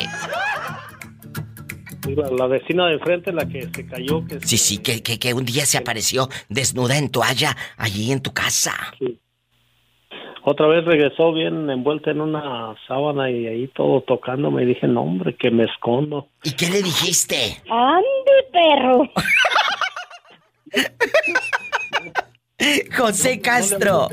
[2.14, 5.34] La, la vecina de enfrente, la que se cayó, que Sí, sí, que, que, que
[5.34, 8.74] un día se apareció desnuda en toalla allí en tu casa.
[10.48, 14.62] Otra vez regresó bien envuelta en una sábana y ahí todo tocándome.
[14.62, 16.28] Y dije, no, hombre, que me escondo.
[16.44, 17.60] ¿Y qué le dijiste?
[17.68, 18.04] ¡Ande,
[18.52, 19.10] perro!
[22.96, 24.08] José Castro.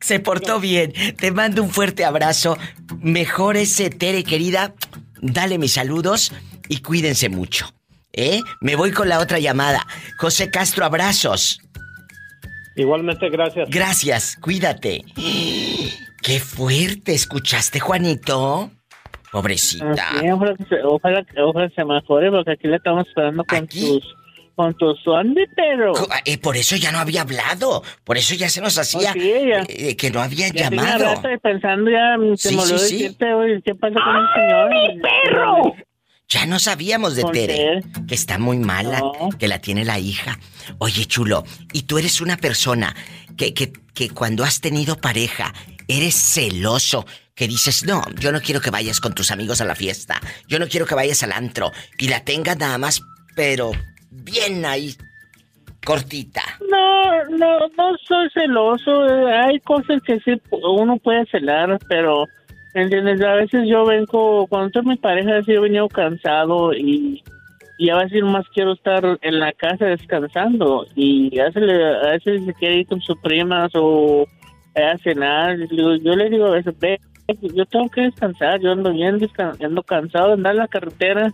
[0.00, 0.92] Se portó bien.
[1.16, 2.58] Te mando un fuerte abrazo.
[3.00, 4.74] Mejórese, Tere, querida.
[5.22, 6.32] Dale mis saludos
[6.68, 7.66] y cuídense mucho.
[8.12, 8.40] ¿Eh?
[8.60, 9.86] Me voy con la otra llamada.
[10.18, 11.60] José Castro, abrazos.
[12.76, 13.68] Igualmente, gracias.
[13.70, 15.04] Gracias, cuídate.
[16.22, 18.70] Qué fuerte, ¿escuchaste, Juanito?
[19.30, 20.06] Pobrecita.
[20.20, 24.14] Sí, ojalá, que se, ojalá, ojalá se mejore porque aquí le estamos esperando con tus
[24.56, 25.92] con tu zombie, pero
[26.24, 27.84] Eh, por eso ya no había hablado.
[28.02, 29.64] Por eso ya se nos hacía Oh, sí, ella.
[29.68, 31.20] eh, que no había ya llamado.
[31.22, 32.94] de pensando ya se Sí, me olvidó sí.
[32.96, 35.74] decirte oye, qué pasa con el señor mi perro
[36.28, 39.00] Ya no sabíamos de Tere, que está muy mala,
[39.38, 40.38] que la tiene la hija.
[40.76, 42.94] Oye, chulo, y tú eres una persona
[43.36, 45.54] que, que, que cuando has tenido pareja,
[45.88, 49.74] eres celoso, que dices, no, yo no quiero que vayas con tus amigos a la
[49.74, 53.00] fiesta, yo no quiero que vayas al antro, y la tengas nada más,
[53.34, 53.70] pero
[54.10, 54.94] bien ahí,
[55.86, 56.42] cortita.
[56.68, 62.26] no no no soy celoso eh, hay cosas que sí uno puede celar pero
[62.74, 67.22] entiendes a veces yo vengo cuando estoy mi pareja sí he venido cansado y
[67.80, 71.62] y a veces más quiero estar en la casa descansando y a veces,
[72.04, 74.26] a veces se quiere ir con sus primas o
[74.74, 75.54] a cenar.
[75.54, 76.98] Y le digo- Yo le digo a veces, ve,
[77.54, 79.20] yo tengo que descansar, yo ando bien,
[79.62, 81.32] ando cansado de andar en la carretera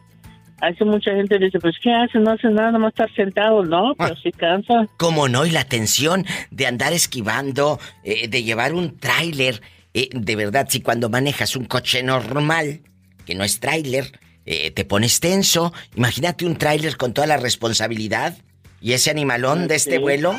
[0.60, 2.18] hace mucha gente dice, pues ¿qué hace?
[2.18, 3.94] No hace nada, nomás estar sentado, ¿no?
[3.98, 4.86] Pero sí cansa.
[4.98, 5.44] ¿Cómo no?
[5.44, 9.60] Y la tensión de andar esquivando, eh, de llevar un tráiler.
[9.94, 12.80] Eh, de verdad, si cuando manejas un coche normal,
[13.24, 15.72] que no es tráiler, eh, te pones tenso.
[15.96, 18.36] Imagínate un tráiler con toda la responsabilidad.
[18.80, 19.98] Y ese animalón de este Sí.
[19.98, 20.34] vuelo.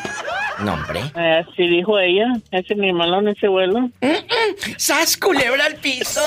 [0.59, 0.99] No, hombre.
[1.15, 3.89] Así dijo ella, ese animalón, ese vuelo.
[4.77, 6.21] ¡Sas, culebra al piso!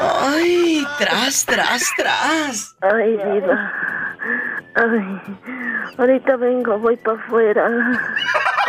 [0.00, 0.84] ¡Ay!
[0.98, 2.76] ¡Tras, tras, tras!
[2.80, 3.72] Ay, diva.
[4.74, 5.36] Ay,
[5.98, 7.66] ahorita vengo, voy para afuera.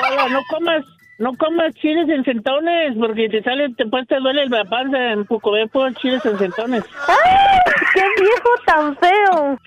[0.10, 0.84] Hola, no comas,
[1.20, 5.26] no comas chiles en centones, porque te sale, te pues te duele la panza en
[5.26, 6.84] comer por chiles en centones.
[7.08, 7.60] ¡Ay!
[7.94, 9.60] ¡Qué viejo tan feo!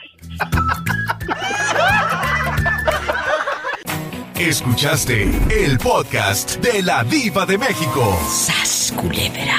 [4.38, 8.18] Escuchaste el podcast de la Diva de México.
[8.28, 9.54] ¡Sas, culebra!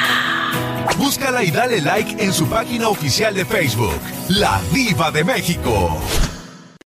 [0.97, 3.99] Búscala y dale like en su página oficial de Facebook,
[4.30, 5.99] La Diva de México.